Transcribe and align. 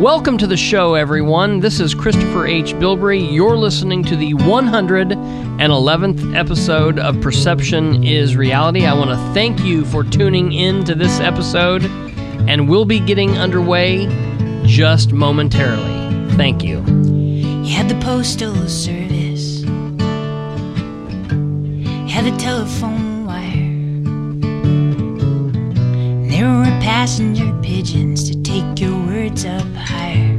Welcome 0.00 0.38
to 0.38 0.46
the 0.46 0.56
show, 0.56 0.94
everyone. 0.94 1.60
This 1.60 1.78
is 1.78 1.94
Christopher 1.94 2.46
H. 2.46 2.72
Bilbrey. 2.72 3.30
You're 3.30 3.58
listening 3.58 4.02
to 4.04 4.16
the 4.16 4.32
111th 4.32 6.34
episode 6.34 6.98
of 6.98 7.20
Perception 7.20 8.02
is 8.02 8.34
Reality. 8.34 8.86
I 8.86 8.94
want 8.94 9.10
to 9.10 9.18
thank 9.34 9.60
you 9.60 9.84
for 9.84 10.02
tuning 10.02 10.52
in 10.52 10.84
to 10.84 10.94
this 10.94 11.20
episode, 11.20 11.84
and 12.48 12.66
we'll 12.66 12.86
be 12.86 12.98
getting 12.98 13.36
underway 13.36 14.06
just 14.64 15.12
momentarily. 15.12 16.32
Thank 16.34 16.64
you. 16.64 16.78
You 17.62 17.74
had 17.74 17.90
the 17.90 18.00
postal 18.02 18.54
service, 18.70 19.60
you 19.60 19.98
had 22.08 22.24
the 22.24 22.34
telephone 22.38 23.26
wire, 23.26 23.68
there 26.30 26.48
were 26.48 26.64
passenger 26.80 27.52
pigeons 27.60 28.30
to 28.30 28.42
take 28.42 28.80
your 28.80 28.99
up 29.38 29.62
higher. 29.76 30.36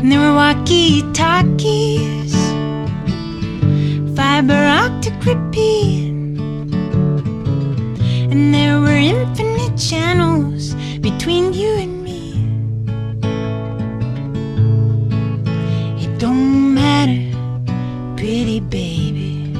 And 0.00 0.10
there 0.10 0.18
were 0.18 0.34
walkie 0.34 1.02
talkies, 1.12 2.34
fiber 4.16 4.52
optic 4.52 5.14
repeat. 5.24 6.10
And 8.32 8.52
there 8.52 8.80
were 8.80 8.96
infinite 8.96 9.78
channels 9.78 10.74
between 11.00 11.52
you 11.52 11.72
and 11.84 12.02
me. 12.02 12.32
It 16.02 16.18
don't 16.18 16.74
matter, 16.74 17.22
pretty 18.16 18.58
baby. 18.60 19.52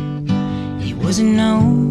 It 0.81 0.97
wasn't 0.97 1.39
a 1.39 1.84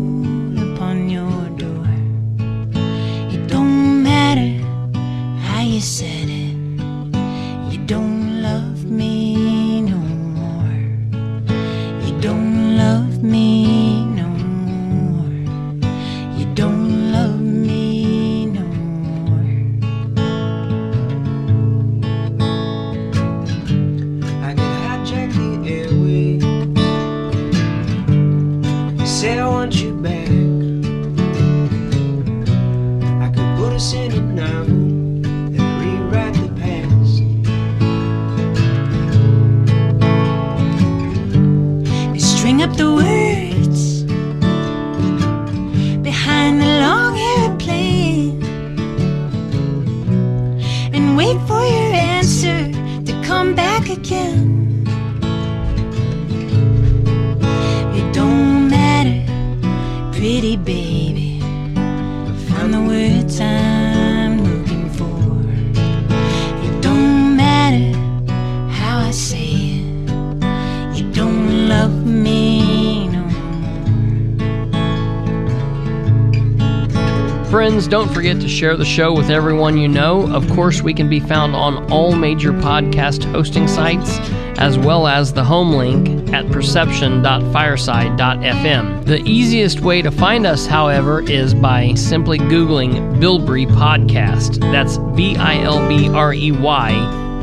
forget 78.23 78.39
to 78.39 78.47
share 78.47 78.77
the 78.77 78.85
show 78.85 79.11
with 79.11 79.29
everyone 79.29 79.77
you 79.77 79.89
know. 79.89 80.33
Of 80.33 80.49
course, 80.51 80.81
we 80.81 80.93
can 80.93 81.09
be 81.09 81.19
found 81.19 81.53
on 81.53 81.91
all 81.91 82.15
major 82.15 82.53
podcast 82.53 83.29
hosting 83.33 83.67
sites, 83.67 84.17
as 84.59 84.79
well 84.79 85.07
as 85.07 85.33
the 85.33 85.43
home 85.43 85.73
link 85.73 86.33
at 86.33 86.49
perception.fireside.fm. 86.49 89.05
The 89.05 89.21
easiest 89.25 89.81
way 89.81 90.01
to 90.01 90.09
find 90.09 90.45
us, 90.45 90.65
however, 90.65 91.21
is 91.29 91.53
by 91.53 91.95
simply 91.95 92.39
Googling 92.39 93.19
Bilbrey 93.19 93.67
Podcast. 93.67 94.61
That's 94.71 94.97
B 95.17 95.35
I 95.35 95.61
L 95.61 95.85
B 95.89 96.07
R 96.07 96.33
E 96.33 96.53
Y 96.53 96.91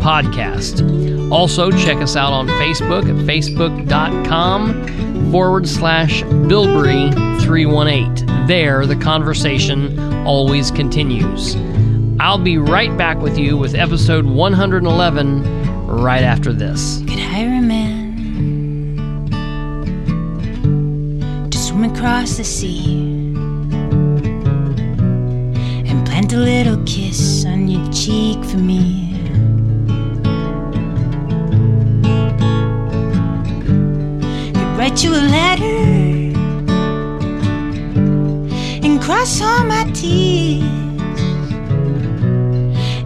Podcast. 0.00 1.30
Also, 1.30 1.70
check 1.70 1.98
us 1.98 2.16
out 2.16 2.32
on 2.32 2.48
Facebook 2.48 3.02
at 3.02 3.16
facebook.com 3.26 5.30
forward 5.30 5.68
slash 5.68 6.22
Bilbrey 6.22 7.12
318. 7.42 8.46
There, 8.46 8.86
the 8.86 8.96
conversation 8.96 10.09
always 10.26 10.70
continues. 10.70 11.56
I'll 12.20 12.38
be 12.38 12.58
right 12.58 12.94
back 12.98 13.18
with 13.18 13.38
you 13.38 13.56
with 13.56 13.74
episode 13.74 14.26
111 14.26 15.86
right 15.86 16.22
after 16.22 16.52
this. 16.52 16.98
Could 17.08 17.18
hire 17.18 17.48
a 17.48 17.60
man 17.60 18.10
to 21.50 21.58
swim 21.58 21.84
across 21.84 22.36
the 22.36 22.44
sea 22.44 23.34
and 25.88 26.06
plant 26.06 26.32
a 26.32 26.38
little 26.38 26.82
kiss 26.84 27.44
on 27.46 27.68
your 27.68 27.90
cheek 27.90 28.44
for 28.44 28.58
me. 28.58 29.16
Could 34.52 34.78
write 34.78 35.02
you 35.02 35.12
a 35.12 35.24
letter 35.36 35.69
cross 39.20 39.42
all 39.42 39.64
my 39.64 39.84
T's 39.92 40.62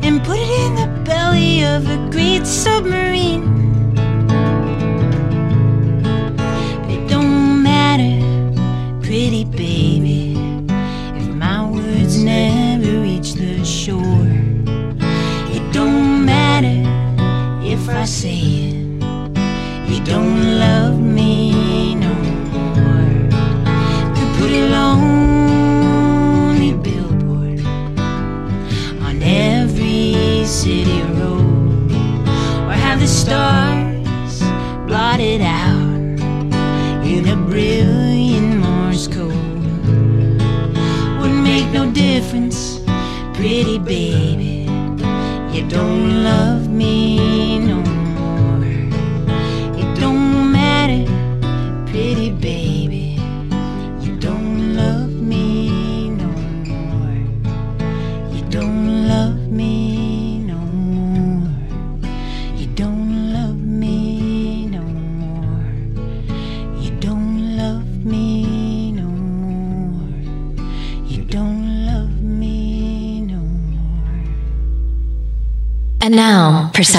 and 0.04 0.22
put 0.22 0.38
it 0.38 0.48
in 0.64 0.76
the 0.76 1.02
belly 1.04 1.64
of 1.64 1.88
a 1.90 2.08
great 2.12 2.46
submarine. 2.46 3.53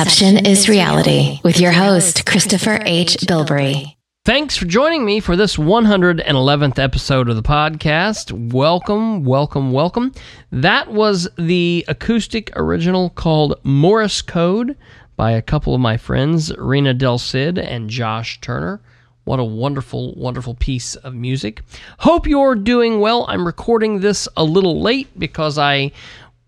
Perception 0.06 0.46
is 0.46 0.69
Reality 0.69 1.40
with 1.44 1.60
your 1.60 1.72
host, 1.72 2.28
Christopher 2.28 2.80
H. 2.86 3.18
Bilbrey. 3.22 3.96
Thanks 4.24 4.56
for 4.56 4.66
joining 4.66 5.04
me 5.04 5.19
for 5.19 5.36
this 5.36 5.56
111th 5.56 6.78
episode 6.78 7.28
of 7.28 7.36
the 7.36 7.42
podcast. 7.42 8.31
Welcome, 8.54 9.24
welcome, 9.24 9.72
welcome. 9.72 10.13
That 10.52 10.92
was 10.92 11.28
the 11.40 11.84
acoustic 11.88 12.52
original 12.56 13.10
called 13.10 13.56
Morse 13.63 14.22
Code 14.22 14.78
by 15.16 15.31
a 15.31 15.42
couple 15.42 15.74
of 15.74 15.81
my 15.81 15.98
friends, 15.98 16.56
Reina 16.56 16.94
Del 16.94 17.18
Cid 17.18 17.57
and 17.57 17.90
Josh 17.90 18.40
Turner. 18.42 18.81
What 19.24 19.40
a 19.40 19.44
wonderful, 19.44 20.13
wonderful 20.13 20.54
piece 20.54 20.96
of 20.98 21.16
music. 21.16 21.63
Hope 21.98 22.28
you're 22.28 22.54
doing 22.54 23.00
well. 23.00 23.25
I'm 23.28 23.44
recording 23.44 24.02
this 24.02 24.28
a 24.38 24.44
little 24.44 24.81
late 24.81 25.07
because 25.18 25.57
I 25.57 25.92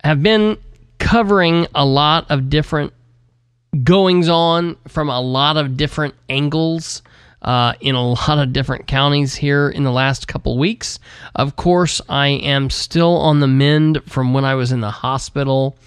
have 0.04 0.22
been 0.22 0.60
covering 1.00 1.66
a 1.74 1.86
lot 1.86 2.30
of 2.30 2.52
different 2.52 2.94
goings 3.84 4.30
on 4.30 4.76
from 4.88 5.10
a 5.10 5.20
lot 5.20 5.58
of 5.58 5.78
different 5.78 6.16
angles 6.30 7.02
uh, 7.42 7.74
in 7.80 7.96
a 7.96 8.10
lot 8.10 8.40
of 8.40 8.54
different 8.54 8.88
counties 8.88 9.36
here 9.36 9.70
in 9.70 9.84
the 9.84 9.92
last 9.92 10.28
couple 10.28 10.58
weeks. 10.58 11.00
Of 11.36 11.56
course, 11.56 12.02
I 12.10 12.28
am 12.28 12.70
still 12.70 13.18
on 13.18 13.40
the 13.40 13.48
mend 13.48 14.02
from 14.06 14.34
when 14.34 14.46
I 14.46 14.56
was 14.56 14.72
in 14.72 14.82
the 14.82 14.92
hospital 14.92 15.78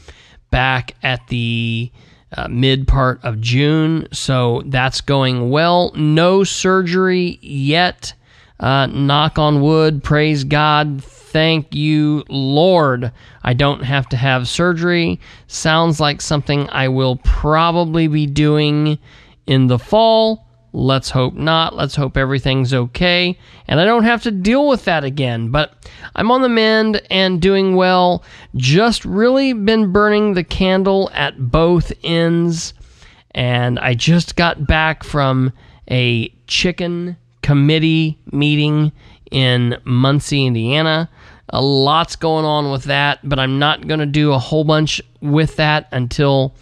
back 0.50 0.96
at 1.02 1.26
the 1.28 1.90
uh, 2.37 2.48
mid 2.48 2.87
part 2.87 3.20
of 3.25 3.40
June, 3.40 4.06
so 4.12 4.62
that's 4.66 5.00
going 5.00 5.50
well. 5.50 5.93
No 5.94 6.44
surgery 6.44 7.38
yet. 7.43 8.14
Uh, 8.60 8.86
knock 8.86 9.38
on 9.38 9.62
wood. 9.62 10.04
Praise 10.04 10.44
God. 10.44 11.02
Thank 11.02 11.74
you, 11.74 12.24
Lord. 12.28 13.10
I 13.42 13.54
don't 13.54 13.82
have 13.82 14.08
to 14.10 14.16
have 14.16 14.48
surgery. 14.48 15.18
Sounds 15.46 15.98
like 15.98 16.20
something 16.20 16.68
I 16.70 16.88
will 16.88 17.16
probably 17.16 18.06
be 18.06 18.26
doing 18.26 18.98
in 19.46 19.66
the 19.68 19.78
fall. 19.78 20.46
Let's 20.72 21.10
hope 21.10 21.34
not. 21.34 21.74
Let's 21.74 21.96
hope 21.96 22.16
everything's 22.16 22.74
okay. 22.74 23.38
And 23.66 23.80
I 23.80 23.84
don't 23.84 24.04
have 24.04 24.22
to 24.24 24.30
deal 24.30 24.68
with 24.68 24.84
that 24.84 25.04
again. 25.04 25.50
But 25.50 25.90
I'm 26.14 26.30
on 26.30 26.42
the 26.42 26.48
mend 26.48 27.02
and 27.10 27.40
doing 27.40 27.76
well. 27.76 28.22
Just 28.56 29.04
really 29.04 29.52
been 29.52 29.90
burning 29.92 30.34
the 30.34 30.44
candle 30.44 31.10
at 31.12 31.50
both 31.50 31.92
ends. 32.04 32.74
And 33.32 33.78
I 33.78 33.94
just 33.94 34.36
got 34.36 34.66
back 34.66 35.02
from 35.02 35.52
a 35.90 36.28
chicken 36.46 37.16
committee 37.42 38.19
meeting 38.32 38.92
in 39.31 39.76
Muncie, 39.84 40.46
Indiana. 40.46 41.08
A 41.48 41.60
lot's 41.60 42.16
going 42.16 42.44
on 42.44 42.70
with 42.70 42.84
that, 42.84 43.20
but 43.28 43.38
I'm 43.38 43.58
not 43.58 43.87
going 43.88 44.00
to 44.00 44.06
do 44.06 44.32
a 44.32 44.38
whole 44.38 44.64
bunch 44.64 45.02
with 45.20 45.56
that 45.56 45.88
until 45.90 46.54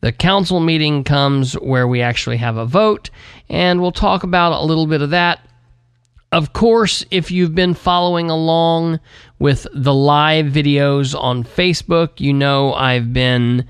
the 0.00 0.12
council 0.12 0.60
meeting 0.60 1.04
comes 1.04 1.54
where 1.54 1.88
we 1.88 2.02
actually 2.02 2.36
have 2.36 2.56
a 2.56 2.66
vote, 2.66 3.10
and 3.48 3.80
we'll 3.80 3.92
talk 3.92 4.22
about 4.24 4.52
a 4.52 4.64
little 4.64 4.86
bit 4.86 5.00
of 5.00 5.10
that. 5.10 5.40
Of 6.32 6.52
course, 6.52 7.04
if 7.10 7.30
you've 7.30 7.54
been 7.54 7.72
following 7.72 8.28
along 8.28 9.00
with 9.38 9.66
the 9.72 9.94
live 9.94 10.46
videos 10.46 11.18
on 11.18 11.44
Facebook, 11.44 12.20
you 12.20 12.32
know 12.32 12.74
I've 12.74 13.12
been 13.12 13.66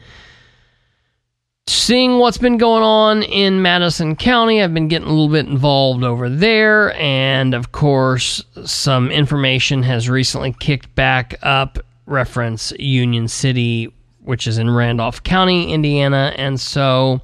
seeing 1.69 2.19
what's 2.19 2.39
been 2.39 2.59
going 2.59 2.83
on 2.83 3.23
in 3.25 3.61
Madison 3.61 4.15
County. 4.15 4.63
I've 4.63 4.73
been 4.73 4.89
getting 4.89 5.09
a 5.09 5.11
little 5.11 5.29
bit 5.29 5.47
involved 5.47 6.05
over 6.05 6.29
there. 6.29 6.95
And 6.95 7.55
of 7.55 7.73
course, 7.73 8.45
some 8.65 9.11
information 9.11 9.83
has 9.83 10.09
recently 10.09 10.53
kicked 10.53 10.95
back 10.95 11.35
up 11.43 11.79
reference 12.07 12.73
Union 12.79 13.27
City, 13.27 13.93
which 14.21 14.47
is 14.47 14.59
in 14.59 14.71
Randolph 14.71 15.23
County, 15.23 15.73
Indiana. 15.73 16.33
And 16.37 16.61
so. 16.61 17.21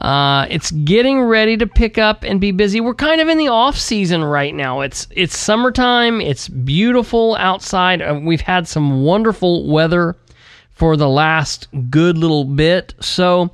Uh, 0.00 0.46
it's 0.48 0.70
getting 0.70 1.20
ready 1.20 1.56
to 1.56 1.66
pick 1.66 1.98
up 1.98 2.22
and 2.22 2.40
be 2.40 2.52
busy. 2.52 2.80
We're 2.80 2.94
kind 2.94 3.20
of 3.20 3.26
in 3.26 3.36
the 3.36 3.48
off 3.48 3.76
season 3.76 4.22
right 4.22 4.54
now. 4.54 4.82
It's 4.82 5.08
it's 5.10 5.36
summertime. 5.36 6.20
It's 6.20 6.46
beautiful 6.46 7.34
outside. 7.34 8.00
Uh, 8.00 8.20
we've 8.22 8.40
had 8.40 8.68
some 8.68 9.02
wonderful 9.02 9.66
weather 9.66 10.14
for 10.78 10.96
the 10.96 11.08
last 11.08 11.66
good 11.90 12.16
little 12.16 12.44
bit. 12.44 12.94
So 13.00 13.50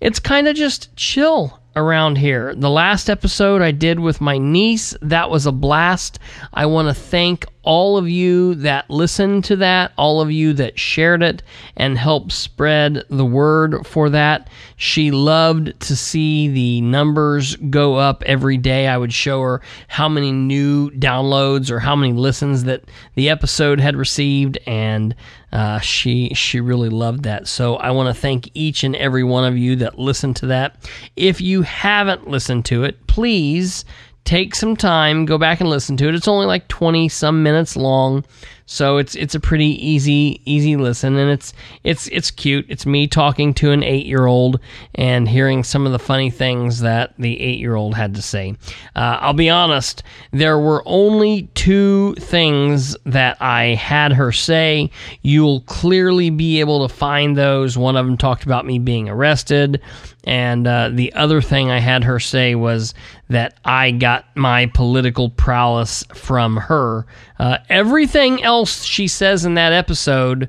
it's 0.00 0.20
kind 0.20 0.46
of 0.46 0.54
just 0.54 0.94
chill 0.94 1.58
around 1.74 2.16
here. 2.18 2.54
The 2.54 2.70
last 2.70 3.08
episode 3.08 3.62
I 3.62 3.70
did 3.70 3.98
with 3.98 4.20
my 4.20 4.36
niece, 4.36 4.94
that 5.00 5.30
was 5.30 5.46
a 5.46 5.52
blast. 5.52 6.18
I 6.52 6.66
want 6.66 6.88
to 6.88 6.94
thank 6.94 7.46
all 7.66 7.98
of 7.98 8.08
you 8.08 8.54
that 8.54 8.88
listened 8.88 9.44
to 9.44 9.56
that, 9.56 9.92
all 9.98 10.20
of 10.20 10.30
you 10.30 10.52
that 10.54 10.78
shared 10.78 11.22
it 11.22 11.42
and 11.76 11.98
helped 11.98 12.30
spread 12.30 13.02
the 13.10 13.24
word 13.24 13.84
for 13.84 14.08
that. 14.08 14.48
She 14.76 15.10
loved 15.10 15.78
to 15.80 15.96
see 15.96 16.48
the 16.48 16.80
numbers 16.80 17.56
go 17.56 17.96
up 17.96 18.22
every 18.24 18.56
day. 18.56 18.86
I 18.86 18.96
would 18.96 19.12
show 19.12 19.42
her 19.42 19.62
how 19.88 20.08
many 20.08 20.30
new 20.30 20.90
downloads 20.92 21.70
or 21.70 21.80
how 21.80 21.96
many 21.96 22.12
listens 22.12 22.64
that 22.64 22.84
the 23.16 23.28
episode 23.28 23.80
had 23.80 23.96
received, 23.96 24.58
and 24.66 25.14
uh, 25.52 25.80
she 25.80 26.32
she 26.34 26.60
really 26.60 26.88
loved 26.88 27.24
that. 27.24 27.48
So 27.48 27.76
I 27.76 27.90
want 27.90 28.14
to 28.14 28.20
thank 28.20 28.50
each 28.54 28.84
and 28.84 28.94
every 28.94 29.24
one 29.24 29.44
of 29.44 29.58
you 29.58 29.74
that 29.76 29.98
listened 29.98 30.36
to 30.36 30.46
that. 30.46 30.88
If 31.16 31.40
you 31.40 31.62
haven't 31.62 32.28
listened 32.28 32.64
to 32.66 32.84
it, 32.84 33.06
please 33.06 33.84
take 34.26 34.54
some 34.54 34.76
time, 34.76 35.24
go 35.24 35.38
back 35.38 35.60
and 35.60 35.70
listen 35.70 35.96
to 35.96 36.08
it. 36.08 36.14
It's 36.14 36.28
only 36.28 36.46
like 36.46 36.68
20 36.68 37.08
some 37.08 37.42
minutes 37.42 37.76
long. 37.76 38.24
So 38.66 38.96
it's 38.96 39.14
it's 39.14 39.34
a 39.34 39.40
pretty 39.40 39.68
easy 39.86 40.40
easy 40.44 40.76
listen 40.76 41.16
and 41.16 41.30
it's 41.30 41.52
it's 41.84 42.08
it's 42.08 42.32
cute. 42.32 42.66
It's 42.68 42.84
me 42.84 43.06
talking 43.06 43.54
to 43.54 43.70
an 43.70 43.80
8-year-old 43.80 44.58
and 44.96 45.28
hearing 45.28 45.62
some 45.62 45.86
of 45.86 45.92
the 45.92 46.00
funny 46.00 46.30
things 46.30 46.80
that 46.80 47.14
the 47.16 47.36
8-year-old 47.36 47.94
had 47.94 48.14
to 48.16 48.22
say. 48.22 48.56
Uh, 48.96 49.18
I'll 49.20 49.32
be 49.34 49.48
honest, 49.48 50.02
there 50.32 50.58
were 50.58 50.82
only 50.84 51.48
two 51.54 52.14
things 52.16 52.96
that 53.06 53.40
I 53.40 53.74
had 53.74 54.12
her 54.12 54.32
say. 54.32 54.90
You'll 55.22 55.60
clearly 55.60 56.30
be 56.30 56.58
able 56.58 56.86
to 56.86 56.92
find 56.92 57.36
those. 57.36 57.78
One 57.78 57.96
of 57.96 58.04
them 58.04 58.16
talked 58.16 58.42
about 58.42 58.66
me 58.66 58.80
being 58.80 59.08
arrested 59.08 59.80
and 60.26 60.66
uh, 60.66 60.90
the 60.92 61.12
other 61.12 61.40
thing 61.40 61.70
I 61.70 61.78
had 61.78 62.02
her 62.02 62.18
say 62.18 62.56
was 62.56 62.94
that 63.28 63.54
I 63.64 63.92
got 63.92 64.24
my 64.34 64.66
political 64.66 65.30
prowess 65.30 66.04
from 66.12 66.56
her. 66.56 67.06
Uh, 67.38 67.58
everything 67.68 68.42
else 68.42 68.55
she 68.64 69.08
says 69.08 69.44
in 69.44 69.54
that 69.54 69.72
episode. 69.72 70.48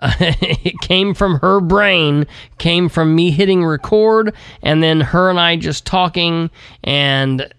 Uh, 0.00 0.12
it 0.20 0.78
came 0.80 1.12
from 1.12 1.40
her 1.40 1.60
brain, 1.60 2.26
came 2.58 2.88
from 2.88 3.14
me 3.14 3.30
hitting 3.30 3.64
record, 3.64 4.34
and 4.62 4.82
then 4.82 5.00
her 5.00 5.28
and 5.28 5.40
I 5.40 5.56
just 5.56 5.84
talking. 5.86 6.50
And 6.84 7.52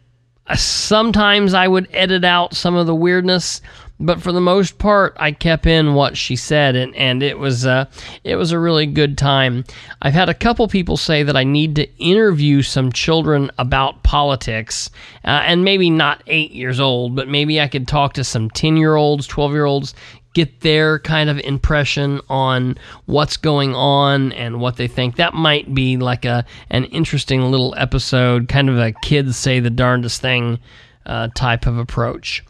sometimes 0.55 1.53
I 1.53 1.67
would 1.67 1.87
edit 1.91 2.23
out 2.23 2.55
some 2.55 2.75
of 2.75 2.87
the 2.87 2.95
weirdness, 2.95 3.61
but 3.99 4.21
for 4.21 4.31
the 4.31 4.41
most 4.41 4.77
part, 4.77 5.15
I 5.19 5.31
kept 5.31 5.65
in 5.65 5.93
what 5.93 6.15
she 6.15 6.35
said, 6.35 6.75
and, 6.75 6.95
and 6.95 7.21
it 7.21 7.37
was 7.37 7.65
uh, 7.65 7.85
it 8.23 8.37
was 8.37 8.51
a 8.51 8.59
really 8.59 8.85
good 8.85 9.17
time. 9.17 9.65
I've 10.01 10.13
had 10.13 10.29
a 10.29 10.33
couple 10.33 10.67
people 10.67 10.95
say 10.95 11.23
that 11.23 11.35
I 11.35 11.43
need 11.43 11.75
to 11.75 11.97
interview 11.97 12.61
some 12.61 12.91
children 12.91 13.51
about 13.57 14.03
politics, 14.03 14.89
uh, 15.25 15.43
and 15.45 15.65
maybe 15.65 15.89
not 15.89 16.23
eight 16.27 16.51
years 16.51 16.79
old, 16.79 17.15
but 17.15 17.27
maybe 17.27 17.59
I 17.59 17.67
could 17.67 17.87
talk 17.87 18.13
to 18.13 18.23
some 18.23 18.49
ten 18.49 18.77
year 18.77 18.95
olds, 18.95 19.27
twelve 19.27 19.51
year 19.51 19.65
olds, 19.65 19.93
get 20.33 20.61
their 20.61 20.99
kind 20.99 21.29
of 21.29 21.37
impression 21.39 22.21
on 22.29 22.77
what's 23.05 23.35
going 23.35 23.75
on 23.75 24.31
and 24.33 24.61
what 24.61 24.77
they 24.77 24.87
think. 24.87 25.17
That 25.17 25.33
might 25.33 25.73
be 25.73 25.97
like 25.97 26.23
a 26.23 26.45
an 26.69 26.85
interesting 26.85 27.51
little 27.51 27.75
episode, 27.77 28.47
kind 28.47 28.69
of 28.69 28.77
a 28.77 28.93
kids 29.03 29.35
say 29.35 29.59
the 29.59 29.69
darndest 29.69 30.21
thing 30.21 30.59
uh, 31.05 31.27
type 31.35 31.65
of 31.65 31.77
approach. 31.77 32.45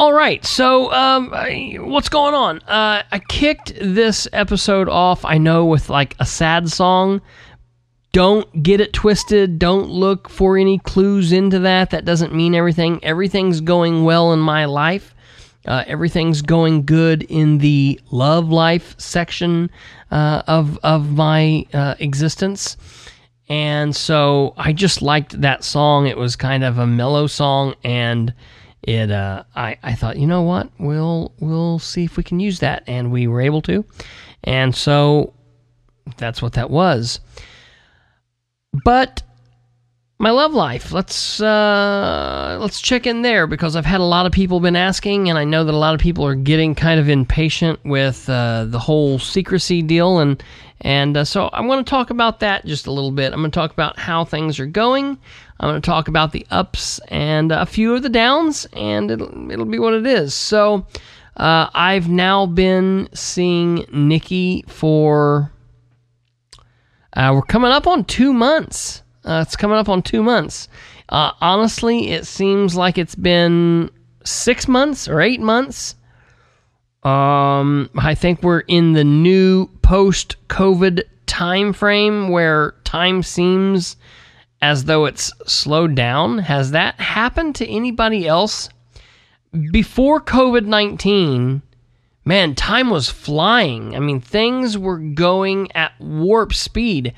All 0.00 0.14
right, 0.14 0.42
so 0.46 0.90
um, 0.92 1.30
what's 1.90 2.08
going 2.08 2.32
on? 2.32 2.60
Uh, 2.60 3.02
I 3.12 3.18
kicked 3.28 3.74
this 3.78 4.26
episode 4.32 4.88
off, 4.88 5.26
I 5.26 5.36
know, 5.36 5.66
with 5.66 5.90
like 5.90 6.16
a 6.18 6.24
sad 6.24 6.70
song. 6.70 7.20
Don't 8.12 8.62
get 8.62 8.80
it 8.80 8.94
twisted. 8.94 9.58
Don't 9.58 9.90
look 9.90 10.30
for 10.30 10.56
any 10.56 10.78
clues 10.78 11.32
into 11.32 11.58
that. 11.58 11.90
That 11.90 12.06
doesn't 12.06 12.34
mean 12.34 12.54
everything. 12.54 13.04
Everything's 13.04 13.60
going 13.60 14.04
well 14.04 14.32
in 14.32 14.38
my 14.38 14.64
life. 14.64 15.14
Uh, 15.66 15.84
everything's 15.86 16.40
going 16.40 16.86
good 16.86 17.24
in 17.24 17.58
the 17.58 18.00
love 18.10 18.48
life 18.48 18.98
section 18.98 19.70
uh, 20.10 20.42
of 20.46 20.78
of 20.82 21.10
my 21.12 21.66
uh, 21.74 21.96
existence. 21.98 22.78
And 23.50 23.94
so 23.94 24.54
I 24.56 24.72
just 24.72 25.02
liked 25.02 25.42
that 25.42 25.62
song. 25.62 26.06
It 26.06 26.16
was 26.16 26.36
kind 26.36 26.64
of 26.64 26.78
a 26.78 26.86
mellow 26.86 27.26
song, 27.26 27.74
and 27.84 28.32
it 28.82 29.10
uh, 29.10 29.44
I, 29.54 29.76
I 29.82 29.94
thought 29.94 30.16
you 30.16 30.26
know 30.26 30.42
what? 30.42 30.70
We'll 30.78 31.32
we'll 31.40 31.78
see 31.78 32.04
if 32.04 32.16
we 32.16 32.22
can 32.22 32.40
use 32.40 32.60
that. 32.60 32.84
And 32.86 33.12
we 33.12 33.26
were 33.26 33.40
able 33.40 33.62
to. 33.62 33.84
And 34.44 34.74
so 34.74 35.34
that's 36.16 36.40
what 36.40 36.54
that 36.54 36.70
was. 36.70 37.20
But 38.84 39.22
my 40.18 40.30
love 40.30 40.52
life 40.52 40.92
let's 40.92 41.40
uh, 41.40 42.58
let's 42.60 42.80
check 42.80 43.06
in 43.06 43.22
there 43.22 43.46
because 43.46 43.74
I've 43.74 43.86
had 43.86 44.00
a 44.00 44.04
lot 44.04 44.26
of 44.26 44.32
people 44.32 44.60
been 44.60 44.76
asking 44.76 45.30
and 45.30 45.38
I 45.38 45.44
know 45.44 45.64
that 45.64 45.74
a 45.74 45.78
lot 45.78 45.94
of 45.94 46.00
people 46.00 46.26
are 46.26 46.34
getting 46.34 46.74
kind 46.74 47.00
of 47.00 47.08
impatient 47.08 47.82
with 47.84 48.28
uh, 48.28 48.66
the 48.66 48.78
whole 48.78 49.18
secrecy 49.18 49.80
deal 49.80 50.18
and 50.18 50.42
and 50.80 51.16
uh, 51.16 51.24
so 51.24 51.50
I'm 51.52 51.66
going 51.66 51.84
to 51.84 51.88
talk 51.88 52.10
about 52.10 52.40
that 52.40 52.64
just 52.64 52.86
a 52.86 52.92
little 52.92 53.10
bit 53.10 53.32
I'm 53.32 53.40
going 53.40 53.50
to 53.50 53.54
talk 53.54 53.72
about 53.72 53.98
how 53.98 54.24
things 54.24 54.58
are 54.58 54.66
going 54.66 55.18
I'm 55.60 55.68
going 55.68 55.82
to 55.82 55.86
talk 55.86 56.08
about 56.08 56.32
the 56.32 56.46
ups 56.50 57.00
and 57.08 57.52
a 57.52 57.66
few 57.66 57.94
of 57.94 58.02
the 58.02 58.08
downs, 58.08 58.66
and 58.72 59.10
it'll, 59.10 59.50
it'll 59.50 59.66
be 59.66 59.78
what 59.78 59.92
it 59.92 60.06
is. 60.06 60.32
So, 60.32 60.86
uh, 61.36 61.68
I've 61.74 62.08
now 62.08 62.46
been 62.46 63.10
seeing 63.12 63.84
Nikki 63.92 64.64
for. 64.68 65.52
Uh, 67.12 67.32
we're 67.34 67.42
coming 67.42 67.72
up 67.72 67.86
on 67.86 68.04
two 68.04 68.32
months. 68.32 69.02
Uh, 69.22 69.44
it's 69.46 69.56
coming 69.56 69.76
up 69.76 69.90
on 69.90 70.00
two 70.00 70.22
months. 70.22 70.68
Uh, 71.10 71.32
honestly, 71.42 72.10
it 72.10 72.26
seems 72.26 72.74
like 72.74 72.96
it's 72.96 73.14
been 73.14 73.90
six 74.24 74.66
months 74.66 75.08
or 75.08 75.20
eight 75.20 75.40
months. 75.40 75.94
Um, 77.02 77.90
I 77.98 78.14
think 78.14 78.42
we're 78.42 78.60
in 78.60 78.92
the 78.92 79.04
new 79.04 79.66
post 79.90 80.36
COVID 80.46 81.02
time 81.26 81.72
frame 81.72 82.28
where 82.28 82.76
time 82.84 83.24
seems 83.24 83.96
as 84.62 84.84
though 84.84 85.04
it's 85.04 85.32
slowed 85.48 85.96
down. 85.96 86.38
Has 86.38 86.70
that 86.70 87.00
happened 87.00 87.56
to 87.56 87.66
anybody 87.66 88.24
else? 88.24 88.68
Before 89.72 90.20
COVID 90.20 90.64
19, 90.64 91.60
man, 92.24 92.54
time 92.54 92.88
was 92.88 93.10
flying. 93.10 93.96
I 93.96 93.98
mean, 93.98 94.20
things 94.20 94.78
were 94.78 94.98
going 94.98 95.72
at 95.72 95.90
warp 95.98 96.54
speed. 96.54 97.12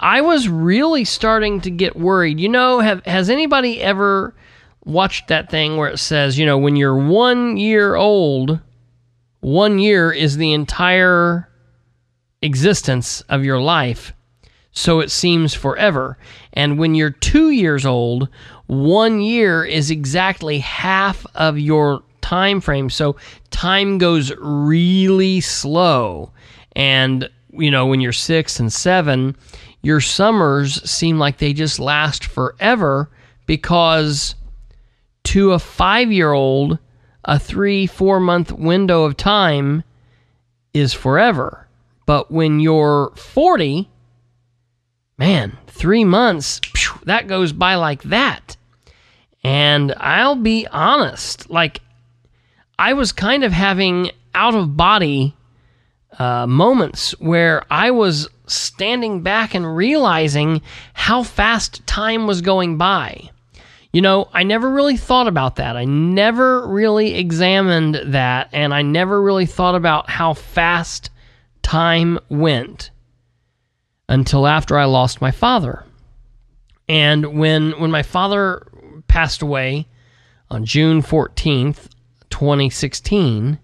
I 0.00 0.22
was 0.22 0.48
really 0.48 1.04
starting 1.04 1.60
to 1.60 1.70
get 1.70 1.94
worried. 1.94 2.40
You 2.40 2.48
know, 2.48 2.80
have 2.80 3.04
has 3.04 3.28
anybody 3.28 3.82
ever 3.82 4.34
watched 4.86 5.28
that 5.28 5.50
thing 5.50 5.76
where 5.76 5.90
it 5.90 5.98
says, 5.98 6.38
you 6.38 6.46
know, 6.46 6.56
when 6.56 6.76
you're 6.76 6.96
one 6.96 7.58
year 7.58 7.96
old, 7.96 8.60
one 9.40 9.78
year 9.78 10.10
is 10.10 10.38
the 10.38 10.54
entire 10.54 11.50
existence 12.44 13.22
of 13.22 13.44
your 13.44 13.60
life, 13.60 14.12
so 14.72 15.00
it 15.00 15.10
seems 15.10 15.54
forever. 15.54 16.18
And 16.52 16.78
when 16.78 16.94
you're 16.94 17.10
two 17.10 17.50
years 17.50 17.86
old, 17.86 18.28
one 18.66 19.20
year 19.20 19.64
is 19.64 19.90
exactly 19.90 20.58
half 20.58 21.26
of 21.34 21.58
your 21.58 22.02
time 22.20 22.60
frame. 22.60 22.90
So 22.90 23.16
time 23.50 23.98
goes 23.98 24.32
really 24.38 25.40
slow. 25.40 26.32
And, 26.74 27.28
you 27.52 27.70
know, 27.70 27.86
when 27.86 28.00
you're 28.00 28.12
six 28.12 28.58
and 28.58 28.72
seven, 28.72 29.36
your 29.82 30.00
summers 30.00 30.82
seem 30.90 31.18
like 31.18 31.38
they 31.38 31.52
just 31.52 31.78
last 31.78 32.24
forever 32.24 33.10
because 33.46 34.34
to 35.24 35.52
a 35.52 35.58
five 35.58 36.10
year 36.10 36.32
old, 36.32 36.78
a 37.24 37.38
three, 37.38 37.86
four 37.86 38.20
month 38.20 38.50
window 38.52 39.04
of 39.04 39.16
time 39.16 39.84
is 40.72 40.92
forever. 40.92 41.63
But 42.06 42.30
when 42.30 42.60
you're 42.60 43.12
40, 43.16 43.88
man, 45.18 45.56
three 45.66 46.04
months, 46.04 46.60
phew, 46.74 47.00
that 47.04 47.26
goes 47.26 47.52
by 47.52 47.76
like 47.76 48.02
that. 48.04 48.56
And 49.42 49.94
I'll 49.98 50.36
be 50.36 50.66
honest, 50.66 51.50
like, 51.50 51.80
I 52.78 52.94
was 52.94 53.12
kind 53.12 53.44
of 53.44 53.52
having 53.52 54.10
out 54.34 54.54
of 54.54 54.76
body 54.76 55.34
uh, 56.18 56.46
moments 56.46 57.12
where 57.20 57.62
I 57.70 57.90
was 57.90 58.28
standing 58.46 59.22
back 59.22 59.54
and 59.54 59.76
realizing 59.76 60.62
how 60.92 61.22
fast 61.22 61.86
time 61.86 62.26
was 62.26 62.40
going 62.40 62.76
by. 62.78 63.30
You 63.92 64.00
know, 64.00 64.28
I 64.32 64.42
never 64.42 64.70
really 64.70 64.96
thought 64.96 65.28
about 65.28 65.56
that. 65.56 65.76
I 65.76 65.84
never 65.84 66.66
really 66.66 67.14
examined 67.14 68.00
that, 68.06 68.48
and 68.52 68.74
I 68.74 68.82
never 68.82 69.22
really 69.22 69.46
thought 69.46 69.76
about 69.76 70.10
how 70.10 70.34
fast 70.34 71.10
time 71.64 72.20
went 72.28 72.90
until 74.08 74.46
after 74.46 74.78
I 74.78 74.84
lost 74.84 75.20
my 75.20 75.32
father. 75.32 75.84
And 76.88 77.38
when 77.38 77.72
when 77.80 77.90
my 77.90 78.02
father 78.02 78.66
passed 79.08 79.42
away 79.42 79.88
on 80.50 80.64
June 80.64 81.02
14th, 81.02 81.88
2016, 82.30 83.58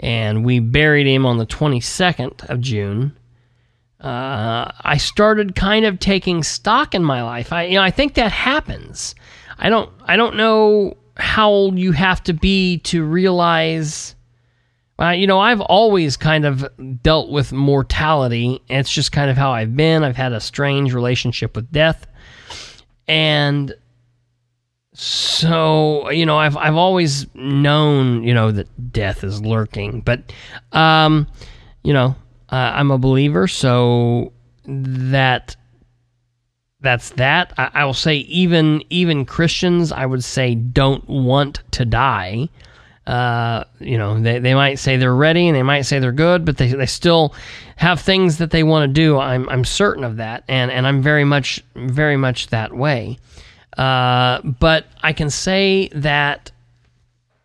and 0.00 0.44
we 0.44 0.58
buried 0.58 1.06
him 1.06 1.26
on 1.26 1.36
the 1.36 1.46
22nd 1.46 2.48
of 2.48 2.60
June, 2.60 3.16
uh, 4.00 4.70
I 4.80 4.96
started 4.96 5.54
kind 5.54 5.84
of 5.84 5.98
taking 5.98 6.42
stock 6.42 6.94
in 6.94 7.04
my 7.04 7.22
life. 7.22 7.52
I 7.52 7.64
you 7.64 7.74
know 7.74 7.82
I 7.82 7.90
think 7.90 8.14
that 8.14 8.32
happens. 8.32 9.14
I 9.58 9.68
don't 9.68 9.90
I 10.04 10.16
don't 10.16 10.36
know 10.36 10.96
how 11.16 11.50
old 11.50 11.78
you 11.78 11.92
have 11.92 12.22
to 12.24 12.32
be 12.32 12.78
to 12.78 13.04
realize. 13.04 14.14
Uh, 15.00 15.10
you 15.10 15.26
know, 15.26 15.38
I've 15.38 15.62
always 15.62 16.16
kind 16.16 16.44
of 16.44 16.68
dealt 17.02 17.30
with 17.30 17.52
mortality. 17.52 18.60
It's 18.68 18.92
just 18.92 19.12
kind 19.12 19.30
of 19.30 19.36
how 19.36 19.50
I've 19.52 19.74
been. 19.74 20.04
I've 20.04 20.16
had 20.16 20.32
a 20.32 20.40
strange 20.40 20.92
relationship 20.92 21.56
with 21.56 21.72
death, 21.72 22.06
and 23.08 23.74
so 24.92 26.10
you 26.10 26.26
know, 26.26 26.36
I've 26.36 26.56
I've 26.56 26.76
always 26.76 27.26
known 27.34 28.24
you 28.24 28.34
know 28.34 28.52
that 28.52 28.92
death 28.92 29.24
is 29.24 29.40
lurking. 29.40 30.02
But 30.02 30.32
um, 30.72 31.26
you 31.82 31.94
know, 31.94 32.14
uh, 32.50 32.56
I'm 32.56 32.90
a 32.90 32.98
believer, 32.98 33.48
so 33.48 34.32
that 34.66 35.56
that's 36.80 37.10
that. 37.10 37.54
I, 37.56 37.70
I, 37.72 37.84
will 37.84 37.94
say 37.94 38.16
even 38.16 38.82
even 38.90 39.24
Christians, 39.24 39.92
I 39.92 40.04
would 40.04 40.24
say, 40.24 40.54
don't 40.54 41.08
want 41.08 41.62
to 41.72 41.86
die. 41.86 42.50
Uh, 43.10 43.64
you 43.80 43.98
know, 43.98 44.20
they, 44.20 44.38
they 44.38 44.54
might 44.54 44.78
say 44.78 44.96
they're 44.96 45.12
ready 45.12 45.48
and 45.48 45.56
they 45.56 45.64
might 45.64 45.82
say 45.82 45.98
they're 45.98 46.12
good, 46.12 46.44
but 46.44 46.58
they, 46.58 46.68
they 46.68 46.86
still 46.86 47.34
have 47.74 48.00
things 48.00 48.38
that 48.38 48.52
they 48.52 48.62
want 48.62 48.88
to 48.88 48.92
do. 48.92 49.18
I'm 49.18 49.48
I'm 49.48 49.64
certain 49.64 50.04
of 50.04 50.18
that, 50.18 50.44
and 50.46 50.70
and 50.70 50.86
I'm 50.86 51.02
very 51.02 51.24
much 51.24 51.60
very 51.74 52.16
much 52.16 52.48
that 52.48 52.72
way. 52.72 53.18
Uh, 53.76 54.40
but 54.42 54.86
I 55.02 55.12
can 55.12 55.28
say 55.28 55.88
that 55.88 56.52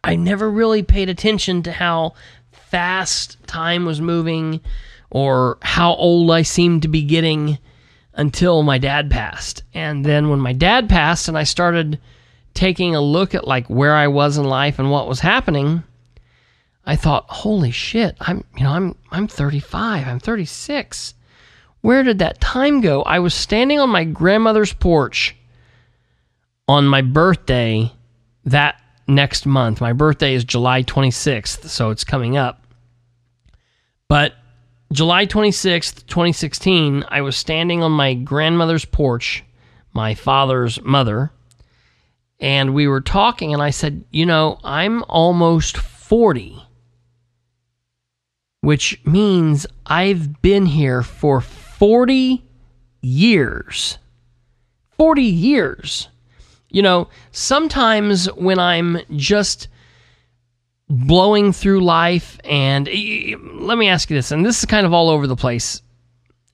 I 0.03 0.15
never 0.15 0.51
really 0.51 0.84
paid 0.84 1.10
attention 1.10 1.63
to 1.63 1.72
how 1.72 2.13
fast 2.51 3.38
time 3.48 3.86
was 3.86 4.00
moving 4.00 4.62
or 5.10 5.57
how 5.63 5.95
old 5.95 6.29
I 6.29 6.43
seemed 6.43 6.84
to 6.84 6.88
be 6.88 7.01
getting 7.01 7.57
until 8.13 8.62
my 8.62 8.77
dad 8.77 9.10
passed. 9.10 9.63
And 9.74 10.05
then 10.05 10.29
when 10.29 10.39
my 10.39 10.53
dad 10.53 10.89
passed 10.89 11.27
and 11.27 11.36
I 11.36 11.43
started 11.43 12.00
taking 12.56 12.96
a 12.96 13.02
look 13.02 13.36
at 13.36 13.48
like 13.48 13.68
where 13.68 13.94
I 13.94 14.08
was 14.08 14.38
in 14.38 14.46
life 14.46 14.80
and 14.80 14.90
what 14.90 15.08
was 15.08 15.20
happening, 15.20 15.84
I 16.86 16.96
thought, 16.96 17.26
"Holy 17.28 17.70
shit, 17.72 18.18
I'm 18.20 18.44
you 18.58 18.64
know, 18.64 18.72
I'm 18.72 18.96
I'm 19.12 19.28
35, 19.28 20.08
I'm 20.08 20.20
36. 20.20 21.14
Where 21.82 22.02
did 22.02 22.18
that 22.20 22.42
time 22.42 22.82
go? 22.82 23.04
I 23.04 23.20
was 23.20 23.36
standing 23.36 23.80
on 23.80 23.90
my 23.92 24.06
grandmother's 24.06 24.74
porch 24.74 25.36
on 26.68 26.88
my 26.88 27.04
birthday 27.04 27.92
that 28.46 28.82
next 29.08 29.46
month. 29.46 29.82
My 29.82 29.94
birthday 29.94 30.34
is 30.34 30.44
July 30.44 30.82
26th, 30.82 31.68
so 31.70 31.92
it's 31.92 32.04
coming 32.04 32.38
up. 32.38 32.66
But 34.08 34.34
July 34.92 35.26
26th, 35.26 36.08
2016, 36.08 37.06
I 37.08 37.22
was 37.22 37.36
standing 37.36 37.84
on 37.84 37.92
my 37.92 38.14
grandmother's 38.14 38.86
porch, 38.86 39.44
my 39.94 40.16
father's 40.16 40.82
mother, 40.82 41.32
and 42.39 42.74
we 42.74 42.88
were 42.88 43.01
talking, 43.01 43.54
and 43.54 43.62
I 43.62 43.70
said, 43.70 44.04
You 44.12 44.25
know, 44.25 44.60
I'm 44.63 45.04
almost 45.04 45.77
40, 45.77 46.62
which 48.62 49.00
means 49.06 49.65
I've 49.86 50.42
been 50.42 50.65
here 50.65 51.01
for 51.01 51.42
40 51.42 52.44
years. 53.01 53.98
40 54.98 55.22
years. 55.22 56.10
You 56.70 56.82
know, 56.82 57.10
sometimes 57.32 58.25
when 58.34 58.60
I'm 58.60 59.00
just 59.15 59.68
blowing 60.89 61.51
through 61.51 61.82
life 61.82 62.39
and 62.44 62.88
let 62.88 63.77
me 63.77 63.88
ask 63.88 64.10
you 64.10 64.15
this 64.15 64.32
and 64.32 64.46
this 64.46 64.60
is 64.60 64.65
kind 64.65 64.86
of 64.86 64.94
all 64.94 65.10
over 65.10 65.25
the 65.25 65.36
place 65.36 65.82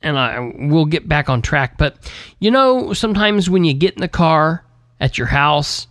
and 0.01 0.17
I 0.17 0.39
will 0.39 0.85
get 0.85 1.07
back 1.07 1.29
on 1.29 1.41
track 1.41 1.77
but 1.77 1.97
you 2.39 2.50
know 2.50 2.93
sometimes 2.93 3.50
when 3.50 3.65
you 3.65 3.73
get 3.73 3.95
in 3.95 4.00
the 4.00 4.07
car 4.07 4.63
at 5.01 5.17
your 5.17 5.27
house 5.27 5.88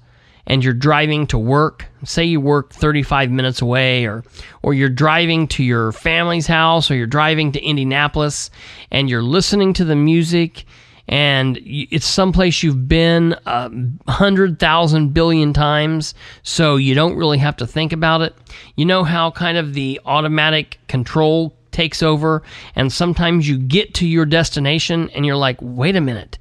and 0.47 0.65
you're 0.65 0.73
driving 0.73 1.27
to 1.27 1.39
work 1.39 1.87
say 2.05 2.25
you 2.25 2.41
work 2.41 2.73
35 2.73 3.31
minutes 3.31 3.61
away 3.61 4.07
or 4.07 4.25
or 4.63 4.73
you're 4.73 4.89
driving 4.89 5.47
to 5.49 5.63
your 5.63 5.93
family's 5.93 6.47
house 6.47 6.91
or 6.91 6.95
you're 6.95 7.07
driving 7.07 7.53
to 7.53 7.63
Indianapolis 7.63 8.51
and 8.91 9.11
you're 9.11 9.23
listening 9.23 9.75
to 9.75 9.85
the 9.85 9.97
music 9.97 10.65
and 11.11 11.59
it's 11.65 12.07
someplace 12.07 12.63
you've 12.63 12.87
been 12.89 13.35
a 13.45 13.71
hundred 14.09 14.61
thousand 14.61 15.13
billion 15.13 15.53
times, 15.53 16.15
so 16.45 16.77
you 16.77 16.95
don't 16.95 17.17
really 17.17 17.39
have 17.39 17.57
to 17.57 17.67
think 17.67 17.93
about 17.93 18.23
it. 18.23 18.33
You 18.77 18.85
know 18.85 19.03
how 19.03 19.33
kind 19.33 19.59
of 19.59 19.75
the 19.75 20.01
automatic 20.05 20.79
control 20.87 21.57
takes 21.73 22.01
over, 22.01 22.45
and 22.77 22.93
sometimes 22.93 23.49
you 23.49 23.59
get 23.59 23.93
to 23.95 24.07
your 24.07 24.25
destination 24.25 25.11
and 25.11 25.27
you're 25.27 25.35
like, 25.35 25.59
wait 25.61 25.97
a 25.97 26.01
minute, 26.01 26.39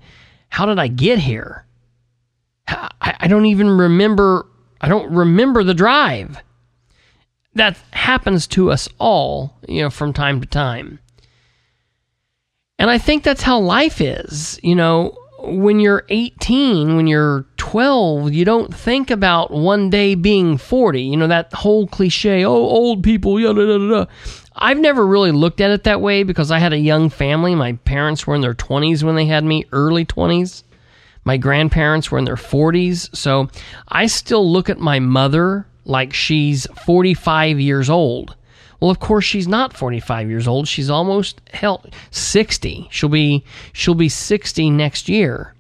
how 0.49 0.67
did 0.67 0.77
I 0.77 0.87
get 0.87 1.17
here? 1.17 1.65
I 3.01 3.27
don't 3.27 3.45
even 3.45 3.69
remember. 3.69 4.45
I 4.81 4.87
don't 4.87 5.11
remember 5.11 5.63
the 5.63 5.73
drive. 5.73 6.37
That 7.55 7.77
happens 7.91 8.47
to 8.47 8.71
us 8.71 8.87
all, 8.99 9.57
you 9.67 9.81
know, 9.81 9.89
from 9.89 10.13
time 10.13 10.39
to 10.41 10.47
time. 10.47 10.99
And 12.77 12.89
I 12.89 12.97
think 12.97 13.23
that's 13.23 13.41
how 13.41 13.59
life 13.59 13.99
is. 13.99 14.59
You 14.63 14.75
know, 14.75 15.17
when 15.39 15.79
you're 15.79 16.05
18, 16.09 16.95
when 16.95 17.07
you're 17.07 17.45
12, 17.57 18.33
you 18.33 18.45
don't 18.45 18.73
think 18.73 19.11
about 19.11 19.51
one 19.51 19.89
day 19.89 20.15
being 20.15 20.57
40. 20.57 21.01
You 21.01 21.17
know, 21.17 21.27
that 21.27 21.51
whole 21.53 21.87
cliche, 21.87 22.45
oh, 22.45 22.51
old 22.51 23.03
people, 23.03 23.39
yeah, 23.39 23.53
da, 23.53 23.65
da, 23.65 23.89
da. 23.89 24.05
I've 24.55 24.79
never 24.79 25.05
really 25.05 25.31
looked 25.31 25.61
at 25.61 25.71
it 25.71 25.83
that 25.85 26.01
way 26.01 26.23
because 26.23 26.51
I 26.51 26.59
had 26.59 26.73
a 26.73 26.77
young 26.77 27.09
family. 27.09 27.55
My 27.55 27.73
parents 27.73 28.27
were 28.27 28.35
in 28.35 28.41
their 28.41 28.53
20s 28.53 29.03
when 29.03 29.15
they 29.15 29.25
had 29.25 29.43
me, 29.43 29.65
early 29.71 30.05
20s. 30.05 30.63
My 31.23 31.37
grandparents 31.37 32.09
were 32.09 32.17
in 32.17 32.25
their 32.25 32.35
40s. 32.35 33.15
So 33.15 33.49
I 33.87 34.07
still 34.07 34.49
look 34.49 34.69
at 34.69 34.79
my 34.79 34.99
mother 34.99 35.67
like 35.85 36.13
she's 36.13 36.67
45 36.85 37.59
years 37.59 37.89
old. 37.89 38.35
Well, 38.79 38.91
of 38.91 38.99
course 38.99 39.25
she's 39.25 39.47
not 39.47 39.75
45 39.75 40.29
years 40.29 40.47
old. 40.47 40.67
She's 40.67 40.89
almost 40.89 41.41
hell 41.53 41.83
60. 42.11 42.87
She'll 42.91 43.09
be 43.09 43.43
she'll 43.73 43.95
be 43.95 44.09
60 44.09 44.69
next 44.69 45.09
year. 45.09 45.53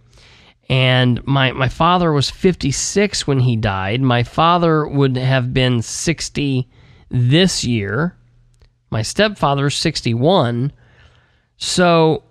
And 0.69 1.25
my 1.25 1.51
my 1.51 1.67
father 1.67 2.13
was 2.13 2.29
56 2.29 3.27
when 3.27 3.39
he 3.39 3.55
died. 3.55 4.01
My 4.01 4.23
father 4.23 4.87
would 4.87 5.17
have 5.17 5.53
been 5.53 5.81
60 5.81 6.69
this 7.09 7.65
year. 7.65 8.15
My 8.89 9.01
stepfather's 9.01 9.75
61. 9.75 10.71
So 11.57 12.23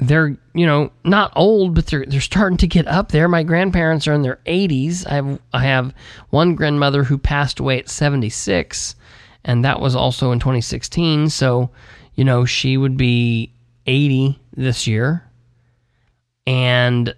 they're 0.00 0.36
you 0.54 0.66
know 0.66 0.90
not 1.04 1.32
old 1.36 1.74
but 1.74 1.86
they're 1.86 2.06
they're 2.06 2.20
starting 2.20 2.56
to 2.58 2.66
get 2.66 2.86
up 2.86 3.12
there. 3.12 3.28
My 3.28 3.42
grandparents 3.42 4.08
are 4.08 4.14
in 4.14 4.22
their 4.22 4.40
80s 4.46 5.06
i 5.06 5.14
have 5.14 5.38
i 5.52 5.62
have 5.62 5.94
one 6.30 6.54
grandmother 6.54 7.04
who 7.04 7.18
passed 7.18 7.60
away 7.60 7.78
at 7.78 7.88
76 7.88 8.96
and 9.44 9.64
that 9.64 9.80
was 9.80 9.94
also 9.94 10.32
in 10.32 10.38
2016 10.38 11.28
so 11.28 11.70
you 12.14 12.24
know 12.24 12.44
she 12.44 12.76
would 12.76 12.96
be 12.96 13.52
80 13.86 14.38
this 14.56 14.86
year. 14.86 15.24
And 16.46 17.14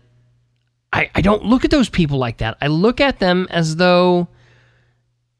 i 0.92 1.08
i 1.14 1.20
don't 1.20 1.44
look 1.44 1.64
at 1.64 1.70
those 1.70 1.88
people 1.88 2.18
like 2.18 2.38
that. 2.38 2.56
I 2.60 2.66
look 2.66 3.00
at 3.00 3.20
them 3.20 3.46
as 3.50 3.76
though 3.76 4.28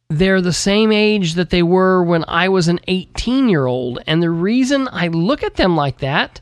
they're 0.09 0.41
the 0.41 0.53
same 0.53 0.93
age 0.93 1.35
that 1.35 1.49
they 1.51 1.63
were 1.63 2.03
when 2.05 2.23
i 2.29 2.47
was 2.47 2.69
an 2.69 2.79
18 2.87 3.49
year 3.49 3.65
old 3.65 3.99
and 4.07 4.23
the 4.23 4.29
reason 4.29 4.87
i 4.93 5.09
look 5.09 5.43
at 5.43 5.55
them 5.55 5.75
like 5.75 5.99
that 5.99 6.39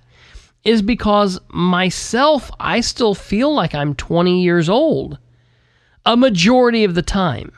is 0.65 0.83
because 0.83 1.41
myself, 1.49 2.51
I 2.61 2.81
still 2.81 3.15
feel 3.15 3.55
like 3.55 3.75
I'm 3.75 3.95
20 3.95 4.43
years 4.43 4.69
old 4.69 5.19
a 6.07 6.17
majority 6.17 6.85
of 6.85 6.95
the 6.95 7.03
time. 7.03 7.53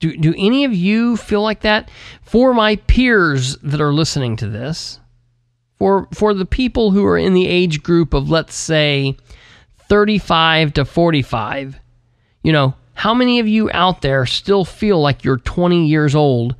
Do, 0.00 0.16
do 0.16 0.34
any 0.36 0.64
of 0.64 0.74
you 0.74 1.16
feel 1.16 1.42
like 1.42 1.60
that? 1.60 1.90
For 2.22 2.54
my 2.54 2.76
peers 2.76 3.56
that 3.58 3.80
are 3.80 3.92
listening 3.92 4.36
to 4.36 4.48
this, 4.48 5.00
for, 5.78 6.08
for 6.12 6.34
the 6.34 6.46
people 6.46 6.90
who 6.90 7.04
are 7.04 7.18
in 7.18 7.34
the 7.34 7.46
age 7.46 7.82
group 7.82 8.14
of, 8.14 8.30
let's 8.30 8.54
say, 8.54 9.16
35 9.88 10.74
to 10.74 10.84
45, 10.84 11.80
you 12.42 12.52
know, 12.52 12.74
how 12.94 13.14
many 13.14 13.38
of 13.38 13.48
you 13.48 13.70
out 13.72 14.02
there 14.02 14.26
still 14.26 14.64
feel 14.64 15.00
like 15.00 15.24
you're 15.24 15.38
20 15.38 15.86
years 15.86 16.14
old 16.14 16.54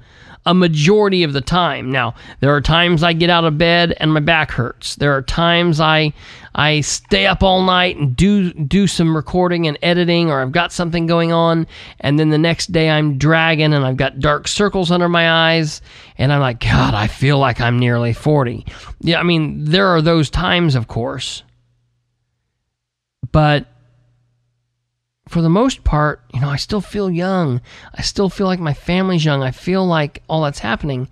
a 0.49 0.55
majority 0.55 1.25
of 1.25 1.35
the 1.35 1.43
time. 1.43 1.93
Now, 1.93 2.15
there 2.41 2.57
are 2.57 2.63
times 2.63 3.03
I 3.03 3.13
get 3.13 3.29
out 3.29 3.45
of 3.45 3.59
bed 3.59 3.95
and 4.01 4.15
my 4.15 4.21
back 4.21 4.51
hurts. 4.51 4.97
There 4.97 5.15
are 5.15 5.21
times 5.21 5.79
I 5.79 6.15
I 6.55 6.81
stay 6.81 7.27
up 7.27 7.43
all 7.43 7.63
night 7.63 7.99
and 7.99 8.17
do 8.17 8.55
do 8.55 8.87
some 8.87 9.15
recording 9.15 9.67
and 9.67 9.79
editing 9.83 10.31
or 10.31 10.41
I've 10.41 10.51
got 10.51 10.73
something 10.73 11.07
going 11.07 11.33
on 11.33 11.67
and 12.01 12.19
then 12.19 12.31
the 12.31 12.39
next 12.39 12.73
day 12.73 12.89
I'm 12.89 13.19
dragging 13.19 13.75
and 13.75 13.85
I've 13.85 13.99
got 13.99 14.21
dark 14.21 14.49
circles 14.49 14.91
under 14.91 15.09
my 15.09 15.51
eyes 15.51 15.83
and 16.17 16.33
I'm 16.33 16.41
like, 16.41 16.61
god, 16.61 16.95
I 16.95 17.09
feel 17.09 17.39
like 17.39 17.61
I'm 17.61 17.79
nearly 17.79 18.15
40. 18.15 18.65
Yeah, 19.01 19.21
I 19.21 19.25
mean, 19.25 19.65
there 19.65 19.89
are 19.89 20.01
those 20.01 20.31
times, 20.31 20.75
of 20.75 20.89
course. 20.89 21.43
But 23.33 23.67
for 25.29 25.43
the 25.43 25.49
most 25.49 25.85
part, 25.85 26.23
you 26.33 26.41
know, 26.41 26.49
I 26.49 26.57
still 26.57 26.81
feel 26.81 27.11
young. 27.11 27.61
I 27.95 28.03
still 28.03 28.29
feel 28.29 28.47
like 28.47 28.61
my 28.61 28.75
family's 28.75 29.25
young. 29.25 29.43
I 29.43 29.51
feel 29.51 29.87
like 29.87 30.23
all 30.29 30.43
that's 30.43 30.59
happening. 30.59 31.09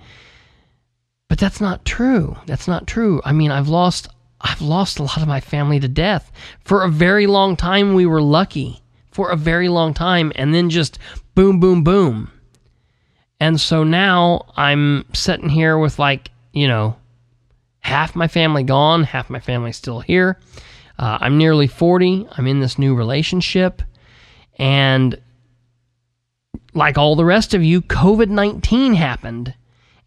But 1.28 1.38
that's 1.38 1.60
not 1.60 1.84
true. 1.84 2.36
That's 2.46 2.68
not 2.68 2.86
true. 2.86 3.20
I 3.24 3.32
mean, 3.32 3.50
I've 3.50 3.68
lost 3.68 4.08
I've 4.40 4.60
lost 4.60 4.98
a 4.98 5.02
lot 5.02 5.22
of 5.22 5.28
my 5.28 5.40
family 5.40 5.80
to 5.80 5.88
death. 5.88 6.30
For 6.64 6.82
a 6.82 6.90
very 6.90 7.26
long 7.26 7.56
time 7.56 7.94
we 7.94 8.06
were 8.06 8.22
lucky. 8.22 8.82
For 9.10 9.30
a 9.30 9.36
very 9.36 9.68
long 9.68 9.94
time 9.94 10.32
and 10.36 10.54
then 10.54 10.70
just 10.70 10.98
boom 11.34 11.58
boom 11.58 11.82
boom. 11.82 12.30
And 13.40 13.60
so 13.60 13.84
now 13.84 14.46
I'm 14.56 15.04
sitting 15.12 15.48
here 15.48 15.78
with 15.78 15.98
like, 15.98 16.30
you 16.52 16.68
know, 16.68 16.96
half 17.80 18.16
my 18.16 18.28
family 18.28 18.62
gone, 18.62 19.04
half 19.04 19.30
my 19.30 19.40
family 19.40 19.72
still 19.72 20.00
here. 20.00 20.38
Uh, 20.98 21.18
I'm 21.20 21.36
nearly 21.36 21.66
40. 21.66 22.26
I'm 22.32 22.46
in 22.46 22.60
this 22.60 22.78
new 22.78 22.94
relationship. 22.94 23.82
And 24.56 25.20
like 26.74 26.98
all 26.98 27.16
the 27.16 27.24
rest 27.24 27.54
of 27.54 27.62
you, 27.62 27.82
COVID 27.82 28.28
19 28.28 28.94
happened 28.94 29.54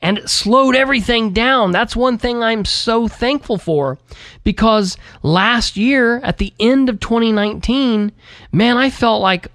and 0.02 0.18
it 0.18 0.30
slowed 0.30 0.76
everything 0.76 1.34
down. 1.34 1.72
That's 1.72 1.96
one 1.96 2.18
thing 2.18 2.42
I'm 2.42 2.66
so 2.66 3.08
thankful 3.08 3.58
for 3.58 3.98
because 4.44 4.98
last 5.24 5.76
year 5.76 6.20
at 6.20 6.38
the 6.38 6.54
end 6.60 6.90
of 6.90 7.00
2019, 7.00 8.12
man, 8.52 8.78
I 8.78 8.90
felt 8.90 9.22
like 9.22 9.52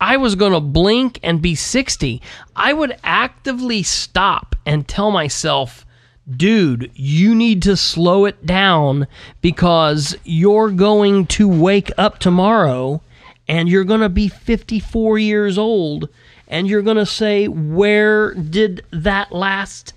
I 0.00 0.16
was 0.16 0.34
going 0.34 0.52
to 0.52 0.60
blink 0.60 1.18
and 1.22 1.40
be 1.40 1.54
60. 1.54 2.20
I 2.54 2.72
would 2.72 2.96
actively 3.02 3.82
stop 3.82 4.54
and 4.66 4.86
tell 4.86 5.10
myself, 5.10 5.86
dude, 6.30 6.90
you 6.94 7.34
need 7.34 7.62
to 7.62 7.76
slow 7.76 8.26
it 8.26 8.44
down 8.44 9.06
because 9.40 10.14
you're 10.24 10.70
going 10.70 11.26
to 11.26 11.48
wake 11.48 11.90
up 11.96 12.18
tomorrow 12.18 13.00
and 13.48 13.68
you're 13.68 13.84
going 13.84 14.00
to 14.00 14.08
be 14.08 14.28
54 14.28 15.18
years 15.18 15.58
old 15.58 16.08
and 16.48 16.68
you're 16.68 16.82
going 16.82 16.96
to 16.96 17.06
say, 17.06 17.48
Where 17.48 18.34
did 18.34 18.84
that 18.90 19.32
last, 19.32 19.92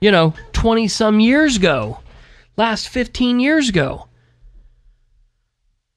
you 0.00 0.10
know, 0.10 0.34
20 0.52 0.88
some 0.88 1.20
years 1.20 1.58
go? 1.58 2.00
Last 2.56 2.88
15 2.88 3.40
years 3.40 3.68
ago? 3.68 4.06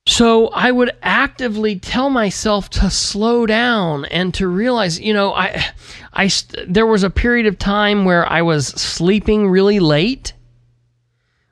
So 0.06 0.50
I 0.50 0.70
would 0.72 0.92
actively 1.02 1.80
tell 1.80 2.10
myself 2.10 2.70
to 2.72 2.90
slow 2.90 3.46
down 3.46 4.04
and 4.06 4.34
to 4.34 4.48
realize, 4.48 5.00
you 5.00 5.14
know, 5.14 5.34
I, 5.34 5.66
I, 6.14 6.30
there 6.68 6.86
was 6.86 7.04
a 7.04 7.10
period 7.10 7.46
of 7.46 7.58
time 7.58 8.04
where 8.04 8.30
I 8.30 8.42
was 8.42 8.68
sleeping 8.68 9.50
really 9.50 9.80
late. 9.80 10.34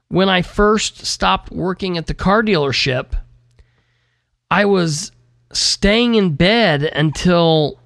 When 0.10 0.28
I 0.28 0.42
first 0.42 1.06
stopped 1.06 1.52
working 1.52 1.98
at 1.98 2.08
the 2.08 2.14
car 2.14 2.44
dealership, 2.44 3.14
I 4.50 4.66
was 4.66 5.14
staying 5.54 6.16
in 6.16 6.36
bed 6.36 6.84
until 6.84 7.80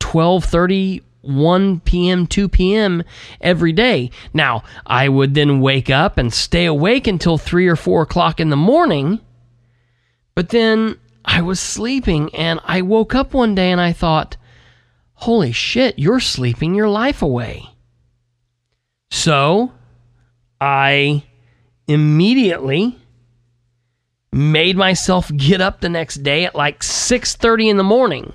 12:30 0.00 1.02
1 1.22 1.80
p.m., 1.80 2.26
2 2.26 2.48
p.m. 2.48 3.02
every 3.40 3.72
day. 3.72 4.10
Now, 4.34 4.64
I 4.84 5.08
would 5.08 5.34
then 5.34 5.60
wake 5.60 5.88
up 5.88 6.18
and 6.18 6.32
stay 6.32 6.66
awake 6.66 7.06
until 7.06 7.38
3 7.38 7.68
or 7.68 7.76
4 7.76 8.02
o'clock 8.02 8.40
in 8.40 8.50
the 8.50 8.56
morning, 8.56 9.20
but 10.34 10.48
then 10.50 10.98
I 11.24 11.42
was 11.42 11.60
sleeping 11.60 12.34
and 12.34 12.60
I 12.64 12.82
woke 12.82 13.14
up 13.14 13.32
one 13.32 13.54
day 13.54 13.70
and 13.70 13.80
I 13.80 13.92
thought, 13.92 14.36
holy 15.14 15.52
shit, 15.52 15.98
you're 15.98 16.20
sleeping 16.20 16.74
your 16.74 16.88
life 16.88 17.22
away. 17.22 17.68
So 19.10 19.72
I 20.60 21.24
immediately 21.86 22.98
made 24.32 24.76
myself 24.76 25.30
get 25.36 25.60
up 25.60 25.80
the 25.80 25.88
next 25.88 26.22
day 26.22 26.44
at 26.44 26.54
like 26.54 26.80
6.30 26.80 27.70
in 27.70 27.76
the 27.76 27.84
morning. 27.84 28.32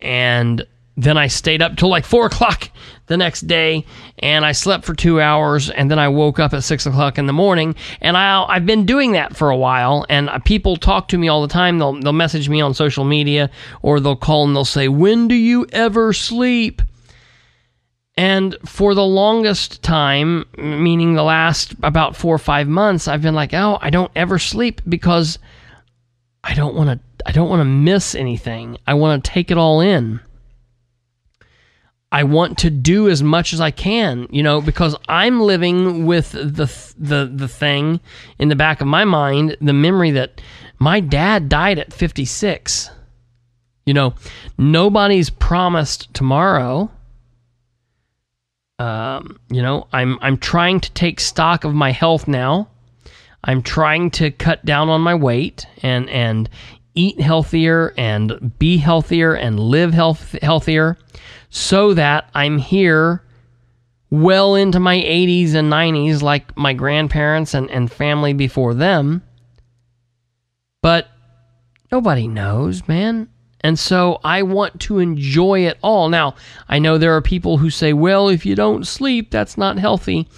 And 0.00 0.66
then 0.98 1.16
i 1.16 1.28
stayed 1.28 1.62
up 1.62 1.76
till 1.76 1.88
like 1.88 2.04
4 2.04 2.26
o'clock 2.26 2.70
the 3.06 3.16
next 3.16 3.42
day 3.42 3.86
and 4.18 4.44
i 4.44 4.50
slept 4.50 4.84
for 4.84 4.94
two 4.94 5.20
hours 5.20 5.70
and 5.70 5.88
then 5.88 5.98
i 5.98 6.08
woke 6.08 6.40
up 6.40 6.52
at 6.52 6.64
6 6.64 6.86
o'clock 6.86 7.18
in 7.18 7.26
the 7.26 7.32
morning. 7.32 7.76
And 8.00 8.16
I, 8.16 8.44
i've 8.48 8.66
been 8.66 8.84
doing 8.84 9.12
that 9.12 9.36
for 9.36 9.50
a 9.50 9.56
while 9.56 10.04
and 10.08 10.28
uh, 10.28 10.40
people 10.40 10.76
talk 10.76 11.08
to 11.08 11.18
me 11.18 11.28
all 11.28 11.40
the 11.40 11.48
time. 11.48 11.78
They'll, 11.78 11.98
they'll 12.00 12.12
message 12.12 12.48
me 12.48 12.60
on 12.60 12.74
social 12.74 13.04
media 13.04 13.50
or 13.80 14.00
they'll 14.00 14.16
call 14.16 14.44
and 14.44 14.54
they'll 14.54 14.64
say 14.64 14.88
when 14.88 15.28
do 15.28 15.36
you 15.36 15.66
ever 15.72 16.12
sleep 16.12 16.82
and 18.18 18.56
for 18.64 18.96
the 18.96 19.04
longest 19.04 19.80
time, 19.84 20.44
meaning 20.58 21.14
the 21.14 21.22
last 21.22 21.76
about 21.84 22.16
four 22.16 22.34
or 22.34 22.40
five 22.40 22.66
months, 22.66 23.06
I've 23.06 23.22
been 23.22 23.36
like, 23.36 23.54
oh, 23.54 23.78
I 23.80 23.90
don't 23.90 24.10
ever 24.16 24.40
sleep 24.40 24.82
because 24.88 25.38
I 26.42 26.54
don't 26.54 26.74
want 26.74 26.90
to. 26.90 27.00
I 27.24 27.30
don't 27.30 27.48
want 27.48 27.60
to 27.60 27.64
miss 27.64 28.16
anything. 28.16 28.76
I 28.88 28.94
want 28.94 29.22
to 29.22 29.30
take 29.30 29.52
it 29.52 29.56
all 29.56 29.80
in. 29.80 30.18
I 32.10 32.24
want 32.24 32.58
to 32.58 32.70
do 32.70 33.08
as 33.08 33.22
much 33.22 33.52
as 33.52 33.60
I 33.60 33.70
can, 33.70 34.26
you 34.30 34.42
know, 34.42 34.60
because 34.60 34.96
I'm 35.08 35.40
living 35.40 36.04
with 36.04 36.32
the 36.32 36.94
the 36.98 37.30
the 37.32 37.48
thing 37.48 38.00
in 38.40 38.48
the 38.48 38.56
back 38.56 38.80
of 38.80 38.88
my 38.88 39.04
mind, 39.04 39.56
the 39.60 39.72
memory 39.72 40.10
that 40.10 40.40
my 40.80 40.98
dad 40.98 41.48
died 41.48 41.78
at 41.78 41.92
56. 41.92 42.90
You 43.86 43.94
know, 43.94 44.14
nobody's 44.58 45.30
promised 45.30 46.12
tomorrow 46.12 46.90
um, 48.78 49.38
you 49.50 49.62
know, 49.62 49.88
I'm 49.92 50.18
I'm 50.20 50.36
trying 50.36 50.80
to 50.80 50.90
take 50.92 51.20
stock 51.20 51.64
of 51.64 51.74
my 51.74 51.90
health 51.90 52.28
now. 52.28 52.68
I'm 53.44 53.62
trying 53.62 54.10
to 54.12 54.30
cut 54.30 54.64
down 54.64 54.88
on 54.88 55.00
my 55.00 55.14
weight 55.14 55.66
and 55.82 56.08
and 56.10 56.48
eat 56.94 57.20
healthier 57.20 57.94
and 57.96 58.58
be 58.58 58.76
healthier 58.76 59.34
and 59.34 59.60
live 59.60 59.94
health 59.94 60.36
healthier 60.42 60.96
so 61.50 61.94
that 61.94 62.28
I'm 62.34 62.58
here 62.58 63.22
well 64.10 64.54
into 64.54 64.80
my 64.80 64.96
80s 64.96 65.54
and 65.54 65.70
90s 65.70 66.22
like 66.22 66.56
my 66.56 66.72
grandparents 66.72 67.54
and, 67.54 67.70
and 67.70 67.92
family 67.92 68.32
before 68.32 68.74
them 68.74 69.22
But 70.82 71.08
nobody 71.92 72.26
knows, 72.28 72.86
man. 72.88 73.28
And 73.60 73.78
so 73.78 74.20
I 74.22 74.42
want 74.42 74.80
to 74.82 74.98
enjoy 74.98 75.66
it 75.66 75.78
all. 75.82 76.08
Now, 76.08 76.36
I 76.68 76.78
know 76.78 76.96
there 76.96 77.16
are 77.16 77.22
people 77.22 77.58
who 77.58 77.70
say, 77.70 77.92
well, 77.92 78.28
if 78.28 78.46
you 78.46 78.54
don't 78.54 78.86
sleep, 78.86 79.30
that's 79.30 79.58
not 79.58 79.78
healthy. 79.78 80.28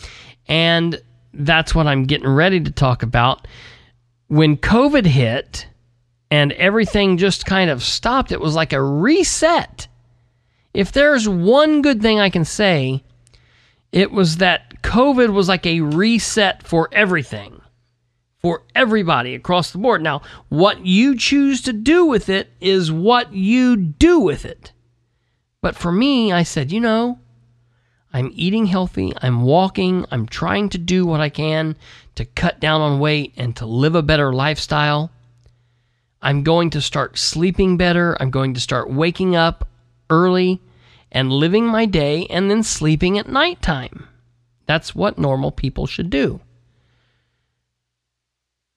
And 0.48 1.00
that's 1.35 1.74
what 1.74 1.87
I'm 1.87 2.04
getting 2.04 2.28
ready 2.28 2.61
to 2.61 2.70
talk 2.70 3.02
about. 3.02 3.46
When 4.28 4.56
COVID 4.56 5.06
hit 5.06 5.66
and 6.30 6.52
everything 6.52 7.18
just 7.18 7.44
kind 7.44 7.70
of 7.70 7.83
stopped, 7.83 8.33
it 8.33 8.40
was 8.40 8.54
like 8.54 8.72
a 8.72 8.83
reset. 8.83 9.87
If 10.72 10.92
there's 10.92 11.28
one 11.28 11.83
good 11.83 12.00
thing 12.00 12.20
I 12.20 12.30
can 12.30 12.44
say, 12.44 13.02
it 13.92 14.12
was 14.12 14.37
that 14.38 14.83
COVID 14.83 15.33
was 15.33 15.48
like 15.48 15.66
a 15.66 15.80
reset 15.80 16.62
for 16.62 16.88
everything, 16.92 17.60
for 18.40 18.62
everybody 18.74 19.35
across 19.35 19.70
the 19.70 19.79
board. 19.79 20.03
Now, 20.03 20.22
what 20.48 20.85
you 20.87 21.16
choose 21.16 21.61
to 21.62 21.72
do 21.72 22.07
with 22.07 22.29
it 22.29 22.50
is 22.61 22.90
what 22.90 23.33
you 23.33 23.76
do 23.76 24.18
with 24.20 24.44
it. 24.44 24.72
But 25.61 25.76
for 25.76 25.92
me, 25.92 26.33
I 26.33 26.42
said, 26.42 26.72
you 26.72 26.81
know, 26.81 27.18
I'm 28.12 28.31
eating 28.35 28.66
healthy, 28.66 29.12
I'm 29.22 29.42
walking, 29.42 30.05
I'm 30.11 30.26
trying 30.26 30.68
to 30.70 30.79
do 30.79 31.07
what 31.07 31.20
I 31.20 31.29
can 31.29 31.76
to 32.16 32.24
cut 32.24 32.59
down 32.59 32.81
on 32.81 32.98
weight 32.98 33.35
and 33.37 33.55
to 33.57 33.66
live 33.66 33.94
a 33.94 34.03
better 34.03 34.33
lifestyle. 34.33 35.11
I'm 36.22 36.42
going 36.42 36.70
to 36.70 36.81
start 36.81 37.18
sleeping 37.18 37.76
better. 37.76 38.16
I'm 38.20 38.31
going 38.31 38.55
to 38.55 38.61
start 38.61 38.90
waking 38.90 39.37
up 39.37 39.68
early 40.11 40.61
and 41.11 41.33
living 41.33 41.66
my 41.66 41.87
day 41.87 42.26
and 42.26 42.50
then 42.50 42.62
sleeping 42.62 43.18
at 43.18 43.29
nighttime. 43.29 44.07
That's 44.66 44.94
what 44.94 45.18
normal 45.18 45.50
people 45.50 45.87
should 45.87 46.11
do. 46.11 46.40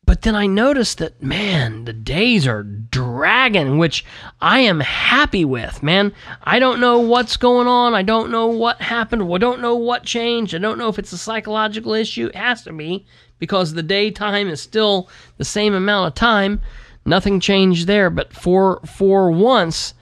But 0.05 0.23
then 0.23 0.35
I 0.35 0.47
noticed 0.47 0.97
that, 0.97 1.23
man, 1.23 1.85
the 1.85 1.93
days 1.93 2.45
are 2.45 2.63
dragging, 2.63 3.77
which 3.77 4.03
I 4.41 4.59
am 4.59 4.81
happy 4.81 5.45
with, 5.45 5.81
man. 5.81 6.13
I 6.43 6.59
don't 6.59 6.81
know 6.81 6.99
what's 6.99 7.37
going 7.37 7.67
on. 7.67 7.93
I 7.93 8.03
don't 8.03 8.29
know 8.29 8.47
what 8.47 8.81
happened. 8.81 9.23
I 9.23 9.37
don't 9.37 9.61
know 9.61 9.75
what 9.75 10.03
changed. 10.03 10.53
I 10.53 10.57
don't 10.57 10.77
know 10.77 10.89
if 10.89 10.99
it's 10.99 11.13
a 11.13 11.17
psychological 11.17 11.93
issue. 11.93 12.27
It 12.27 12.35
has 12.35 12.63
to 12.63 12.73
be 12.73 13.05
because 13.39 13.73
the 13.73 13.83
daytime 13.83 14.49
is 14.49 14.61
still 14.61 15.09
the 15.37 15.45
same 15.45 15.73
amount 15.73 16.09
of 16.09 16.15
time. 16.15 16.61
Nothing 17.05 17.39
changed 17.39 17.87
there. 17.87 18.09
But 18.09 18.33
for, 18.33 18.81
for 18.85 19.31
once, 19.31 19.93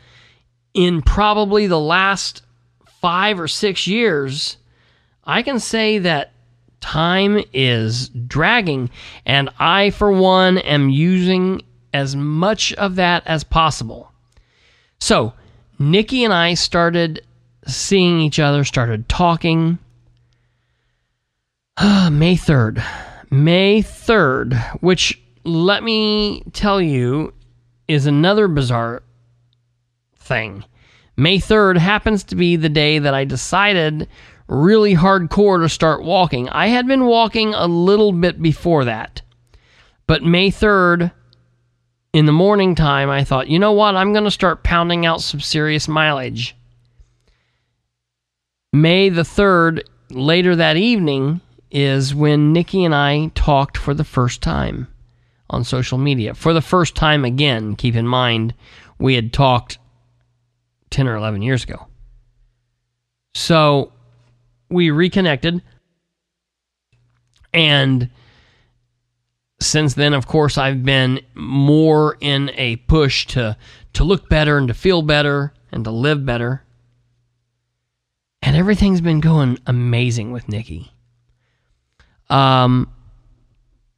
in 0.73 1.01
probably 1.03 1.67
the 1.67 1.79
last 1.79 2.41
five 3.01 3.39
or 3.39 3.47
six 3.47 3.85
years, 3.85 4.57
I 5.23 5.43
can 5.43 5.59
say 5.59 5.99
that 5.99 6.31
time 6.81 7.43
is 7.53 8.09
dragging, 8.09 8.89
and 9.25 9.49
I, 9.59 9.91
for 9.91 10.11
one, 10.11 10.57
am 10.57 10.89
using 10.89 11.61
as 11.93 12.15
much 12.15 12.73
of 12.73 12.95
that 12.95 13.23
as 13.25 13.43
possible. 13.43 14.11
So, 14.99 15.33
Nikki 15.79 16.23
and 16.23 16.33
I 16.33 16.53
started 16.55 17.25
seeing 17.65 18.19
each 18.19 18.39
other, 18.39 18.63
started 18.63 19.07
talking. 19.07 19.79
May 21.81 22.35
3rd. 22.35 22.83
May 23.29 23.81
3rd, 23.81 24.81
which, 24.81 25.21
let 25.43 25.83
me 25.83 26.43
tell 26.53 26.81
you, 26.81 27.33
is 27.87 28.05
another 28.05 28.47
bizarre 28.47 29.03
thing. 30.17 30.65
May 31.17 31.37
3rd 31.37 31.77
happens 31.77 32.23
to 32.25 32.35
be 32.35 32.55
the 32.55 32.69
day 32.69 32.99
that 32.99 33.13
I 33.13 33.25
decided 33.25 34.07
really 34.51 34.93
hardcore 34.93 35.61
to 35.61 35.69
start 35.69 36.03
walking. 36.03 36.49
I 36.49 36.67
had 36.67 36.85
been 36.85 37.05
walking 37.05 37.53
a 37.53 37.67
little 37.67 38.11
bit 38.11 38.41
before 38.41 38.83
that. 38.85 39.21
But 40.07 40.23
May 40.23 40.51
3rd, 40.51 41.13
in 42.11 42.25
the 42.25 42.33
morning 42.33 42.75
time, 42.75 43.09
I 43.09 43.23
thought, 43.23 43.47
you 43.47 43.57
know 43.57 43.71
what? 43.71 43.95
I'm 43.95 44.11
going 44.11 44.25
to 44.25 44.31
start 44.31 44.63
pounding 44.63 45.05
out 45.05 45.21
some 45.21 45.39
serious 45.39 45.87
mileage. 45.87 46.57
May 48.73 49.07
the 49.07 49.21
3rd, 49.21 49.83
later 50.09 50.57
that 50.57 50.75
evening, 50.75 51.39
is 51.71 52.13
when 52.13 52.51
Nikki 52.51 52.83
and 52.83 52.93
I 52.93 53.31
talked 53.33 53.77
for 53.77 53.93
the 53.93 54.03
first 54.03 54.41
time 54.41 54.89
on 55.49 55.63
social 55.63 55.97
media. 55.97 56.33
For 56.33 56.53
the 56.53 56.61
first 56.61 56.95
time 56.95 57.23
again, 57.23 57.77
keep 57.77 57.95
in 57.95 58.07
mind, 58.07 58.53
we 58.99 59.15
had 59.15 59.31
talked 59.31 59.77
10 60.89 61.07
or 61.07 61.15
11 61.15 61.41
years 61.41 61.63
ago. 61.63 61.87
So 63.33 63.93
we 64.71 64.89
reconnected. 64.89 65.61
And 67.53 68.09
since 69.59 69.93
then, 69.93 70.13
of 70.13 70.25
course, 70.25 70.57
I've 70.57 70.83
been 70.83 71.21
more 71.35 72.17
in 72.21 72.49
a 72.55 72.77
push 72.77 73.27
to, 73.27 73.57
to 73.93 74.03
look 74.03 74.29
better 74.29 74.57
and 74.57 74.67
to 74.69 74.73
feel 74.73 75.01
better 75.01 75.53
and 75.71 75.83
to 75.83 75.91
live 75.91 76.25
better. 76.25 76.63
And 78.41 78.55
everything's 78.55 79.01
been 79.01 79.19
going 79.19 79.59
amazing 79.67 80.31
with 80.31 80.49
Nikki. 80.49 80.91
Um, 82.29 82.91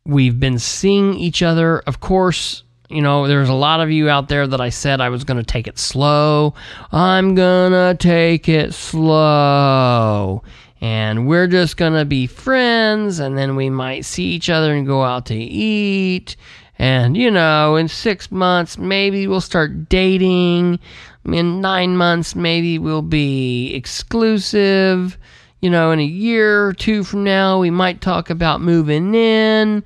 we've 0.06 0.40
been 0.40 0.60
seeing 0.60 1.14
each 1.14 1.42
other, 1.42 1.80
of 1.80 2.00
course, 2.00 2.64
you 2.90 3.02
know, 3.02 3.28
there's 3.28 3.50
a 3.50 3.54
lot 3.54 3.80
of 3.80 3.90
you 3.90 4.10
out 4.10 4.28
there 4.28 4.46
that 4.46 4.62
I 4.62 4.70
said 4.70 5.02
I 5.02 5.10
was 5.10 5.24
going 5.24 5.38
to 5.38 5.44
take 5.44 5.68
it 5.68 5.80
slow. 5.80 6.54
I'm 6.92 7.34
going 7.34 7.72
to 7.72 7.96
take 7.98 8.48
it 8.48 8.74
slow. 8.74 10.44
And 10.84 11.28
we're 11.28 11.48
just 11.48 11.78
to 11.78 12.06
be 12.06 12.28
friends. 12.28 13.20
And 13.20 13.38
then 13.38 13.56
we 13.56 13.70
might 13.70 14.04
see 14.06 14.26
each 14.26 14.50
other 14.50 14.74
and 14.74 14.86
go 14.86 15.04
out 15.04 15.26
to 15.28 15.36
eat. 15.36 16.36
And, 16.78 17.16
you 17.16 17.32
know, 17.32 17.78
in 17.78 17.88
six 17.88 18.32
months, 18.32 18.78
maybe 18.78 19.26
we'll 19.26 19.42
start 19.42 19.88
dating. 19.88 20.80
In 21.26 21.62
nine 21.62 21.96
months, 21.96 22.36
maybe 22.36 22.78
we'll 22.78 23.02
be 23.02 23.74
exclusive. 23.74 25.18
You 25.62 25.70
know, 25.70 25.92
in 25.92 26.00
a 26.00 26.06
year 26.06 26.68
or 26.68 26.74
two 26.74 27.06
from 27.06 27.24
now, 27.24 27.60
we 27.60 27.70
might 27.70 28.02
talk 28.02 28.30
about 28.30 28.60
moving 28.60 29.16
in 29.16 29.84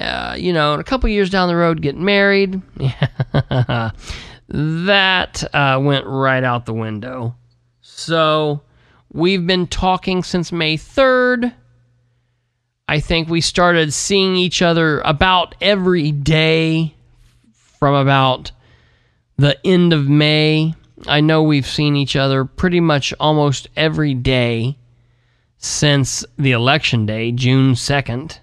uh, 0.00 0.34
you 0.38 0.52
know, 0.52 0.74
in 0.74 0.80
a 0.80 0.84
couple 0.84 1.08
years 1.08 1.30
down 1.30 1.48
the 1.48 1.56
road, 1.56 1.82
get 1.82 1.96
married. 1.96 2.60
that 4.48 5.44
uh, 5.54 5.78
went 5.80 6.06
right 6.06 6.42
out 6.42 6.66
the 6.66 6.72
window. 6.72 7.34
So 7.82 8.62
we've 9.12 9.46
been 9.46 9.66
talking 9.66 10.22
since 10.22 10.52
May 10.52 10.76
3rd. 10.76 11.54
I 12.88 13.00
think 13.00 13.28
we 13.28 13.40
started 13.40 13.92
seeing 13.92 14.36
each 14.36 14.62
other 14.62 15.00
about 15.00 15.54
every 15.60 16.10
day 16.10 16.94
from 17.52 17.94
about 17.94 18.52
the 19.36 19.58
end 19.66 19.92
of 19.92 20.08
May. 20.08 20.74
I 21.06 21.20
know 21.20 21.42
we've 21.42 21.66
seen 21.66 21.96
each 21.96 22.16
other 22.16 22.44
pretty 22.44 22.80
much 22.80 23.14
almost 23.20 23.68
every 23.76 24.14
day 24.14 24.76
since 25.56 26.24
the 26.38 26.52
election 26.52 27.06
day, 27.06 27.32
June 27.32 27.74
2nd. 27.74 28.38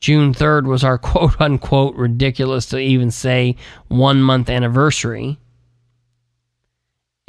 June 0.00 0.34
3rd 0.34 0.66
was 0.66 0.82
our 0.82 0.98
quote 0.98 1.40
unquote 1.40 1.94
ridiculous 1.94 2.66
to 2.66 2.78
even 2.78 3.10
say 3.10 3.56
one 3.88 4.20
month 4.22 4.50
anniversary. 4.50 5.38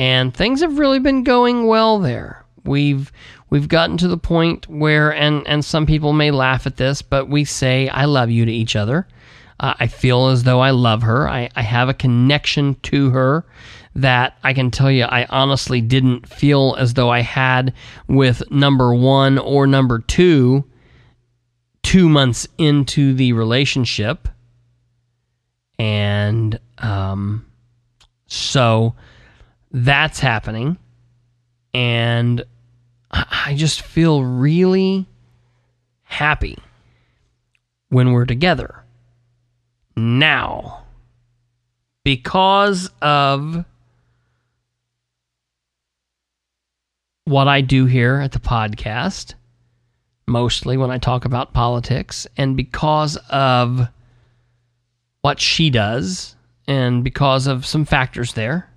And 0.01 0.33
things 0.33 0.61
have 0.61 0.79
really 0.79 0.97
been 0.97 1.23
going 1.23 1.67
well 1.67 1.99
there. 1.99 2.43
We've 2.63 3.11
we've 3.51 3.67
gotten 3.67 3.97
to 3.97 4.07
the 4.07 4.17
point 4.17 4.67
where 4.67 5.13
and 5.13 5.47
and 5.47 5.63
some 5.63 5.85
people 5.85 6.11
may 6.11 6.31
laugh 6.31 6.65
at 6.65 6.77
this, 6.77 7.03
but 7.03 7.29
we 7.29 7.45
say 7.45 7.87
I 7.87 8.05
love 8.05 8.31
you 8.31 8.43
to 8.43 8.51
each 8.51 8.75
other. 8.75 9.07
Uh, 9.59 9.75
I 9.79 9.85
feel 9.85 10.29
as 10.29 10.41
though 10.41 10.59
I 10.59 10.71
love 10.71 11.03
her. 11.03 11.29
I, 11.29 11.51
I 11.55 11.61
have 11.61 11.87
a 11.87 11.93
connection 11.93 12.77
to 12.81 13.11
her 13.11 13.45
that 13.93 14.39
I 14.43 14.53
can 14.53 14.71
tell 14.71 14.89
you 14.89 15.03
I 15.03 15.27
honestly 15.29 15.81
didn't 15.81 16.27
feel 16.27 16.75
as 16.79 16.95
though 16.95 17.11
I 17.11 17.19
had 17.19 17.71
with 18.07 18.41
number 18.49 18.95
one 18.95 19.37
or 19.37 19.67
number 19.67 19.99
two 19.99 20.65
two 21.83 22.09
months 22.09 22.47
into 22.57 23.13
the 23.13 23.33
relationship. 23.33 24.27
And 25.77 26.59
um, 26.79 27.45
so 28.25 28.95
that's 29.71 30.19
happening. 30.19 30.77
And 31.73 32.43
I 33.11 33.53
just 33.55 33.81
feel 33.81 34.23
really 34.23 35.05
happy 36.03 36.57
when 37.89 38.11
we're 38.11 38.25
together. 38.25 38.83
Now, 39.95 40.83
because 42.03 42.89
of 43.01 43.65
what 47.25 47.47
I 47.47 47.61
do 47.61 47.85
here 47.85 48.15
at 48.15 48.31
the 48.31 48.39
podcast, 48.39 49.35
mostly 50.27 50.77
when 50.77 50.91
I 50.91 50.97
talk 50.97 51.25
about 51.25 51.53
politics. 51.53 52.27
And 52.37 52.57
because 52.57 53.17
of 53.29 53.87
what 55.21 55.39
she 55.39 55.69
does, 55.69 56.35
and 56.67 57.03
because 57.03 57.47
of 57.47 57.65
some 57.65 57.85
factors 57.85 58.33
there, 58.33 58.70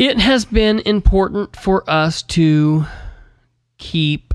it 0.00 0.18
has 0.18 0.46
been 0.46 0.78
important 0.80 1.54
for 1.54 1.88
us 1.88 2.22
to 2.22 2.86
keep 3.76 4.32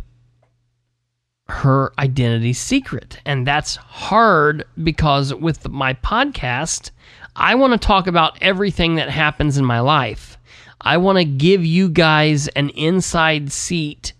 her 1.47 1.91
identity 1.97 2.53
secret. 2.53 3.19
And 3.25 3.47
that's 3.47 3.75
hard 3.75 4.63
because 4.83 5.33
with 5.33 5.67
my 5.67 5.95
podcast, 5.95 6.91
I 7.35 7.55
want 7.55 7.73
to 7.73 7.79
talk 7.79 8.05
about 8.05 8.37
everything 8.41 8.95
that 8.95 9.09
happens 9.09 9.57
in 9.57 9.65
my 9.65 9.79
life. 9.79 10.37
I 10.81 10.97
want 10.97 11.17
to 11.17 11.25
give 11.25 11.65
you 11.65 11.89
guys 11.89 12.47
an 12.49 12.69
inside 12.69 13.51
seat 13.51 14.13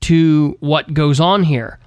to 0.00 0.56
what 0.60 0.94
goes 0.94 1.20
on 1.20 1.42
here. 1.42 1.78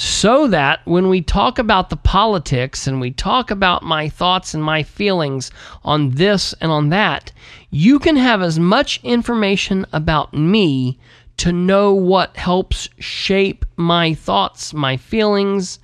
So 0.00 0.46
that 0.48 0.80
when 0.84 1.08
we 1.08 1.22
talk 1.22 1.58
about 1.58 1.90
the 1.90 1.96
politics 1.96 2.86
and 2.86 3.00
we 3.00 3.10
talk 3.10 3.50
about 3.50 3.82
my 3.82 4.08
thoughts 4.08 4.54
and 4.54 4.62
my 4.62 4.84
feelings 4.84 5.50
on 5.82 6.10
this 6.10 6.52
and 6.60 6.70
on 6.70 6.90
that, 6.90 7.32
you 7.70 7.98
can 7.98 8.16
have 8.16 8.42
as 8.42 8.58
much 8.58 9.00
information 9.02 9.86
about 9.92 10.32
me 10.32 10.98
to 11.38 11.52
know 11.52 11.92
what 11.94 12.36
helps 12.36 12.88
shape 12.98 13.64
my 13.76 14.14
thoughts, 14.14 14.74
my 14.74 14.96
feelings, 14.96 15.78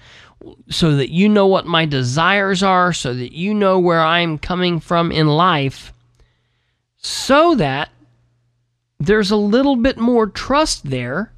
so 0.69 0.97
that 0.97 1.11
you 1.11 1.29
know 1.29 1.47
what 1.47 1.67
my 1.67 1.85
desires 1.85 2.63
are, 2.63 2.93
so 2.93 3.15
that 3.15 3.33
you 3.33 3.55
know 3.55 3.79
where 3.79 4.03
I'm 4.03 4.39
coming 4.39 4.81
from 4.81 5.13
in 5.13 5.29
life, 5.29 5.93
so 6.97 7.55
that 7.55 7.91
there's 8.99 9.31
a 9.31 9.37
little 9.37 9.77
bit 9.77 9.99
more 9.99 10.27
trust 10.27 10.91
there 10.91 11.33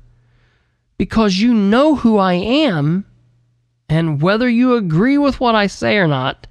because 0.98 1.38
you 1.38 1.52
know 1.52 1.96
who 1.96 2.16
I 2.16 2.34
am, 2.34 3.04
and 3.88 4.22
whether 4.22 4.48
you 4.48 4.74
agree 4.74 5.18
with 5.18 5.40
what 5.40 5.54
I 5.54 5.66
say 5.66 5.96
or 5.98 6.06
not, 6.06 6.46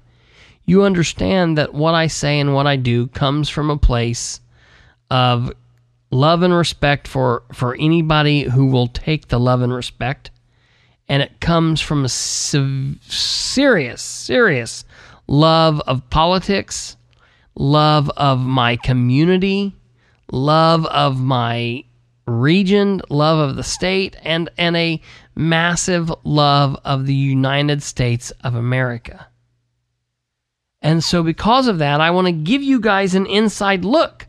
you 0.66 0.82
understand 0.82 1.56
that 1.56 1.72
what 1.72 1.94
I 1.94 2.08
say 2.08 2.38
and 2.40 2.52
what 2.52 2.66
I 2.66 2.76
do 2.76 3.06
comes 3.06 3.48
from 3.48 3.70
a 3.70 3.78
place 3.78 4.40
of 5.10 5.52
love 6.10 6.42
and 6.42 6.52
respect 6.52 7.08
for 7.08 7.44
for 7.52 7.76
anybody 7.76 8.42
who 8.42 8.66
will 8.66 8.88
take 8.88 9.28
the 9.28 9.40
love 9.40 9.62
and 9.62 9.72
respect. 9.72 10.30
And 11.08 11.22
it 11.22 11.40
comes 11.40 11.80
from 11.80 12.04
a 12.04 12.08
serious 12.08 14.02
serious 14.02 14.84
love 15.28 15.80
of 15.86 16.08
politics 16.10 16.96
love 17.54 18.10
of 18.16 18.40
my 18.40 18.76
community 18.76 19.72
love 20.32 20.84
of 20.86 21.20
my 21.20 21.84
region 22.26 23.00
love 23.08 23.38
of 23.38 23.56
the 23.56 23.62
state 23.62 24.16
and 24.24 24.50
and 24.58 24.76
a 24.76 25.00
massive 25.36 26.12
love 26.24 26.76
of 26.84 27.06
the 27.06 27.14
United 27.14 27.82
States 27.82 28.32
of 28.42 28.56
America 28.56 29.28
and 30.86 31.04
so 31.04 31.22
because 31.22 31.66
of 31.66 31.78
that 31.78 32.00
I 32.00 32.10
want 32.10 32.28
to 32.28 32.32
give 32.32 32.62
you 32.62 32.80
guys 32.80 33.14
an 33.14 33.26
inside 33.26 33.84
look 33.84 34.26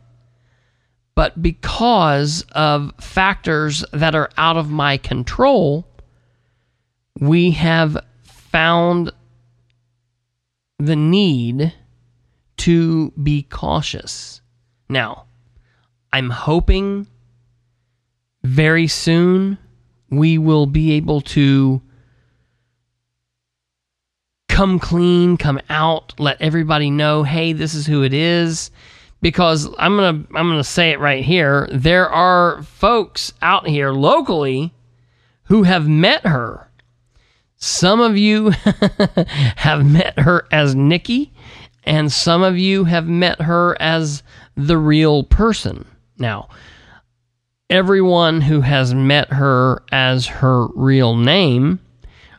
but 1.18 1.42
because 1.42 2.44
of 2.52 2.92
factors 3.00 3.84
that 3.92 4.14
are 4.14 4.30
out 4.38 4.56
of 4.56 4.70
my 4.70 4.98
control, 4.98 5.84
we 7.18 7.50
have 7.50 7.98
found 8.22 9.10
the 10.78 10.94
need 10.94 11.74
to 12.58 13.10
be 13.20 13.42
cautious. 13.42 14.42
Now, 14.88 15.24
I'm 16.12 16.30
hoping 16.30 17.08
very 18.44 18.86
soon 18.86 19.58
we 20.10 20.38
will 20.38 20.66
be 20.66 20.92
able 20.92 21.20
to 21.22 21.82
come 24.58 24.80
clean, 24.80 25.36
come 25.36 25.60
out, 25.70 26.12
let 26.18 26.42
everybody 26.42 26.90
know, 26.90 27.22
hey, 27.22 27.52
this 27.52 27.74
is 27.74 27.86
who 27.86 28.02
it 28.02 28.12
is 28.12 28.72
because 29.22 29.68
I'm 29.78 29.94
gonna 29.94 30.24
I'm 30.34 30.48
gonna 30.48 30.64
say 30.64 30.90
it 30.90 30.98
right 30.98 31.24
here. 31.24 31.68
There 31.70 32.10
are 32.10 32.60
folks 32.64 33.32
out 33.40 33.68
here 33.68 33.92
locally 33.92 34.74
who 35.44 35.62
have 35.62 35.86
met 35.86 36.26
her. 36.26 36.68
Some 37.58 38.00
of 38.00 38.18
you 38.18 38.50
have 39.58 39.86
met 39.86 40.18
her 40.18 40.44
as 40.50 40.74
Nikki, 40.74 41.32
and 41.84 42.10
some 42.10 42.42
of 42.42 42.58
you 42.58 42.82
have 42.82 43.06
met 43.06 43.40
her 43.40 43.80
as 43.80 44.24
the 44.56 44.76
real 44.76 45.22
person. 45.22 45.86
Now, 46.18 46.48
everyone 47.70 48.40
who 48.40 48.62
has 48.62 48.92
met 48.92 49.34
her 49.34 49.84
as 49.92 50.26
her 50.26 50.66
real 50.74 51.14
name 51.14 51.78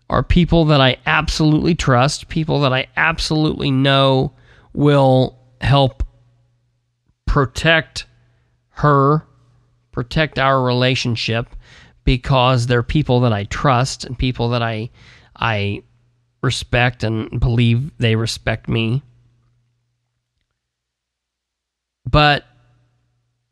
are 0.09 0.23
people 0.23 0.65
that 0.65 0.81
I 0.81 0.97
absolutely 1.05 1.75
trust, 1.75 2.29
people 2.29 2.61
that 2.61 2.73
I 2.73 2.87
absolutely 2.97 3.69
know 3.69 4.33
will 4.73 5.37
help 5.61 6.03
protect 7.27 8.05
her, 8.69 9.23
protect 9.91 10.39
our 10.39 10.63
relationship 10.63 11.55
because 12.03 12.65
they're 12.65 12.81
people 12.81 13.19
that 13.21 13.33
I 13.33 13.43
trust 13.45 14.03
and 14.05 14.17
people 14.17 14.49
that 14.49 14.63
I 14.63 14.89
I 15.35 15.83
respect 16.41 17.03
and 17.03 17.39
believe 17.39 17.91
they 17.97 18.15
respect 18.15 18.67
me. 18.67 19.03
But 22.09 22.45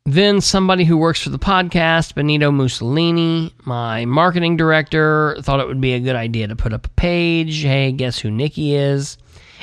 then 0.07 0.39
somebody 0.39 0.85
who 0.85 0.95
works 0.95 1.21
for 1.21 1.31
the 1.31 1.37
podcast, 1.37 2.15
Benito 2.15 2.49
Mussolini, 2.49 3.53
my 3.65 4.05
marketing 4.05 4.55
director, 4.55 5.35
thought 5.41 5.59
it 5.59 5.67
would 5.67 5.81
be 5.81 5.95
a 5.95 5.99
good 5.99 6.15
idea 6.15 6.47
to 6.47 6.55
put 6.55 6.71
up 6.71 6.85
a 6.85 6.89
page. 6.91 7.61
Hey, 7.61 7.91
guess 7.91 8.17
who 8.17 8.31
Nikki 8.31 8.73
is? 8.73 9.17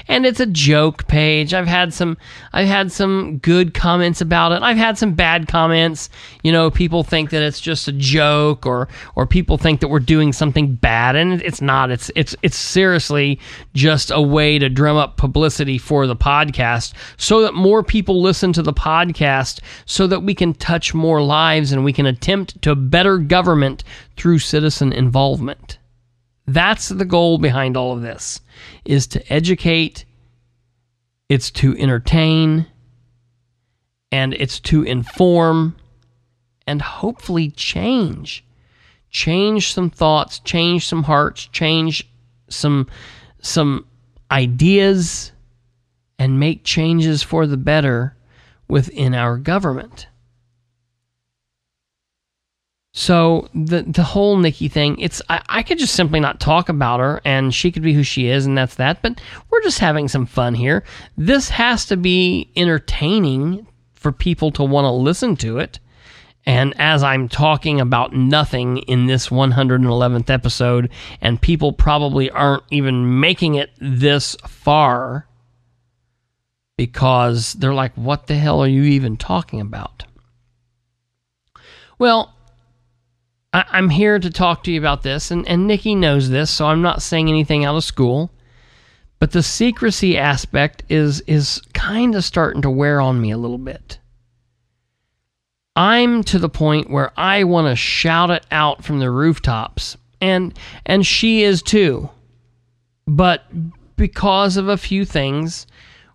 And 0.08 0.26
it's 0.26 0.40
a 0.40 0.46
joke 0.46 1.06
page. 1.06 1.54
I've 1.54 1.66
had 1.66 1.94
some 1.94 2.16
I've 2.52 2.68
had 2.68 2.92
some 2.92 3.38
good 3.38 3.74
comments 3.74 4.20
about 4.20 4.52
it. 4.52 4.62
I've 4.62 4.76
had 4.76 4.98
some 4.98 5.14
bad 5.14 5.48
comments. 5.48 6.10
You 6.42 6.52
know, 6.52 6.70
people 6.70 7.02
think 7.02 7.30
that 7.30 7.42
it's 7.42 7.60
just 7.60 7.88
a 7.88 7.92
joke 7.92 8.66
or 8.66 8.88
or 9.14 9.26
people 9.26 9.58
think 9.58 9.80
that 9.80 9.88
we're 9.88 10.00
doing 10.00 10.32
something 10.32 10.74
bad 10.74 11.16
and 11.16 11.40
it's 11.42 11.60
not. 11.60 11.90
It's 11.90 12.10
it's 12.14 12.36
it's 12.42 12.56
seriously 12.56 13.40
just 13.74 14.10
a 14.10 14.20
way 14.20 14.58
to 14.58 14.68
drum 14.68 14.96
up 14.96 15.16
publicity 15.16 15.78
for 15.78 16.06
the 16.06 16.16
podcast 16.16 16.92
so 17.16 17.42
that 17.42 17.54
more 17.54 17.82
people 17.82 18.20
listen 18.20 18.52
to 18.52 18.62
the 18.62 18.72
podcast 18.72 19.60
so 19.86 20.06
that 20.06 20.20
we 20.20 20.34
can 20.34 20.54
touch 20.54 20.94
more 20.94 21.22
lives 21.22 21.72
and 21.72 21.84
we 21.84 21.92
can 21.92 22.06
attempt 22.06 22.60
to 22.62 22.74
better 22.74 23.18
government 23.18 23.84
through 24.16 24.38
citizen 24.38 24.92
involvement. 24.92 25.78
That's 26.46 26.88
the 26.88 27.04
goal 27.04 27.38
behind 27.38 27.76
all 27.76 27.92
of 27.92 28.02
this 28.02 28.40
is 28.84 29.06
to 29.08 29.32
educate, 29.32 30.04
it's 31.28 31.50
to 31.52 31.76
entertain, 31.78 32.66
and 34.12 34.34
it's 34.34 34.60
to 34.60 34.82
inform 34.82 35.76
and 36.66 36.80
hopefully 36.80 37.50
change. 37.50 38.44
Change 39.10 39.72
some 39.72 39.90
thoughts, 39.90 40.40
change 40.40 40.86
some 40.86 41.04
hearts, 41.04 41.46
change 41.46 42.08
some 42.48 42.88
some 43.40 43.86
ideas 44.30 45.32
and 46.18 46.40
make 46.40 46.64
changes 46.64 47.22
for 47.22 47.46
the 47.46 47.56
better 47.56 48.16
within 48.68 49.14
our 49.14 49.36
government. 49.36 50.08
So 52.96 53.48
the 53.52 53.82
the 53.82 54.04
whole 54.04 54.36
Nikki 54.36 54.68
thing, 54.68 55.00
it's 55.00 55.20
I, 55.28 55.42
I, 55.48 55.62
could 55.64 55.78
just 55.78 55.96
simply 55.96 56.20
not 56.20 56.38
talk 56.38 56.68
about 56.68 57.00
her 57.00 57.20
and 57.24 57.52
she 57.52 57.72
could 57.72 57.82
be 57.82 57.92
who 57.92 58.04
she 58.04 58.28
is 58.28 58.46
and 58.46 58.56
that's 58.56 58.76
that, 58.76 59.02
but 59.02 59.20
we're 59.50 59.62
just 59.62 59.80
having 59.80 60.06
some 60.06 60.26
fun 60.26 60.54
here. 60.54 60.84
This 61.16 61.48
has 61.48 61.86
to 61.86 61.96
be 61.96 62.52
entertaining 62.54 63.66
for 63.94 64.12
people 64.12 64.52
to 64.52 64.62
want 64.62 64.84
to 64.84 64.92
listen 64.92 65.34
to 65.38 65.58
it. 65.58 65.80
And 66.46 66.72
as 66.78 67.02
I'm 67.02 67.28
talking 67.28 67.80
about 67.80 68.14
nothing 68.14 68.78
in 68.78 69.06
this 69.06 69.28
111th 69.28 70.30
episode, 70.30 70.88
and 71.20 71.42
people 71.42 71.72
probably 71.72 72.30
aren't 72.30 72.62
even 72.70 73.18
making 73.18 73.56
it 73.56 73.70
this 73.80 74.36
far 74.46 75.26
because 76.76 77.54
they're 77.54 77.74
like, 77.74 77.94
what 77.94 78.28
the 78.28 78.36
hell 78.36 78.62
are 78.62 78.68
you 78.68 78.84
even 78.84 79.16
talking 79.16 79.60
about? 79.60 80.04
Well, 81.98 82.34
I, 83.54 83.78
am 83.78 83.88
here 83.88 84.18
to 84.18 84.30
talk 84.30 84.64
to 84.64 84.72
you 84.72 84.80
about 84.80 85.02
this, 85.02 85.30
and, 85.30 85.46
and 85.46 85.68
Nikki 85.68 85.94
knows 85.94 86.28
this, 86.28 86.50
so 86.50 86.66
I'm 86.66 86.82
not 86.82 87.02
saying 87.02 87.28
anything 87.28 87.64
out 87.64 87.76
of 87.76 87.84
school. 87.84 88.32
But 89.20 89.30
the 89.30 89.44
secrecy 89.44 90.18
aspect 90.18 90.82
is 90.88 91.20
is 91.22 91.62
kind 91.72 92.16
of 92.16 92.24
starting 92.24 92.62
to 92.62 92.70
wear 92.70 93.00
on 93.00 93.22
me 93.22 93.30
a 93.30 93.38
little 93.38 93.58
bit. 93.58 93.98
I'm 95.76 96.24
to 96.24 96.38
the 96.38 96.48
point 96.48 96.90
where 96.90 97.12
I 97.16 97.44
want 97.44 97.68
to 97.68 97.76
shout 97.76 98.30
it 98.30 98.44
out 98.50 98.84
from 98.84 98.98
the 98.98 99.10
rooftops, 99.10 99.96
and 100.20 100.52
and 100.84 101.06
she 101.06 101.44
is 101.44 101.62
too. 101.62 102.10
But 103.06 103.44
because 103.96 104.56
of 104.56 104.68
a 104.68 104.76
few 104.76 105.04
things, 105.04 105.66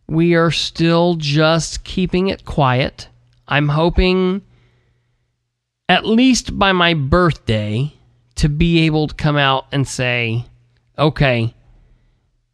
we 0.08 0.36
are 0.36 0.52
still 0.52 1.16
just 1.16 1.86
keeping 1.86 2.28
it 2.28 2.44
quiet. 2.44 3.08
I'm 3.48 3.70
hoping 3.70 4.42
at 5.90 6.06
least 6.06 6.58
by 6.58 6.72
my 6.72 6.94
birthday, 6.94 7.92
to 8.36 8.48
be 8.48 8.86
able 8.86 9.08
to 9.08 9.16
come 9.16 9.36
out 9.36 9.66
and 9.72 9.86
say, 9.86 10.46
okay, 10.98 11.54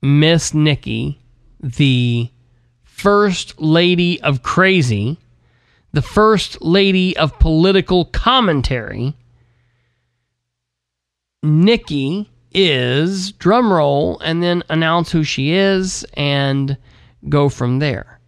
Miss 0.01 0.53
Nikki, 0.53 1.19
the 1.59 2.31
first 2.83 3.59
lady 3.61 4.19
of 4.21 4.41
crazy, 4.41 5.19
the 5.91 6.01
first 6.01 6.61
lady 6.61 7.15
of 7.17 7.37
political 7.37 8.05
commentary, 8.05 9.13
Nikki 11.43 12.31
is 12.51 13.33
drum 13.33 13.71
roll 13.71 14.17
and 14.21 14.41
then 14.41 14.63
announce 14.69 15.11
who 15.11 15.23
she 15.23 15.51
is 15.51 16.05
and 16.13 16.77
go 17.27 17.49
from 17.49 17.79
there. 17.79 18.19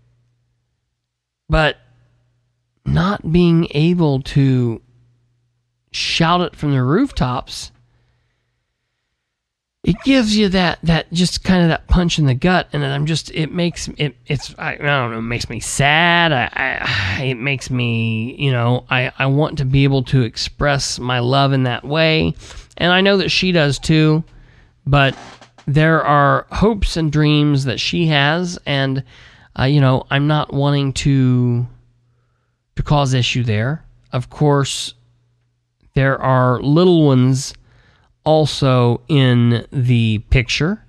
But 1.50 1.78
not 2.86 3.32
being 3.32 3.68
able 3.72 4.22
to 4.22 4.82
shout 5.92 6.42
it 6.42 6.56
from 6.56 6.72
the 6.72 6.84
rooftops 6.84 7.72
it 9.84 9.96
gives 10.04 10.36
you 10.36 10.50
that 10.50 10.80
that 10.84 11.12
just 11.14 11.44
kind 11.44 11.64
of 11.64 11.70
that 11.70 11.88
punch 11.88 12.20
in 12.20 12.26
the 12.26 12.34
gut 12.34 12.68
and 12.74 12.84
i'm 12.84 13.06
just 13.06 13.32
it 13.32 13.52
makes 13.52 13.88
it 13.98 14.16
it's 14.26 14.54
i, 14.58 14.74
I 14.74 14.76
don't 14.76 15.12
know 15.12 15.18
it 15.18 15.22
makes 15.22 15.50
me 15.50 15.60
sad 15.60 16.32
I, 16.32 16.50
I 16.54 17.24
it 17.24 17.36
makes 17.36 17.70
me 17.70 18.36
you 18.38 18.52
know 18.52 18.86
i 18.90 19.12
i 19.18 19.28
want 19.28 19.60
to 19.60 19.66
be 19.66 19.84
able 19.84 20.04
to 20.06 20.24
express 20.24 21.00
my 21.00 21.20
love 21.20 21.54
in 21.54 21.64
that 21.64 21.84
way. 21.84 22.36
And 22.78 22.92
i 22.92 23.02
know 23.02 23.18
that 23.18 23.30
she 23.30 23.52
does 23.52 23.80
too 23.80 24.24
but 24.86 25.18
there 25.66 26.04
are 26.04 26.46
hopes 26.52 26.98
and 26.98 27.12
dreams 27.12 27.66
that 27.66 27.80
she 27.80 28.08
has 28.08 28.60
and 28.66 29.04
uh, 29.58 29.64
you 29.64 29.80
know 29.80 30.06
i'm 30.10 30.28
not 30.28 30.54
wanting 30.54 30.94
to 30.94 31.66
to 32.78 32.84
cause 32.84 33.14
issue 33.14 33.44
there. 33.44 33.84
Of 34.14 34.30
course 34.30 34.94
there 35.98 36.22
are 36.22 36.62
little 36.62 37.08
ones 37.08 37.56
also 38.24 39.02
in 39.08 39.66
the 39.72 40.20
picture. 40.30 40.86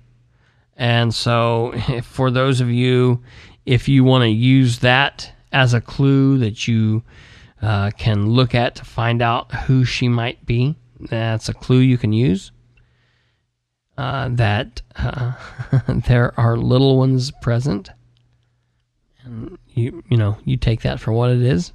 And 0.77 1.11
so, 1.15 1.73
for 2.03 2.29
those 2.29 2.61
of 2.61 2.69
you, 2.69 3.23
if 3.65 3.89
you 3.89 4.03
want 4.03 4.21
to 4.21 4.29
use 4.29 4.79
that 4.79 5.33
as 5.51 5.73
a 5.73 5.81
clue 5.81 6.37
that 6.37 6.67
you 6.67 7.01
uh, 7.59 7.89
can 7.97 8.29
look 8.29 8.53
at 8.53 8.75
to 8.75 8.85
find 8.85 9.23
out 9.23 9.51
who 9.51 9.83
she 9.83 10.07
might 10.07 10.45
be, 10.45 10.75
that's 10.99 11.49
a 11.49 11.55
clue 11.55 11.79
you 11.79 11.97
can 11.97 12.13
use. 12.13 12.51
Uh, 13.97 14.29
that 14.29 14.83
uh, 14.95 15.33
there 16.07 16.39
are 16.39 16.55
little 16.55 16.99
ones 16.99 17.31
present, 17.41 17.89
and 19.23 19.57
you 19.69 20.03
you 20.07 20.17
know 20.17 20.37
you 20.45 20.55
take 20.55 20.81
that 20.83 20.99
for 20.99 21.11
what 21.11 21.31
it 21.31 21.41
is. 21.41 21.73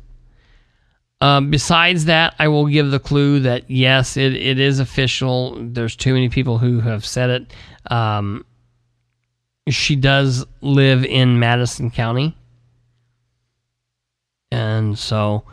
Um, 1.25 1.49
besides 1.49 2.05
that, 2.05 2.35
I 2.39 2.49
will 2.49 2.67
give 2.67 2.91
the 2.91 3.01
clue 3.01 3.41
that 3.41 3.71
yes, 3.71 4.19
it, 4.19 4.35
it 4.35 4.61
is 4.61 4.79
official. 4.79 5.57
There's 5.59 5.97
too 5.97 6.13
many 6.13 6.29
people 6.29 6.59
who 6.59 6.81
have 6.81 7.07
said 7.07 7.31
it. 7.31 7.55
Um, 7.91 8.45
she 9.71 9.97
does 9.97 10.45
live 10.61 11.03
in 11.03 11.39
Madison 11.39 11.91
County, 11.91 12.37
and 14.53 14.99
so 14.99 15.45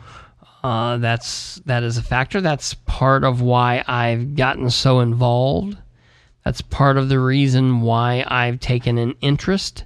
uh, 0.62 0.98
that's 0.98 1.54
that 1.64 1.82
is 1.82 1.96
a 1.96 2.02
factor. 2.02 2.42
That's 2.42 2.74
part 2.74 3.24
of 3.24 3.40
why 3.40 3.82
I've 3.88 4.36
gotten 4.36 4.68
so 4.68 5.00
involved. 5.00 5.78
That's 6.44 6.60
part 6.60 6.98
of 6.98 7.08
the 7.08 7.18
reason 7.18 7.80
why 7.80 8.26
I've 8.28 8.60
taken 8.60 8.98
an 8.98 9.14
interest. 9.22 9.84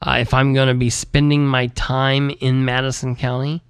Uh, 0.00 0.18
if 0.20 0.32
I'm 0.32 0.54
going 0.54 0.68
to 0.68 0.74
be 0.74 0.90
spending 0.90 1.44
my 1.44 1.66
time 1.66 2.30
in 2.38 2.64
Madison 2.64 3.16
County, 3.16 3.64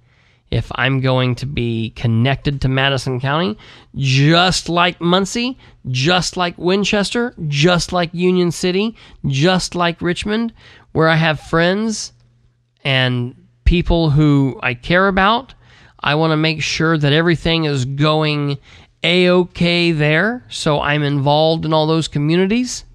if 0.51 0.71
I'm 0.75 0.99
going 0.99 1.35
to 1.35 1.45
be 1.45 1.91
connected 1.91 2.61
to 2.61 2.67
Madison 2.67 3.19
County, 3.19 3.57
just 3.95 4.67
like 4.67 4.99
Muncie, 4.99 5.57
just 5.89 6.37
like 6.37 6.57
Winchester, 6.57 7.35
just 7.47 7.93
like 7.93 8.13
Union 8.13 8.51
City, 8.51 8.95
just 9.27 9.75
like 9.75 10.01
Richmond, 10.01 10.53
where 10.91 11.07
I 11.07 11.15
have 11.15 11.39
friends 11.39 12.13
and 12.83 13.35
people 13.63 14.09
who 14.09 14.59
I 14.63 14.73
care 14.73 15.07
about, 15.07 15.53
I 15.99 16.15
want 16.15 16.31
to 16.31 16.37
make 16.37 16.63
sure 16.63 16.97
that 16.97 17.13
everything 17.13 17.65
is 17.65 17.85
going 17.85 18.57
a 19.03 19.29
okay 19.29 19.91
there. 19.91 20.45
So 20.49 20.81
I'm 20.81 21.03
involved 21.03 21.65
in 21.65 21.73
all 21.73 21.85
those 21.85 22.07
communities 22.07 22.85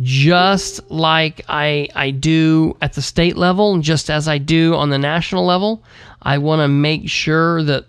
just 0.00 0.90
like 0.90 1.42
I 1.48 1.88
I 1.94 2.10
do 2.10 2.76
at 2.80 2.94
the 2.94 3.02
state 3.02 3.36
level, 3.36 3.74
and 3.74 3.82
just 3.82 4.10
as 4.10 4.26
I 4.26 4.38
do 4.38 4.74
on 4.74 4.90
the 4.90 4.98
national 4.98 5.44
level. 5.44 5.82
I 6.24 6.38
want 6.38 6.60
to 6.60 6.68
make 6.68 7.08
sure 7.08 7.62
that 7.62 7.84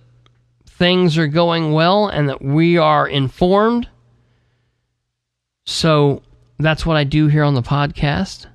things 0.67 1.17
are 1.17 1.27
going 1.27 1.71
well 1.71 2.07
and 2.07 2.27
that 2.27 2.41
we 2.41 2.77
are 2.77 3.07
informed. 3.07 3.87
So 5.65 6.21
that's 6.59 6.85
what 6.85 6.97
I 6.97 7.05
do 7.05 7.27
here 7.27 7.43
on 7.43 7.55
the 7.55 7.61
podcast. 7.61 8.47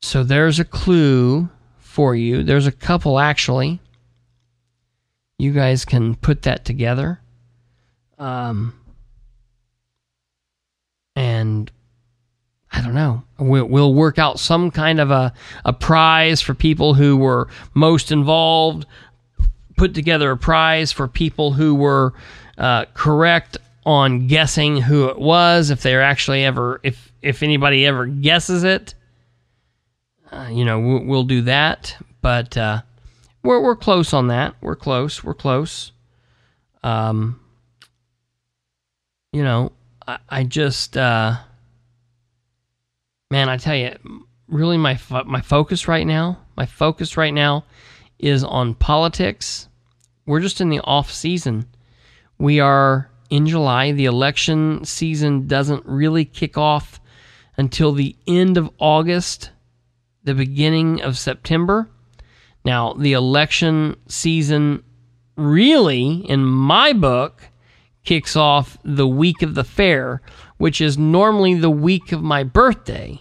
So 0.00 0.24
there's 0.24 0.58
a 0.58 0.64
clue 0.64 1.50
for 1.78 2.14
you. 2.14 2.42
There's 2.42 2.66
a 2.66 2.72
couple 2.72 3.18
actually. 3.18 3.80
You 5.38 5.52
guys 5.52 5.84
can 5.84 6.14
put 6.14 6.42
that 6.42 6.64
together. 6.64 7.20
Um, 8.18 8.74
and 11.14 11.70
I 12.78 12.80
don't 12.80 12.94
know. 12.94 13.24
We'll, 13.40 13.64
we'll 13.64 13.92
work 13.92 14.20
out 14.20 14.38
some 14.38 14.70
kind 14.70 15.00
of 15.00 15.10
a, 15.10 15.32
a 15.64 15.72
prize 15.72 16.40
for 16.40 16.54
people 16.54 16.94
who 16.94 17.16
were 17.16 17.48
most 17.74 18.12
involved, 18.12 18.86
put 19.76 19.94
together 19.94 20.30
a 20.30 20.36
prize 20.36 20.92
for 20.92 21.08
people 21.08 21.52
who 21.52 21.74
were 21.74 22.14
uh, 22.56 22.84
correct 22.94 23.56
on 23.84 24.28
guessing 24.28 24.80
who 24.80 25.08
it 25.08 25.18
was, 25.18 25.70
if 25.70 25.82
they're 25.82 26.02
actually 26.02 26.44
ever, 26.44 26.78
if, 26.84 27.10
if 27.20 27.42
anybody 27.42 27.84
ever 27.84 28.06
guesses 28.06 28.62
it. 28.62 28.94
Uh, 30.30 30.48
you 30.48 30.64
know, 30.64 30.78
we'll, 30.78 31.04
we'll, 31.04 31.24
do 31.24 31.42
that. 31.42 31.96
But 32.20 32.56
uh, 32.56 32.82
we're, 33.42 33.60
we're 33.60 33.76
close 33.76 34.12
on 34.12 34.28
that. 34.28 34.54
We're 34.60 34.76
close. 34.76 35.24
We're 35.24 35.34
close. 35.34 35.90
Um, 36.84 37.40
you 39.32 39.42
know, 39.42 39.72
I, 40.06 40.18
I 40.28 40.44
just. 40.44 40.96
Uh, 40.96 41.38
man, 43.30 43.48
I 43.48 43.56
tell 43.56 43.76
you, 43.76 43.94
really 44.46 44.78
my 44.78 44.96
fo- 44.96 45.24
my 45.24 45.40
focus 45.40 45.86
right 45.88 46.06
now, 46.06 46.38
my 46.56 46.66
focus 46.66 47.16
right 47.16 47.34
now 47.34 47.64
is 48.18 48.42
on 48.42 48.74
politics. 48.74 49.68
We're 50.26 50.40
just 50.40 50.60
in 50.60 50.70
the 50.70 50.80
off 50.80 51.12
season. 51.12 51.66
We 52.38 52.60
are 52.60 53.10
in 53.30 53.46
July. 53.46 53.92
The 53.92 54.06
election 54.06 54.84
season 54.84 55.46
doesn't 55.46 55.84
really 55.86 56.24
kick 56.24 56.56
off 56.56 57.00
until 57.56 57.92
the 57.92 58.16
end 58.26 58.56
of 58.56 58.70
August, 58.78 59.50
the 60.24 60.34
beginning 60.34 61.02
of 61.02 61.18
September. 61.18 61.88
Now, 62.64 62.94
the 62.94 63.12
election 63.12 63.96
season 64.08 64.84
really, 65.36 66.24
in 66.28 66.44
my 66.44 66.92
book, 66.92 67.42
kicks 68.04 68.36
off 68.36 68.78
the 68.84 69.06
week 69.06 69.42
of 69.42 69.54
the 69.54 69.64
fair, 69.64 70.22
which 70.58 70.80
is 70.80 70.98
normally 70.98 71.54
the 71.54 71.70
week 71.70 72.12
of 72.12 72.22
my 72.22 72.42
birthday. 72.42 73.20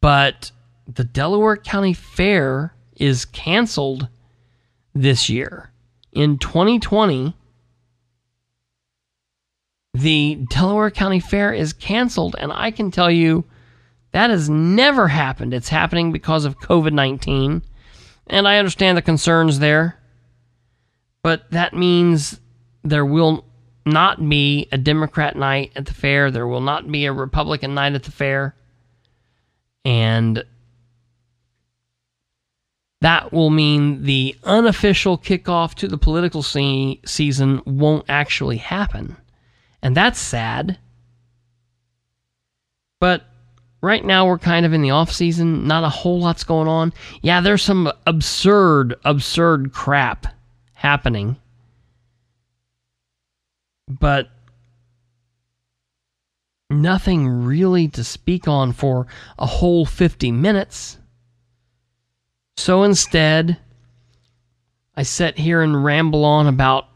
But 0.00 0.52
the 0.86 1.04
Delaware 1.04 1.56
County 1.56 1.92
Fair 1.92 2.74
is 2.96 3.24
canceled 3.24 4.08
this 4.94 5.28
year. 5.28 5.70
In 6.12 6.38
2020, 6.38 7.36
the 9.94 10.46
Delaware 10.48 10.90
County 10.90 11.20
Fair 11.20 11.52
is 11.52 11.72
canceled, 11.72 12.36
and 12.38 12.52
I 12.52 12.70
can 12.70 12.90
tell 12.90 13.10
you 13.10 13.44
that 14.12 14.30
has 14.30 14.48
never 14.48 15.08
happened. 15.08 15.52
It's 15.52 15.68
happening 15.68 16.12
because 16.12 16.44
of 16.44 16.58
COVID 16.58 16.92
19, 16.92 17.62
and 18.28 18.48
I 18.48 18.58
understand 18.58 18.96
the 18.96 19.02
concerns 19.02 19.58
there, 19.58 19.98
but 21.22 21.50
that 21.50 21.74
means 21.74 22.40
there 22.84 23.04
will 23.04 23.44
not 23.88 24.26
be 24.28 24.68
a 24.70 24.78
Democrat 24.78 25.36
night 25.36 25.72
at 25.74 25.86
the 25.86 25.94
fair. 25.94 26.30
There 26.30 26.46
will 26.46 26.60
not 26.60 26.90
be 26.90 27.06
a 27.06 27.12
Republican 27.12 27.74
night 27.74 27.94
at 27.94 28.04
the 28.04 28.12
fair. 28.12 28.54
And 29.84 30.44
that 33.00 33.32
will 33.32 33.50
mean 33.50 34.02
the 34.02 34.36
unofficial 34.44 35.18
kickoff 35.18 35.74
to 35.76 35.88
the 35.88 35.98
political 35.98 36.42
se- 36.42 37.00
season 37.06 37.62
won't 37.64 38.04
actually 38.08 38.56
happen. 38.56 39.16
And 39.82 39.96
that's 39.96 40.18
sad. 40.18 40.78
But 43.00 43.24
right 43.80 44.04
now 44.04 44.26
we're 44.26 44.38
kind 44.38 44.66
of 44.66 44.72
in 44.72 44.82
the 44.82 44.90
off 44.90 45.12
season, 45.12 45.66
not 45.66 45.84
a 45.84 45.88
whole 45.88 46.20
lot's 46.20 46.44
going 46.44 46.68
on. 46.68 46.92
Yeah, 47.22 47.40
there's 47.40 47.62
some 47.62 47.92
absurd 48.06 48.96
absurd 49.04 49.72
crap 49.72 50.26
happening 50.74 51.36
but 53.88 54.30
nothing 56.70 57.26
really 57.26 57.88
to 57.88 58.04
speak 58.04 58.46
on 58.46 58.72
for 58.72 59.06
a 59.38 59.46
whole 59.46 59.86
50 59.86 60.32
minutes. 60.32 60.98
So 62.56 62.82
instead, 62.82 63.58
I 64.94 65.02
sit 65.02 65.38
here 65.38 65.62
and 65.62 65.84
ramble 65.84 66.24
on 66.24 66.46
about 66.46 66.86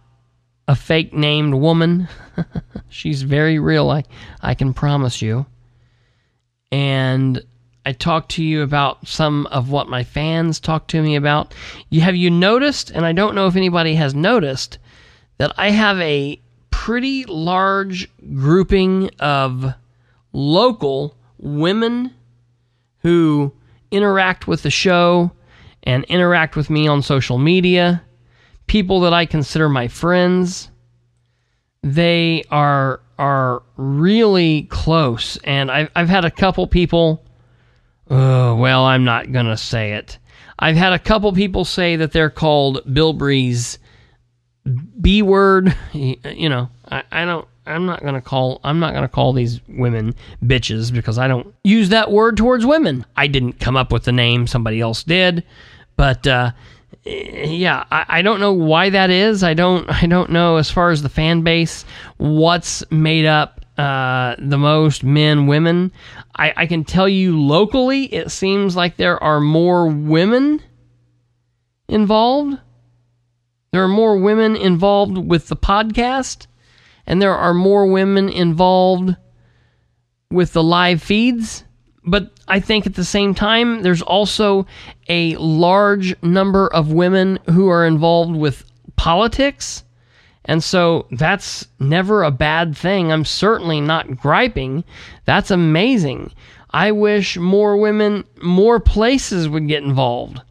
a 0.69 0.75
fake 0.75 1.13
named 1.13 1.55
woman. 1.55 2.09
She's 2.89 3.23
very 3.23 3.59
real, 3.59 3.91
I, 3.91 4.05
I 4.41 4.55
can 4.55 4.75
promise 4.75 5.23
you. 5.23 5.47
And 6.71 7.43
I 7.85 7.93
talk 7.93 8.29
to 8.31 8.45
you 8.45 8.63
about 8.63 9.07
some 9.09 9.47
of 9.47 9.71
what 9.71 9.89
my 9.89 10.05
fans 10.05 10.61
talk 10.61 10.87
to 10.89 11.03
me 11.03 11.17
about. 11.17 11.55
You 11.91 12.01
have 12.03 12.17
you 12.17 12.31
noticed, 12.31 12.91
and 12.91 13.05
I 13.05 13.13
don't 13.13 13.35
know 13.35 13.47
if 13.47 13.57
anybody 13.57 13.95
has 13.97 14.15
noticed, 14.15 14.79
that 15.39 15.53
I 15.57 15.71
have 15.71 15.99
a 16.01 16.41
pretty 16.83 17.25
large 17.27 18.09
grouping 18.35 19.09
of 19.21 19.73
local 20.33 21.17
women 21.39 22.13
who 23.03 23.53
interact 23.93 24.49
with 24.49 24.65
the 24.65 24.71
show 24.71 25.31
and 25.85 26.03
interact 26.07 26.57
with 26.57 26.69
me 26.71 26.89
on 26.89 27.01
social 27.01 27.39
media, 27.39 28.03
people 28.67 28.99
that 28.99 29.13
I 29.13 29.27
consider 29.27 29.69
my 29.69 29.87
friends. 29.87 30.73
They 31.85 32.43
are 32.51 32.99
are 33.17 33.63
really 33.77 34.65
close, 34.65 35.37
and 35.45 35.71
I've 35.71 35.89
I've 35.95 36.09
had 36.09 36.25
a 36.25 36.33
couple 36.33 36.67
people. 36.67 37.25
Oh 38.11 38.57
well, 38.57 38.87
I'm 38.87 39.05
not 39.05 39.31
gonna 39.31 39.57
say 39.57 39.93
it. 39.93 40.19
I've 40.59 40.75
had 40.77 40.93
a 40.93 40.99
couple 40.99 41.33
people 41.33 41.65
say 41.65 41.95
that 41.95 42.11
they're 42.11 42.29
called 42.29 42.83
Bilbrey's 42.93 43.79
B 45.01 45.23
word. 45.23 45.75
You 45.93 46.49
know, 46.49 46.69
I, 46.91 47.03
I 47.11 47.25
don't. 47.25 47.47
I'm 47.65 47.87
not 47.87 48.03
gonna 48.03 48.21
call. 48.21 48.61
I'm 48.65 48.81
not 48.81 48.95
gonna 48.95 49.09
call 49.09 49.33
these 49.33 49.61
women 49.69 50.15
bitches 50.45 50.93
because 50.93 51.19
I 51.19 51.29
don't 51.29 51.55
use 51.63 51.91
that 51.91 52.11
word 52.11 52.37
towards 52.37 52.67
women. 52.67 53.07
I 53.17 53.29
didn't 53.29 53.61
come 53.61 53.77
up 53.77 53.93
with 53.93 54.05
the 54.05 54.13
name. 54.13 54.47
Somebody 54.47 54.81
else 54.81 55.05
did, 55.05 55.45
but 55.97 56.27
uh, 56.27 56.53
yeah, 57.05 57.85
I, 57.91 58.05
I 58.09 58.23
don't 58.23 58.41
know 58.41 58.53
why 58.53 58.91
that 58.91 59.11
is. 59.11 59.45
I 59.45 59.55
don't. 59.55 59.89
I 60.03 60.07
don't 60.07 60.31
know 60.31 60.57
as 60.57 60.71
far 60.71 60.91
as 60.91 61.03
the 61.03 61.09
fan 61.09 61.43
base, 61.43 61.85
what's 62.17 62.89
made 62.91 63.27
up 63.27 63.65
uh, 63.79 64.37
the 64.39 64.59
most 64.59 65.03
men, 65.05 65.47
women. 65.47 65.93
I, 66.37 66.53
I 66.57 66.67
can 66.67 66.85
tell 66.85 67.09
you 67.09 67.41
locally, 67.41 68.05
it 68.05 68.31
seems 68.31 68.77
like 68.77 68.97
there 68.97 69.23
are 69.23 69.41
more 69.41 69.89
women 69.89 70.63
involved. 71.89 72.59
There 73.73 73.83
are 73.83 73.89
more 73.89 74.19
women 74.19 74.55
involved 74.55 75.17
with 75.17 75.49
the 75.49 75.57
podcast, 75.57 76.47
and 77.07 77.23
there 77.23 77.35
are 77.35 77.55
more 77.55 77.87
women 77.87 78.29
involved 78.29 79.17
with 80.31 80.53
the 80.53 80.63
live 80.63 81.03
feeds. 81.03 81.65
But 82.05 82.33
I 82.47 82.61
think 82.61 82.87
at 82.87 82.97
the 82.97 83.05
same 83.05 83.35
time, 83.35 83.83
there's 83.83 84.03
also 84.03 84.67
a 85.09 85.37
large 85.37 86.15
number 86.23 86.67
of 86.69 86.93
women 86.93 87.39
who 87.49 87.71
are 87.71 87.87
involved 87.87 88.37
with 88.37 88.71
politics. 88.97 89.85
And 90.45 90.63
so 90.63 91.07
that's 91.11 91.67
never 91.79 92.25
a 92.25 92.31
bad 92.31 92.77
thing. 92.77 93.11
I'm 93.11 93.25
certainly 93.25 93.81
not 93.81 94.19
griping. 94.19 94.85
That's 95.25 95.51
amazing. 95.51 96.33
I 96.73 96.91
wish 96.93 97.39
more 97.39 97.79
women, 97.79 98.25
more 98.43 98.81
places 98.81 99.49
would 99.49 99.67
get 99.67 99.83
involved. 99.83 100.43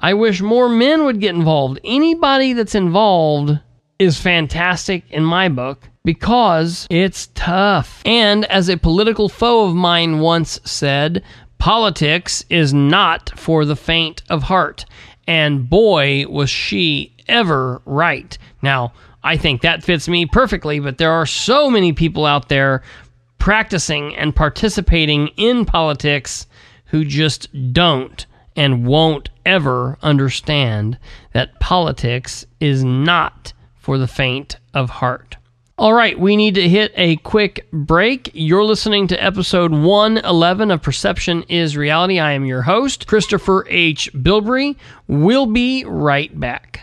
I 0.00 0.14
wish 0.14 0.40
more 0.40 0.68
men 0.68 1.04
would 1.04 1.20
get 1.20 1.34
involved. 1.34 1.80
Anybody 1.84 2.52
that's 2.52 2.74
involved 2.74 3.58
is 3.98 4.20
fantastic 4.20 5.04
in 5.10 5.24
my 5.24 5.48
book 5.48 5.88
because 6.04 6.86
it's 6.88 7.28
tough. 7.34 8.00
And 8.04 8.44
as 8.46 8.68
a 8.68 8.76
political 8.76 9.28
foe 9.28 9.66
of 9.66 9.74
mine 9.74 10.20
once 10.20 10.60
said, 10.64 11.24
politics 11.58 12.44
is 12.48 12.72
not 12.72 13.36
for 13.36 13.64
the 13.64 13.76
faint 13.76 14.22
of 14.30 14.44
heart. 14.44 14.84
And 15.26 15.68
boy, 15.68 16.26
was 16.28 16.48
she 16.48 17.14
ever 17.26 17.82
right. 17.84 18.38
Now, 18.62 18.92
I 19.24 19.36
think 19.36 19.62
that 19.62 19.82
fits 19.82 20.08
me 20.08 20.26
perfectly, 20.26 20.78
but 20.78 20.98
there 20.98 21.12
are 21.12 21.26
so 21.26 21.68
many 21.68 21.92
people 21.92 22.24
out 22.24 22.48
there 22.48 22.82
practicing 23.38 24.14
and 24.16 24.34
participating 24.34 25.28
in 25.36 25.64
politics 25.64 26.46
who 26.86 27.04
just 27.04 27.48
don't 27.72 28.24
and 28.58 28.84
won't 28.84 29.30
ever 29.46 29.96
understand 30.02 30.98
that 31.32 31.60
politics 31.60 32.44
is 32.58 32.82
not 32.82 33.52
for 33.76 33.98
the 33.98 34.08
faint 34.08 34.58
of 34.74 34.90
heart. 34.90 35.36
All 35.78 35.92
right, 35.92 36.18
we 36.18 36.34
need 36.34 36.56
to 36.56 36.68
hit 36.68 36.90
a 36.96 37.16
quick 37.18 37.70
break. 37.72 38.32
You're 38.34 38.64
listening 38.64 39.06
to 39.08 39.24
episode 39.24 39.70
111 39.70 40.72
of 40.72 40.82
Perception 40.82 41.44
is 41.44 41.76
Reality. 41.76 42.18
I 42.18 42.32
am 42.32 42.44
your 42.44 42.62
host, 42.62 43.06
Christopher 43.06 43.64
H. 43.68 44.12
Bilbrey. 44.12 44.74
We'll 45.06 45.46
be 45.46 45.84
right 45.84 46.38
back. 46.38 46.82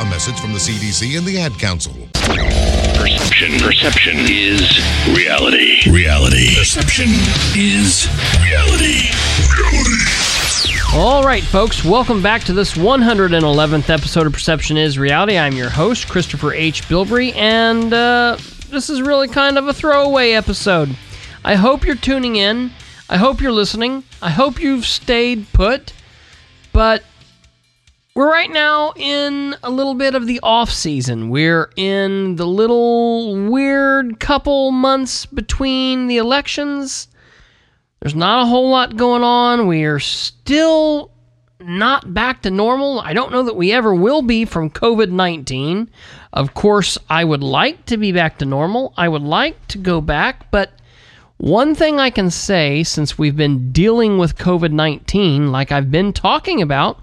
A 0.00 0.04
message 0.06 0.40
from 0.40 0.52
the 0.52 0.58
CDC 0.58 1.16
and 1.16 1.26
the 1.26 1.38
Ad 1.38 1.52
Council. 1.58 1.92
Perception. 2.14 3.58
Perception 3.60 4.16
is 4.28 4.80
reality. 5.14 5.80
Reality. 5.90 6.56
Perception 6.56 7.06
is 7.56 8.08
reality. 8.40 9.10
Reality. 9.60 10.02
All 10.94 11.22
right, 11.24 11.42
folks, 11.42 11.84
welcome 11.84 12.22
back 12.22 12.42
to 12.44 12.52
this 12.52 12.74
111th 12.74 13.90
episode 13.90 14.26
of 14.26 14.32
Perception 14.32 14.76
is 14.76 14.98
Reality. 14.98 15.38
I'm 15.38 15.54
your 15.54 15.70
host, 15.70 16.08
Christopher 16.08 16.52
H. 16.52 16.82
Bilbrey, 16.88 17.34
and 17.36 17.92
uh, 17.92 18.36
this 18.70 18.90
is 18.90 19.02
really 19.02 19.28
kind 19.28 19.56
of 19.58 19.68
a 19.68 19.72
throwaway 19.72 20.32
episode. 20.32 20.96
I 21.44 21.54
hope 21.54 21.84
you're 21.84 21.96
tuning 21.96 22.36
in. 22.36 22.72
I 23.08 23.18
hope 23.18 23.40
you're 23.40 23.52
listening. 23.52 24.04
I 24.20 24.30
hope 24.30 24.60
you've 24.60 24.86
stayed 24.86 25.46
put. 25.52 25.92
But 26.72 27.04
we're 28.14 28.30
right 28.30 28.50
now 28.50 28.92
in 28.96 29.56
a 29.62 29.70
little 29.70 29.94
bit 29.94 30.14
of 30.14 30.26
the 30.26 30.40
off 30.42 30.70
season. 30.70 31.30
We're 31.30 31.70
in 31.76 32.36
the 32.36 32.46
little 32.46 33.50
weird 33.50 34.20
couple 34.20 34.70
months 34.70 35.24
between 35.24 36.08
the 36.08 36.18
elections. 36.18 37.08
There's 38.00 38.14
not 38.14 38.42
a 38.42 38.46
whole 38.46 38.68
lot 38.68 38.96
going 38.96 39.22
on. 39.22 39.66
We 39.66 39.84
are 39.84 40.00
still 40.00 41.10
not 41.58 42.12
back 42.12 42.42
to 42.42 42.50
normal. 42.50 43.00
I 43.00 43.14
don't 43.14 43.32
know 43.32 43.44
that 43.44 43.56
we 43.56 43.72
ever 43.72 43.94
will 43.94 44.22
be 44.22 44.44
from 44.44 44.68
COVID 44.68 45.10
19. 45.10 45.88
Of 46.34 46.52
course, 46.52 46.98
I 47.08 47.24
would 47.24 47.42
like 47.42 47.86
to 47.86 47.96
be 47.96 48.12
back 48.12 48.38
to 48.38 48.44
normal. 48.44 48.92
I 48.96 49.08
would 49.08 49.22
like 49.22 49.68
to 49.68 49.78
go 49.78 50.00
back, 50.00 50.50
but 50.50 50.72
one 51.38 51.74
thing 51.74 51.98
I 51.98 52.10
can 52.10 52.30
say 52.30 52.82
since 52.82 53.18
we've 53.18 53.36
been 53.36 53.72
dealing 53.72 54.18
with 54.18 54.36
COVID 54.36 54.72
19, 54.72 55.50
like 55.50 55.72
I've 55.72 55.90
been 55.90 56.12
talking 56.12 56.60
about, 56.60 56.98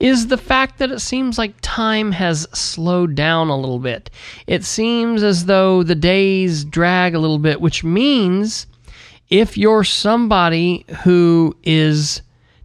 is 0.00 0.28
the 0.28 0.38
fact 0.38 0.78
that 0.78 0.92
it 0.92 1.00
seems 1.00 1.38
like 1.38 1.54
time 1.60 2.12
has 2.12 2.46
slowed 2.52 3.14
down 3.14 3.48
a 3.48 3.56
little 3.56 3.80
bit. 3.80 4.10
It 4.46 4.64
seems 4.64 5.22
as 5.22 5.46
though 5.46 5.82
the 5.82 5.94
days 5.94 6.64
drag 6.64 7.14
a 7.14 7.18
little 7.18 7.38
bit, 7.38 7.60
which 7.60 7.82
means 7.82 8.66
if 9.28 9.58
you're 9.58 9.84
somebody 9.84 10.84
who 11.02 11.56
is 11.62 12.22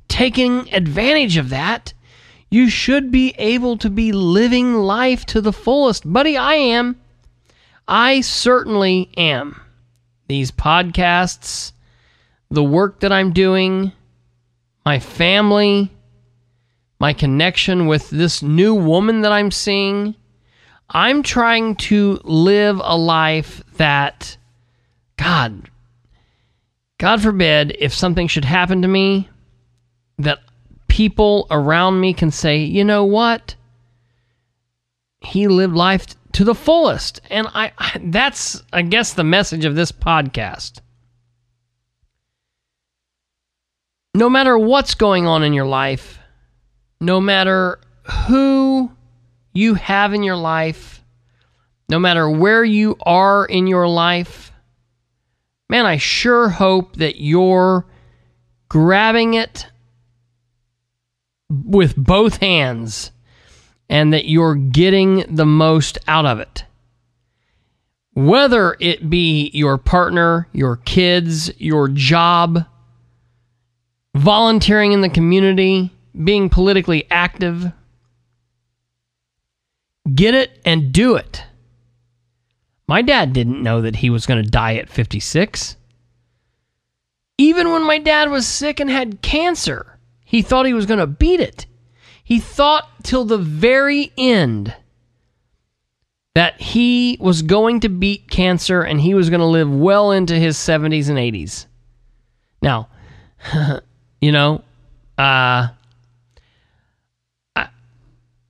taking 0.08 0.72
advantage 0.74 1.38
of 1.38 1.50
that, 1.50 1.94
you 2.52 2.70
should 2.70 3.12
be 3.12 3.34
able 3.40 3.78
to 3.78 3.90
be 3.90 4.12
living 4.12 4.76
life 4.76 5.26
to 5.26 5.42
the 5.42 5.54
fullest. 5.54 6.12
Buddy, 6.12 6.38
I 6.38 6.54
am. 6.54 7.02
I 7.88 8.22
certainly 8.22 9.10
am. 9.18 9.60
These 10.28 10.52
podcasts, 10.52 11.74
the 12.52 12.64
work 12.64 13.00
that 13.00 13.12
I'm 13.12 13.34
doing, 13.34 13.92
my 14.86 15.00
family, 15.00 15.93
my 17.04 17.12
connection 17.12 17.86
with 17.86 18.10
this 18.12 18.42
new 18.42 18.74
woman 18.74 19.24
that 19.24 19.32
I'm 19.34 19.52
seeing. 19.52 20.16
I'm 20.90 21.22
trying 21.22 21.76
to 21.92 22.22
live 22.24 22.80
a 22.82 22.96
life 22.96 23.62
that, 23.76 24.38
God, 25.18 25.70
God 27.00 27.22
forbid, 27.22 27.76
if 27.78 27.94
something 27.94 28.30
should 28.30 28.46
happen 28.46 28.84
to 28.84 28.88
me, 28.88 29.28
that 30.18 30.40
people 30.88 31.46
around 31.52 32.00
me 32.00 32.14
can 32.14 32.32
say, 32.32 32.60
you 32.60 32.86
know 32.86 33.04
what? 33.04 33.56
He 35.20 35.50
lived 35.50 35.76
life 35.76 36.06
to 36.32 36.46
the 36.46 36.56
fullest. 36.56 37.20
And 37.30 37.48
I, 37.54 37.74
that's, 38.00 38.64
I 38.72 38.82
guess, 38.82 39.12
the 39.12 39.26
message 39.26 39.66
of 39.66 39.76
this 39.76 39.92
podcast. 39.92 40.80
No 44.16 44.30
matter 44.30 44.58
what's 44.58 44.96
going 44.96 45.28
on 45.28 45.44
in 45.44 45.52
your 45.52 45.66
life, 45.66 46.20
no 47.00 47.20
matter 47.22 47.80
who 48.28 48.92
you 49.54 49.76
have 49.76 50.14
in 50.14 50.24
your 50.24 50.36
life, 50.36 51.04
no 51.90 52.00
matter 52.00 52.30
where 52.30 52.64
you 52.64 52.98
are 53.06 53.46
in 53.46 53.68
your 53.68 53.88
life, 53.88 54.52
man, 55.70 55.86
I 55.86 55.98
sure 55.98 56.50
hope 56.50 56.96
that 56.98 57.22
you're 57.22 57.86
grabbing 58.70 59.34
it 59.36 59.68
with 61.50 61.96
both 61.96 62.38
hands 62.38 63.12
and 63.90 64.14
that 64.14 64.26
you're 64.26 64.56
getting 64.56 65.24
the 65.36 65.46
most 65.46 65.98
out 66.08 66.26
of 66.26 66.40
it. 66.40 66.64
whether 68.16 68.78
it 68.80 69.10
be 69.10 69.50
your 69.54 69.78
partner, 69.78 70.48
your 70.54 70.78
kids, 70.78 71.52
your 71.60 71.88
job, 71.88 72.66
volunteering 74.16 74.92
in 74.92 75.02
the 75.02 75.10
community, 75.10 75.92
being 76.22 76.50
politically 76.50 77.06
active. 77.10 77.72
Get 80.14 80.34
it 80.34 80.60
and 80.66 80.92
do 80.92 81.16
it. 81.16 81.44
My 82.88 83.02
dad 83.02 83.34
didn't 83.34 83.64
know 83.64 83.82
that 83.82 83.98
he 83.98 84.10
was 84.10 84.26
going 84.26 84.44
to 84.44 84.50
die 84.50 84.76
at 84.76 84.90
56. 84.90 85.78
Even 87.38 87.72
when 87.72 87.84
my 87.84 87.98
dad 87.98 88.30
was 88.30 88.48
sick 88.48 88.80
and 88.80 88.90
had 88.90 89.22
cancer, 89.22 89.98
he 90.24 90.42
thought 90.42 90.66
he 90.66 90.74
was 90.74 90.86
going 90.86 91.00
to 91.00 91.08
beat 91.08 91.40
it. 91.40 91.66
He 92.24 92.40
thought 92.40 92.88
till 93.04 93.26
the 93.26 93.38
very 93.38 94.12
end 94.18 94.76
that 96.36 96.60
he 96.60 97.18
was 97.20 97.42
going 97.42 97.80
to 97.82 97.90
beat 97.90 98.30
cancer 98.30 98.82
and 98.82 99.00
he 99.00 99.14
was 99.14 99.30
going 99.30 99.40
to 99.40 99.46
live 99.46 99.72
well 99.72 100.12
into 100.12 100.36
his 100.36 100.58
70s 100.58 101.10
and 101.10 101.18
80s. 101.18 101.68
Now, 102.62 102.90
you 104.22 104.32
know, 104.32 104.64
uh, 105.18 105.70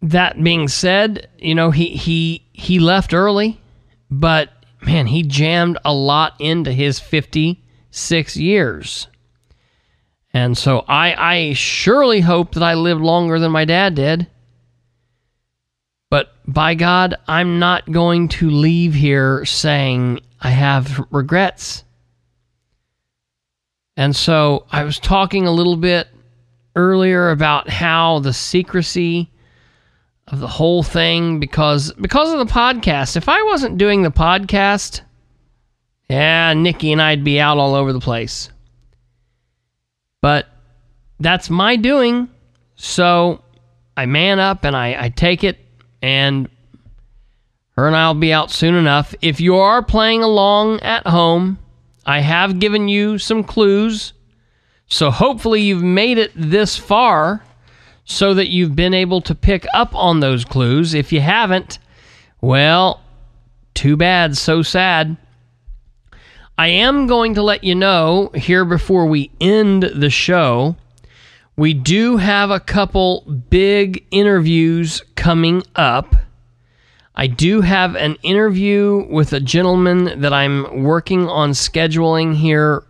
that 0.04 0.42
being 0.42 0.68
said, 0.68 1.30
you 1.40 1.56
know, 1.56 1.72
he, 1.72 1.88
he, 1.88 2.46
he 2.52 2.80
left 2.80 3.14
early, 3.14 3.60
but 4.12 4.50
man, 4.82 5.08
he 5.08 5.24
jammed 5.24 5.78
a 5.86 5.94
lot 5.94 6.36
into 6.40 6.72
his 6.74 7.00
56 7.00 8.38
years. 8.38 9.08
And 10.34 10.58
so 10.58 10.80
I, 10.88 11.14
I 11.14 11.54
surely 11.54 12.20
hope 12.20 12.54
that 12.54 12.64
I 12.64 12.74
lived 12.74 13.02
longer 13.02 13.40
than 13.40 13.52
my 13.52 13.64
dad 13.66 13.96
did. 13.96 14.28
But 16.10 16.34
by 16.46 16.76
God, 16.76 17.16
I'm 17.28 17.60
not 17.60 17.90
going 17.90 18.28
to 18.30 18.50
leave 18.50 18.94
here 18.94 19.46
saying 19.46 20.20
I 20.42 20.50
have 20.50 21.06
regrets. 21.12 21.86
And 23.96 24.14
so 24.14 24.66
I 24.70 24.84
was 24.84 25.00
talking 25.00 25.48
a 25.48 25.52
little 25.52 25.78
bit 25.78 26.10
earlier 26.76 27.30
about 27.30 27.70
how 27.70 28.20
the 28.20 28.34
secrecy 28.34 29.30
of 30.34 30.40
the 30.40 30.48
whole 30.48 30.82
thing 30.82 31.40
because 31.40 31.94
because 31.94 32.34
of 32.34 32.40
the 32.40 32.52
podcast. 32.52 33.16
If 33.16 33.30
I 33.30 33.44
wasn't 33.44 33.78
doing 33.78 34.02
the 34.02 34.12
podcast, 34.12 35.02
yeah, 36.10 36.54
Nikki 36.54 36.92
and 36.92 37.02
I'd 37.02 37.24
be 37.24 37.40
out 37.40 37.60
all 37.60 37.76
over 37.76 37.94
the 37.94 38.00
place. 38.00 38.50
But 40.22 40.48
that's 41.20 41.50
my 41.50 41.76
doing. 41.76 42.30
So 42.76 43.44
I 43.96 44.08
man 44.08 44.40
up 44.40 44.66
and 44.66 44.76
I, 44.76 45.06
I 45.06 45.10
take 45.10 45.44
it 45.44 45.60
and 46.02 46.50
her 47.78 47.88
and 47.88 47.96
I'll 47.96 48.14
be 48.16 48.34
out 48.34 48.50
soon 48.50 48.74
enough. 48.74 49.14
If 49.22 49.40
you 49.40 49.58
are 49.58 49.84
playing 49.84 50.24
along 50.24 50.80
at 50.80 51.06
home, 51.06 51.60
I 52.06 52.20
have 52.22 52.60
given 52.60 52.88
you 52.88 53.20
some 53.20 53.44
clues. 53.44 54.14
So 54.88 55.12
hopefully 55.12 55.62
you've 55.62 55.84
made 55.84 56.18
it 56.18 56.32
this 56.36 56.76
far 56.76 57.44
so 58.06 58.34
that 58.34 58.50
you've 58.50 58.76
been 58.76 58.94
able 58.94 59.22
to 59.22 59.36
pick 59.36 59.66
up 59.74 59.96
on 59.96 60.20
those 60.20 60.46
clues. 60.46 60.94
If 60.94 61.12
you 61.12 61.22
haven't, 61.22 61.80
well, 62.42 63.02
too 63.74 63.98
bad, 63.98 64.38
so 64.38 64.62
sad. 64.62 65.18
I 66.58 66.68
am 66.68 67.08
going 67.08 67.36
to 67.36 67.42
let 67.42 67.64
you 67.64 67.76
know 67.76 68.30
here 68.36 68.66
before 68.66 69.08
we 69.08 69.32
end 69.40 69.84
the 69.84 70.10
show 70.10 70.76
we 71.56 71.76
do 71.76 72.18
have 72.18 72.50
a 72.50 72.60
couple 72.60 73.22
big 73.50 74.06
interviews 74.10 75.04
coming 75.16 75.62
up. 75.76 76.16
I 77.16 77.28
do 77.28 77.62
have 77.62 77.96
an 77.96 78.18
interview 78.24 79.06
with 79.08 79.34
a 79.34 79.40
gentleman 79.40 80.22
that 80.22 80.34
I'm 80.34 80.84
working 80.84 81.30
on 81.30 81.52
scheduling 81.52 82.36
here 82.36 82.84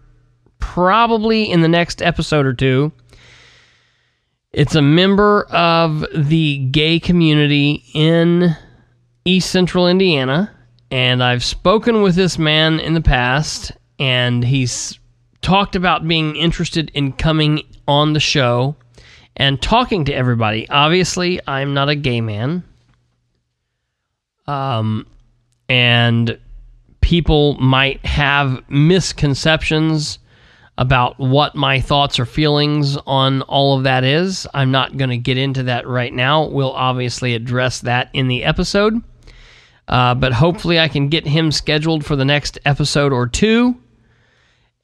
probably 0.60 1.52
in 1.52 1.60
the 1.60 1.68
next 1.68 2.02
episode 2.02 2.46
or 2.46 2.54
two. 2.54 2.94
It's 4.54 4.76
a 4.76 4.84
member 4.84 5.46
of 5.50 6.06
the 6.14 6.60
gay 6.60 7.00
community 7.00 7.84
in 7.96 8.56
East 9.26 9.50
Central 9.50 9.88
Indiana, 9.88 10.52
and 10.92 11.24
I've 11.24 11.44
spoken 11.44 12.04
with 12.04 12.14
this 12.14 12.38
man 12.38 12.80
in 12.80 12.94
the 12.94 13.02
past, 13.02 13.72
and 13.98 14.44
he's 14.46 15.00
talked 15.42 15.76
about 15.76 16.08
being 16.08 16.36
interested 16.36 16.92
in 16.94 17.14
coming 17.14 17.64
on 17.88 18.14
the 18.14 18.20
show 18.20 18.76
and 19.36 19.60
talking 19.60 20.06
to 20.06 20.14
everybody. 20.14 20.70
Obviously, 20.70 21.40
I'm 21.48 21.74
not 21.74 21.90
a 21.90 21.96
gay 21.96 22.22
man. 22.22 22.64
Um, 24.46 25.08
and 25.68 26.38
people 27.02 27.56
might 27.56 28.06
have 28.06 28.64
misconceptions 28.70 30.20
about 30.78 31.20
what 31.20 31.56
my 31.56 31.80
thoughts 31.80 32.20
or 32.20 32.26
feelings 32.26 32.98
on 33.06 33.42
all 33.44 33.78
of 33.78 33.84
that 33.84 34.04
is. 34.04 34.48
I'm 34.54 34.72
not 34.72 34.98
going 34.98 35.12
to 35.12 35.18
get 35.18 35.38
into 35.38 35.64
that 35.64 35.88
right 35.88 36.12
now. 36.12 36.48
We'll 36.48 36.72
obviously 36.72 37.36
address 37.36 37.82
that 37.82 38.10
in 38.14 38.28
the 38.28 38.44
episode. 38.44 39.02
Uh, 39.88 40.16
but 40.16 40.32
hopefully, 40.34 40.80
I 40.80 40.88
can 40.88 41.10
get 41.10 41.28
him 41.28 41.52
scheduled 41.52 42.06
for 42.06 42.16
the 42.16 42.26
next 42.26 42.58
episode 42.66 43.12
or 43.12 43.28
two 43.28 43.83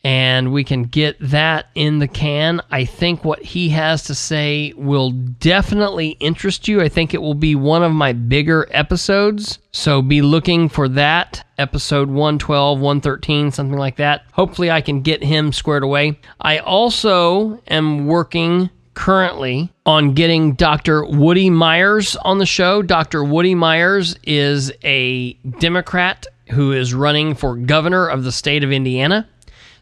and 0.04 0.54
we 0.54 0.64
can 0.64 0.84
get 0.84 1.18
that 1.20 1.68
in 1.76 2.00
the 2.00 2.08
can. 2.08 2.62
I 2.72 2.86
think 2.86 3.26
what 3.26 3.44
he 3.44 3.70
has 3.70 4.04
to 4.04 4.16
say 4.16 4.74
will 4.78 5.12
definitely 5.12 6.10
interest 6.20 6.68
you. 6.68 6.82
I 6.82 6.90
think 6.90 7.14
it 7.14 7.22
will 7.22 7.34
be 7.34 7.56
one 7.56 7.84
of 7.84 7.92
my 7.92 8.14
bigger 8.14 8.68
episodes. 8.72 9.60
So 9.72 10.02
be 10.02 10.22
looking 10.22 10.70
for 10.70 10.88
that 10.90 11.44
episode 11.58 12.10
112, 12.10 12.80
113, 12.80 13.52
something 13.52 13.78
like 13.78 13.98
that. 13.98 14.24
Hopefully, 14.32 14.72
I 14.72 14.82
can 14.82 15.02
get 15.02 15.24
him 15.24 15.52
squared 15.52 15.84
away. 15.84 16.20
I 16.40 16.60
also 16.60 17.62
am 17.68 18.08
working 18.08 18.70
currently 18.94 19.72
on 19.86 20.14
getting 20.14 20.54
Dr. 20.54 21.06
Woody 21.06 21.50
Myers 21.50 22.16
on 22.18 22.38
the 22.38 22.46
show. 22.46 22.82
Dr. 22.82 23.24
Woody 23.24 23.56
Myers 23.56 24.16
is 24.24 24.72
a 24.84 25.34
Democrat 25.60 26.26
who 26.50 26.72
is 26.72 26.94
running 26.94 27.36
for 27.36 27.56
governor 27.56 28.08
of 28.08 28.24
the 28.24 28.32
state 28.32 28.64
of 28.64 28.72
Indiana. 28.72 29.28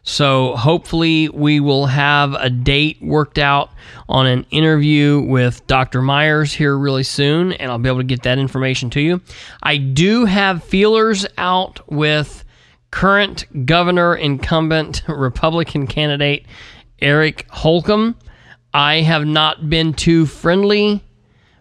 So 0.08 0.56
hopefully 0.56 1.28
we 1.28 1.60
will 1.60 1.84
have 1.84 2.32
a 2.32 2.48
date 2.48 2.96
worked 3.02 3.36
out 3.36 3.70
on 4.08 4.26
an 4.26 4.46
interview 4.50 5.20
with 5.20 5.66
Dr. 5.66 6.00
Myers 6.00 6.50
here 6.50 6.78
really 6.78 7.02
soon, 7.02 7.52
and 7.52 7.70
I'll 7.70 7.78
be 7.78 7.90
able 7.90 7.98
to 7.98 8.04
get 8.04 8.22
that 8.22 8.38
information 8.38 8.88
to 8.90 9.02
you. 9.02 9.20
I 9.62 9.76
do 9.76 10.24
have 10.24 10.64
feelers 10.64 11.26
out 11.36 11.80
with 11.92 12.42
current 12.90 13.66
governor 13.66 14.14
incumbent 14.14 15.02
Republican 15.08 15.86
candidate 15.86 16.46
Eric 17.02 17.44
Holcomb. 17.50 18.16
I 18.72 19.02
have 19.02 19.26
not 19.26 19.68
been 19.68 19.92
too 19.92 20.24
friendly 20.24 21.04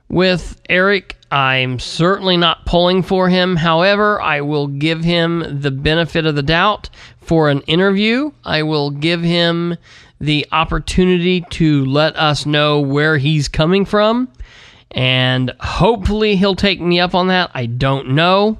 with 0.07 0.61
Eric. 0.69 1.17
I'm 1.29 1.79
certainly 1.79 2.37
not 2.37 2.65
pulling 2.65 3.03
for 3.03 3.27
him. 3.27 3.57
However, 3.57 4.21
I 4.21 4.39
will 4.39 4.67
give 4.67 5.03
him 5.03 5.59
the 5.59 5.71
benefit 5.71 6.25
of 6.25 6.35
the 6.35 6.43
doubt 6.43 6.89
for 7.27 7.49
an 7.49 7.61
interview. 7.61 8.31
I 8.43 8.63
will 8.63 8.89
give 8.89 9.21
him 9.21 9.77
the 10.19 10.47
opportunity 10.51 11.41
to 11.51 11.85
let 11.85 12.15
us 12.15 12.45
know 12.45 12.79
where 12.79 13.17
he's 13.17 13.47
coming 13.47 13.85
from. 13.85 14.29
And 14.91 15.53
hopefully 15.59 16.37
he'll 16.37 16.55
take 16.55 16.79
me 16.79 16.99
up 16.99 17.13
on 17.13 17.27
that. 17.27 17.51
I 17.53 17.65
don't 17.65 18.11
know. 18.11 18.57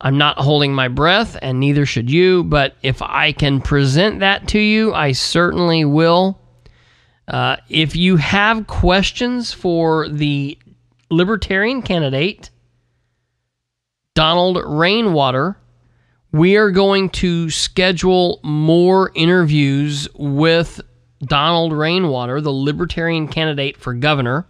I'm 0.00 0.18
not 0.18 0.38
holding 0.38 0.74
my 0.74 0.88
breath, 0.88 1.36
and 1.42 1.60
neither 1.60 1.86
should 1.86 2.10
you. 2.10 2.42
But 2.44 2.76
if 2.82 3.02
I 3.02 3.32
can 3.32 3.60
present 3.60 4.20
that 4.20 4.48
to 4.48 4.58
you, 4.58 4.94
I 4.94 5.12
certainly 5.12 5.84
will. 5.84 6.40
Uh, 7.28 7.56
if 7.68 7.94
you 7.94 8.16
have 8.16 8.66
questions 8.66 9.52
for 9.52 10.08
the 10.08 10.58
Libertarian 11.10 11.82
candidate, 11.82 12.50
Donald 14.14 14.58
Rainwater, 14.66 15.56
we 16.32 16.56
are 16.56 16.70
going 16.70 17.10
to 17.10 17.50
schedule 17.50 18.40
more 18.42 19.12
interviews 19.14 20.08
with 20.14 20.80
Donald 21.20 21.72
Rainwater, 21.72 22.40
the 22.40 22.52
Libertarian 22.52 23.28
candidate 23.28 23.76
for 23.76 23.92
governor. 23.92 24.46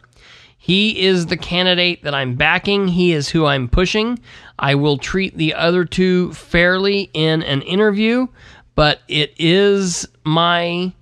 He 0.57 1.07
is 1.07 1.27
the 1.27 1.37
candidate 1.37 2.05
that 2.05 2.15
I'm 2.15 2.37
backing. 2.37 2.87
He 2.87 3.13
is 3.13 3.29
who 3.29 3.47
I'm 3.47 3.69
pushing. 3.69 4.21
I 4.61 4.77
will 4.77 4.97
treat 4.97 5.37
the 5.37 5.55
other 5.55 5.85
two 5.85 6.33
fairly 6.35 7.11
in 7.15 7.43
an 7.43 7.63
interview, 7.63 8.29
but 8.77 9.01
it 9.09 9.35
is 9.39 10.07
my 10.25 10.93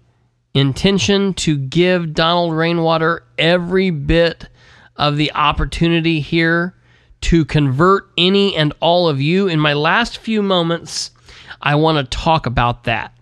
intention 0.54 1.34
to 1.34 1.58
give 1.58 2.14
Donald 2.14 2.54
Rainwater 2.54 3.22
every 3.36 3.90
bit 3.90 4.48
of 4.96 5.18
the 5.18 5.30
opportunity 5.34 6.20
here 6.20 6.74
to 7.22 7.44
convert 7.44 8.08
any 8.16 8.56
and 8.56 8.72
all 8.80 9.08
of 9.08 9.20
you. 9.20 9.48
In 9.48 9.60
my 9.60 9.72
last 9.72 10.18
few 10.18 10.42
moments, 10.42 11.10
I 11.60 11.74
want 11.74 11.98
to 11.98 12.18
talk 12.18 12.46
about 12.46 12.84
that. 12.84 13.14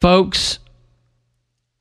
Folks, 0.00 0.58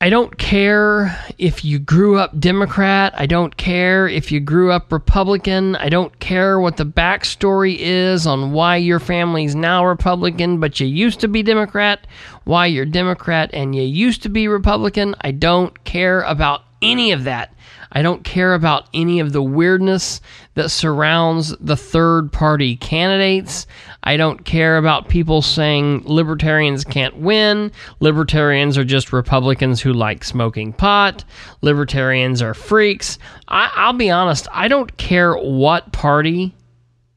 I 0.03 0.09
don't 0.09 0.37
care 0.37 1.17
if 1.37 1.63
you 1.63 1.79
grew 1.79 2.17
up 2.17 2.37
Democrat. 2.37 3.13
I 3.15 3.25
don't 3.25 3.55
care 3.55 4.05
if 4.05 4.33
you 4.33 4.41
grew 4.41 4.69
up 4.69 4.91
Republican. 4.91 5.77
I 5.77 5.87
don't 5.87 6.19
care 6.19 6.59
what 6.59 6.75
the 6.75 6.85
backstory 6.85 7.77
is 7.79 8.27
on 8.27 8.51
why 8.51 8.75
your 8.75 8.99
family's 8.99 9.55
now 9.55 9.85
Republican, 9.85 10.59
but 10.59 10.81
you 10.81 10.87
used 10.87 11.21
to 11.21 11.29
be 11.29 11.41
Democrat, 11.41 12.05
why 12.43 12.65
you're 12.65 12.83
Democrat, 12.83 13.49
and 13.53 13.73
you 13.73 13.83
used 13.83 14.21
to 14.23 14.29
be 14.29 14.49
Republican. 14.49 15.15
I 15.21 15.31
don't 15.31 15.81
care 15.85 16.19
about 16.23 16.63
any 16.81 17.13
of 17.13 17.23
that. 17.23 17.53
I 17.93 18.01
don't 18.01 18.23
care 18.23 18.55
about 18.55 18.87
any 18.93 19.19
of 19.19 19.33
the 19.33 19.43
weirdness 19.43 20.19
that 20.55 20.69
surrounds 20.69 21.55
the 21.59 21.77
third 21.77 22.31
party 22.31 22.75
candidates. 22.75 23.67
I 24.03 24.17
don't 24.17 24.43
care 24.43 24.77
about 24.77 25.09
people 25.09 25.43
saying 25.43 26.03
libertarians 26.05 26.83
can't 26.83 27.17
win. 27.17 27.71
Libertarians 27.99 28.77
are 28.77 28.83
just 28.83 29.13
Republicans 29.13 29.79
who 29.79 29.93
like 29.93 30.23
smoking 30.23 30.73
pot. 30.73 31.23
Libertarians 31.61 32.41
are 32.41 32.55
freaks. 32.55 33.19
I, 33.47 33.85
will 33.85 33.97
be 33.97 34.09
honest, 34.09 34.47
I 34.51 34.67
don't 34.67 34.97
care 34.97 35.35
what 35.35 35.91
party 35.93 36.55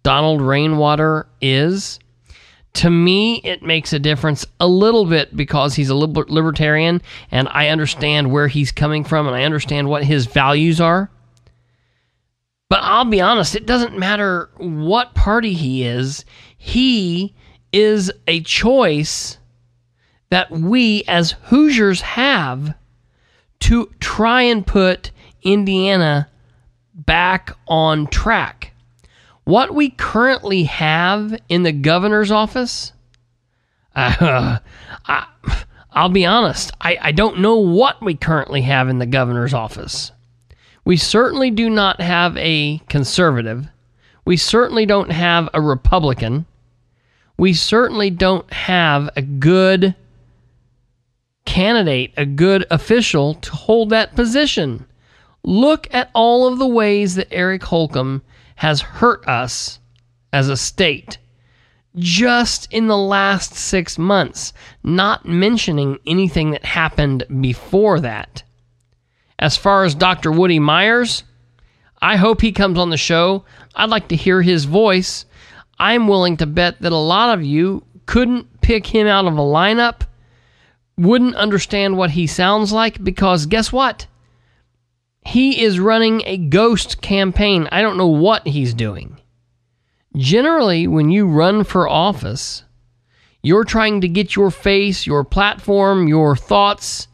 Donald 0.03 0.43
Rainwater 0.43 1.27
is 1.41 1.99
to 2.77 2.91
me, 2.91 3.41
it 3.43 3.62
makes 3.62 3.93
a 3.93 3.99
difference 3.99 4.45
a 4.61 4.66
little 4.66 5.07
bit 5.07 5.35
because 5.37 5.74
he's 5.74 5.89
a 5.89 5.95
libertarian 5.95 7.01
and 7.31 7.49
I 7.51 7.68
understand 7.68 8.31
where 8.31 8.49
he's 8.49 8.70
coming 8.70 9.03
from 9.03 9.27
and 9.27 9.35
I 9.35 9.45
understand 9.45 9.89
what 9.89 10.05
his 10.05 10.27
values 10.27 10.81
are. 10.81 11.11
But 12.68 12.81
I'll 12.83 13.05
be 13.05 13.20
honest, 13.20 13.55
it 13.55 13.66
doesn't 13.66 13.99
matter 13.99 14.51
what 14.59 15.14
party 15.14 15.55
he 15.55 15.85
is, 15.85 16.24
he 16.57 17.35
is 17.72 18.12
a 18.27 18.41
choice 18.43 19.39
that 20.31 20.51
we 20.51 21.05
as 21.07 21.33
Hoosiers 21.45 22.01
have 22.03 22.74
to 23.61 23.91
try 24.01 24.43
and 24.43 24.66
put 24.66 25.12
Indiana 25.43 26.29
back 26.93 27.57
on 27.68 28.07
track. 28.09 28.66
What 29.47 29.72
we 29.76 29.90
currently 29.90 30.64
have 30.64 31.40
in 31.49 31.62
the 31.62 31.70
governor's 31.70 32.32
office, 32.32 32.92
uh, 33.94 34.59
I, 35.07 35.26
will 35.94 36.09
be 36.09 36.26
honest, 36.26 36.72
I, 36.80 36.99
I 37.01 37.12
don't 37.12 37.38
know 37.38 37.55
what 37.55 38.03
we 38.03 38.16
currently 38.16 38.62
have 38.62 38.88
in 38.88 38.99
the 38.99 39.07
governor's 39.07 39.55
office. 39.55 40.11
We 40.84 40.97
certainly 40.97 41.53
do 41.53 41.70
not 41.70 42.01
have 42.01 42.36
a 42.36 42.78
conservative. 42.88 43.68
We 44.24 44.36
certainly 44.36 44.84
don't 44.84 45.12
have 45.12 45.49
a 45.55 45.61
Republican. 45.61 46.47
We 47.38 47.53
certainly 47.53 48.11
don't 48.11 48.53
have 48.53 49.11
a 49.14 49.22
good 49.22 49.94
candidate, 51.44 52.14
a 52.16 52.26
good 52.26 52.66
official 52.68 53.34
to 53.34 53.53
hold 53.53 53.90
that 53.90 54.16
position. 54.16 54.86
Look 55.44 55.86
at 55.94 56.11
all 56.14 56.49
of 56.49 56.59
the 56.59 56.66
ways 56.66 57.14
that 57.14 57.32
Eric 57.32 57.62
Holcomb 57.62 58.22
has 58.57 58.80
hurt 58.80 59.26
us 59.28 59.78
as 60.32 60.48
a 60.48 60.57
state 60.57 61.18
just 61.96 62.70
in 62.72 62.88
the 62.88 62.96
last 62.96 63.54
six 63.54 63.98
months, 63.98 64.52
not 64.82 65.26
mentioning 65.26 65.98
anything 66.07 66.50
that 66.50 66.64
happened 66.64 67.24
before 67.40 68.00
that. 68.00 68.42
As 69.38 69.57
far 69.57 69.84
as 69.84 69.94
Dr. 69.94 70.30
Woody 70.30 70.59
Myers, 70.59 71.24
I 72.00 72.16
hope 72.16 72.40
he 72.40 72.52
comes 72.52 72.78
on 72.78 72.90
the 72.90 72.96
show. 72.96 73.44
I'd 73.74 73.90
like 73.90 74.09
to 74.09 74.16
hear 74.16 74.42
his 74.42 74.64
voice. 74.66 75.24
I'm 75.78 76.09
willing 76.09 76.36
to 76.38 76.46
bet 76.46 76.80
that 76.80 76.92
a 76.92 76.96
lot 76.96 77.36
of 77.36 77.44
you 77.44 77.84
couldn't 78.04 78.61
pick 78.61 78.86
him 78.86 79.07
out 79.07 79.26
of 79.26 79.34
a 79.34 79.42
lineup, 79.42 80.02
wouldn't 80.96 81.34
understand 81.34 81.96
what 81.96 82.11
he 82.11 82.26
sounds 82.26 82.72
like, 82.72 83.02
because 83.02 83.46
guess 83.46 83.72
what? 83.72 84.07
He 85.27 85.61
is 85.61 85.81
running 85.81 86.22
a 86.24 86.39
ghost 86.39 87.03
campaign. 87.03 87.68
I 87.72 87.83
don't 87.83 87.97
know 87.97 88.07
what 88.07 88.47
he's 88.47 88.72
doing. 88.72 89.20
Generally, 90.16 90.87
when 90.87 91.11
you 91.11 91.27
run 91.27 91.64
for 91.64 91.89
office, 91.89 92.62
you're 93.43 93.64
trying 93.64 94.01
to 94.03 94.09
get 94.09 94.37
your 94.37 94.53
face, 94.53 95.05
your 95.05 95.24
platform, 95.24 96.07
your 96.07 96.37
thoughts 96.37 97.09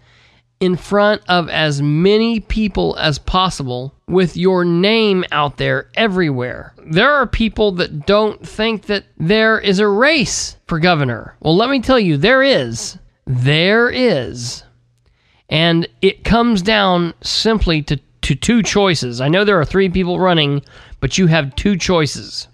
in 0.60 0.76
front 0.76 1.22
of 1.26 1.48
as 1.48 1.80
many 1.80 2.38
people 2.38 2.96
as 2.98 3.18
possible 3.18 3.94
with 4.06 4.36
your 4.36 4.62
name 4.64 5.24
out 5.32 5.56
there 5.56 5.88
everywhere. 5.94 6.74
There 6.84 7.12
are 7.14 7.26
people 7.26 7.72
that 7.72 8.04
don't 8.06 8.46
think 8.46 8.86
that 8.86 9.06
there 9.16 9.58
is 9.58 9.78
a 9.78 9.88
race 9.88 10.58
for 10.66 10.78
governor. 10.78 11.34
Well, 11.40 11.56
let 11.56 11.70
me 11.70 11.80
tell 11.80 11.98
you, 11.98 12.18
there 12.18 12.42
is. 12.42 12.98
There 13.26 13.88
is. 13.88 14.64
And 15.52 15.86
it 16.00 16.24
comes 16.24 16.62
down 16.62 17.12
simply 17.20 17.82
to, 17.82 18.00
to 18.22 18.34
two 18.34 18.62
choices. 18.62 19.20
I 19.20 19.28
know 19.28 19.44
there 19.44 19.60
are 19.60 19.66
three 19.66 19.90
people 19.90 20.18
running, 20.18 20.62
but 20.98 21.18
you 21.18 21.26
have 21.26 21.54
two 21.54 21.76
choices. 21.76 22.48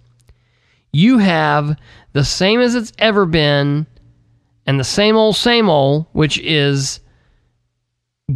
You 0.90 1.18
have 1.18 1.78
the 2.12 2.24
same 2.24 2.58
as 2.58 2.74
it's 2.74 2.92
ever 2.98 3.24
been, 3.24 3.86
and 4.66 4.80
the 4.80 4.84
same 4.84 5.14
old, 5.14 5.36
same 5.36 5.68
old, 5.68 6.06
which 6.10 6.40
is 6.40 6.98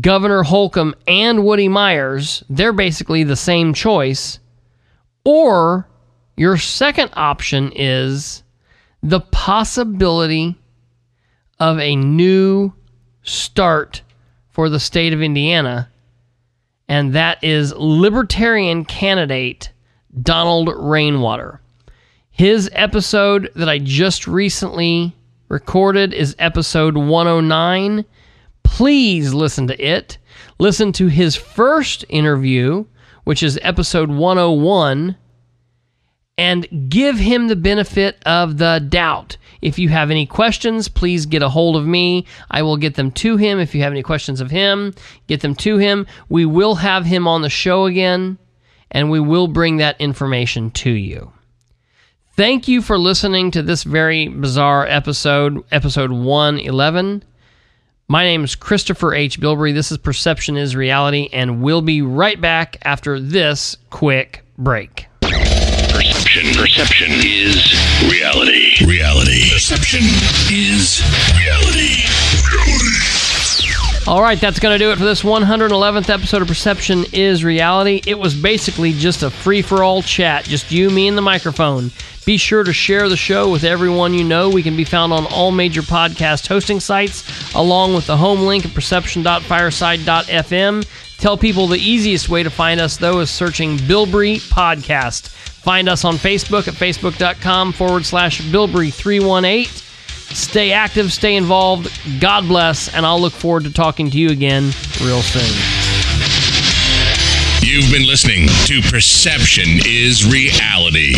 Governor 0.00 0.44
Holcomb 0.44 0.94
and 1.08 1.44
Woody 1.44 1.66
Myers. 1.68 2.44
They're 2.48 2.72
basically 2.72 3.24
the 3.24 3.34
same 3.34 3.74
choice. 3.74 4.38
Or 5.24 5.88
your 6.36 6.56
second 6.56 7.10
option 7.14 7.72
is 7.74 8.44
the 9.02 9.20
possibility 9.20 10.56
of 11.58 11.80
a 11.80 11.96
new 11.96 12.72
start 13.24 14.02
for 14.52 14.68
the 14.68 14.80
state 14.80 15.12
of 15.12 15.22
Indiana, 15.22 15.90
and 16.88 17.14
that 17.14 17.42
is 17.42 17.74
Libertarian 17.74 18.84
candidate 18.84 19.70
Donald 20.20 20.70
Rainwater. 20.76 21.60
His 22.30 22.70
episode 22.72 23.50
that 23.56 23.68
I 23.68 23.78
just 23.78 24.26
recently 24.26 25.14
recorded 25.48 26.14
is 26.14 26.36
episode 26.38 26.96
109. 26.96 28.04
Please 28.62 29.34
listen 29.34 29.66
to 29.66 29.78
it. 29.84 30.18
Listen 30.58 30.92
to 30.92 31.08
his 31.08 31.36
first 31.36 32.04
interview, 32.08 32.84
which 33.24 33.42
is 33.42 33.58
episode 33.62 34.10
101, 34.10 35.16
and 36.38 36.88
give 36.88 37.18
him 37.18 37.48
the 37.48 37.56
benefit 37.56 38.22
of 38.24 38.58
the 38.58 38.84
doubt. 38.88 39.36
If 39.60 39.78
you 39.78 39.88
have 39.90 40.10
any 40.10 40.26
questions, 40.26 40.88
please 40.88 41.26
get 41.26 41.42
a 41.42 41.48
hold 41.48 41.76
of 41.76 41.86
me. 41.86 42.26
I 42.50 42.62
will 42.62 42.76
get 42.76 42.94
them 42.94 43.10
to 43.12 43.36
him. 43.36 43.60
If 43.60 43.74
you 43.74 43.82
have 43.82 43.92
any 43.92 44.02
questions 44.02 44.40
of 44.40 44.50
him, 44.50 44.94
get 45.28 45.40
them 45.40 45.54
to 45.56 45.78
him. 45.78 46.06
We 46.28 46.44
will 46.44 46.76
have 46.76 47.04
him 47.04 47.28
on 47.28 47.42
the 47.42 47.50
show 47.50 47.84
again, 47.84 48.38
and 48.90 49.10
we 49.10 49.20
will 49.20 49.46
bring 49.46 49.76
that 49.76 50.00
information 50.00 50.70
to 50.72 50.90
you. 50.90 51.32
Thank 52.34 52.66
you 52.66 52.80
for 52.80 52.98
listening 52.98 53.50
to 53.50 53.62
this 53.62 53.82
very 53.82 54.26
bizarre 54.26 54.86
episode, 54.86 55.62
episode 55.70 56.10
111. 56.10 57.22
My 58.08 58.24
name 58.24 58.42
is 58.42 58.54
Christopher 58.54 59.14
H. 59.14 59.38
Bilbrey. 59.38 59.74
This 59.74 59.92
is 59.92 59.98
Perception 59.98 60.56
is 60.56 60.74
Reality, 60.74 61.28
and 61.32 61.62
we'll 61.62 61.82
be 61.82 62.02
right 62.02 62.40
back 62.40 62.78
after 62.82 63.20
this 63.20 63.76
quick 63.90 64.44
break. 64.56 65.01
Perception. 65.92 66.54
Perception 66.54 67.10
is 67.22 67.74
reality. 68.10 68.72
Reality. 68.86 69.50
Perception 69.52 70.00
is 70.50 71.02
reality. 71.36 72.02
Reality. 72.50 72.98
All 74.08 74.20
right, 74.20 74.40
that's 74.40 74.58
going 74.58 74.76
to 74.76 74.84
do 74.84 74.90
it 74.90 74.98
for 74.98 75.04
this 75.04 75.22
111th 75.22 76.10
episode 76.10 76.42
of 76.42 76.48
Perception 76.48 77.04
is 77.12 77.44
Reality. 77.44 78.02
It 78.04 78.18
was 78.18 78.34
basically 78.34 78.92
just 78.92 79.22
a 79.22 79.30
free 79.30 79.62
for 79.62 79.84
all 79.84 80.02
chat, 80.02 80.42
just 80.44 80.72
you, 80.72 80.90
me, 80.90 81.06
and 81.06 81.16
the 81.16 81.22
microphone. 81.22 81.92
Be 82.24 82.36
sure 82.36 82.64
to 82.64 82.72
share 82.72 83.08
the 83.08 83.16
show 83.16 83.48
with 83.50 83.62
everyone 83.62 84.12
you 84.14 84.24
know. 84.24 84.48
We 84.48 84.64
can 84.64 84.76
be 84.76 84.82
found 84.84 85.12
on 85.12 85.26
all 85.26 85.52
major 85.52 85.82
podcast 85.82 86.48
hosting 86.48 86.80
sites, 86.80 87.54
along 87.54 87.94
with 87.94 88.06
the 88.06 88.16
home 88.16 88.40
link 88.40 88.64
at 88.64 88.74
perception.fireside.fm. 88.74 90.84
Tell 91.18 91.36
people 91.36 91.68
the 91.68 91.78
easiest 91.78 92.28
way 92.28 92.42
to 92.42 92.50
find 92.50 92.80
us, 92.80 92.96
though, 92.96 93.20
is 93.20 93.30
searching 93.30 93.78
Bilbrey 93.78 94.38
Podcast. 94.50 95.28
Find 95.62 95.88
us 95.88 96.04
on 96.04 96.14
Facebook 96.14 96.66
at 96.66 96.74
facebook.com 96.74 97.72
forward 97.72 98.04
slash 98.04 98.40
Bilbrey318. 98.40 99.66
Stay 100.34 100.72
active, 100.72 101.12
stay 101.12 101.36
involved. 101.36 101.92
God 102.20 102.48
bless, 102.48 102.92
and 102.92 103.06
I'll 103.06 103.20
look 103.20 103.32
forward 103.32 103.64
to 103.64 103.72
talking 103.72 104.10
to 104.10 104.18
you 104.18 104.30
again 104.30 104.72
real 105.00 105.22
soon. 105.22 105.81
You've 107.72 107.88
been 107.90 108.06
listening 108.06 108.48
to 108.66 108.82
Perception 108.82 109.80
is 109.86 110.26
Reality 110.28 111.14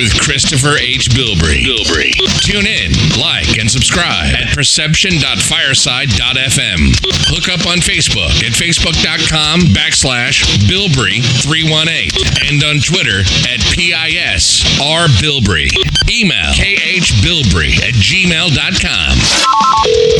with 0.00 0.18
Christopher 0.18 0.78
H. 0.80 1.10
Bilbrey. 1.10 1.60
Bilbrey. 1.60 2.14
Tune 2.40 2.66
in, 2.66 2.90
like, 3.20 3.58
and 3.58 3.70
subscribe 3.70 4.32
at 4.32 4.54
perception.fireside.fm. 4.56 6.96
Hook 7.28 7.52
up 7.52 7.66
on 7.68 7.84
Facebook 7.84 8.32
at 8.40 8.56
facebook.com 8.56 9.60
backslash 9.76 10.40
Bilbrey318 10.64 12.16
and 12.48 12.64
on 12.64 12.80
Twitter 12.80 13.20
at 13.44 13.60
PISRBilbrey. 13.76 15.68
Email 16.08 16.48
khbilbrey 16.56 17.76
at 17.84 17.92
gmail.com. 17.92 19.20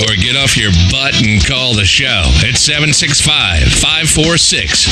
Or 0.05 0.13
get 0.21 0.37
off 0.37 0.57
your 0.57 0.71
butt 0.93 1.21
and 1.25 1.45
call 1.45 1.75
the 1.75 1.85
show 1.85 2.23
at 2.45 2.57
765 2.59 3.63
546 3.73 4.87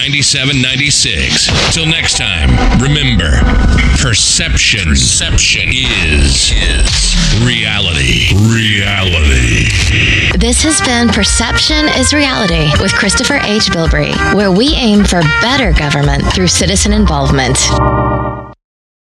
9796. 0.00 1.74
Till 1.74 1.84
next 1.84 2.16
time, 2.16 2.48
remember 2.80 3.36
perception, 4.00 4.88
perception 4.88 5.68
is, 5.68 6.52
is 6.56 7.44
reality. 7.44 8.32
Reality. 8.48 9.68
This 10.38 10.62
has 10.62 10.80
been 10.80 11.08
Perception 11.08 11.84
is 12.00 12.14
Reality 12.14 12.70
with 12.80 12.94
Christopher 12.94 13.40
H. 13.44 13.68
Bilbrey, 13.68 14.14
where 14.34 14.50
we 14.50 14.72
aim 14.74 15.04
for 15.04 15.20
better 15.42 15.74
government 15.74 16.24
through 16.32 16.48
citizen 16.48 16.94
involvement. 16.94 17.58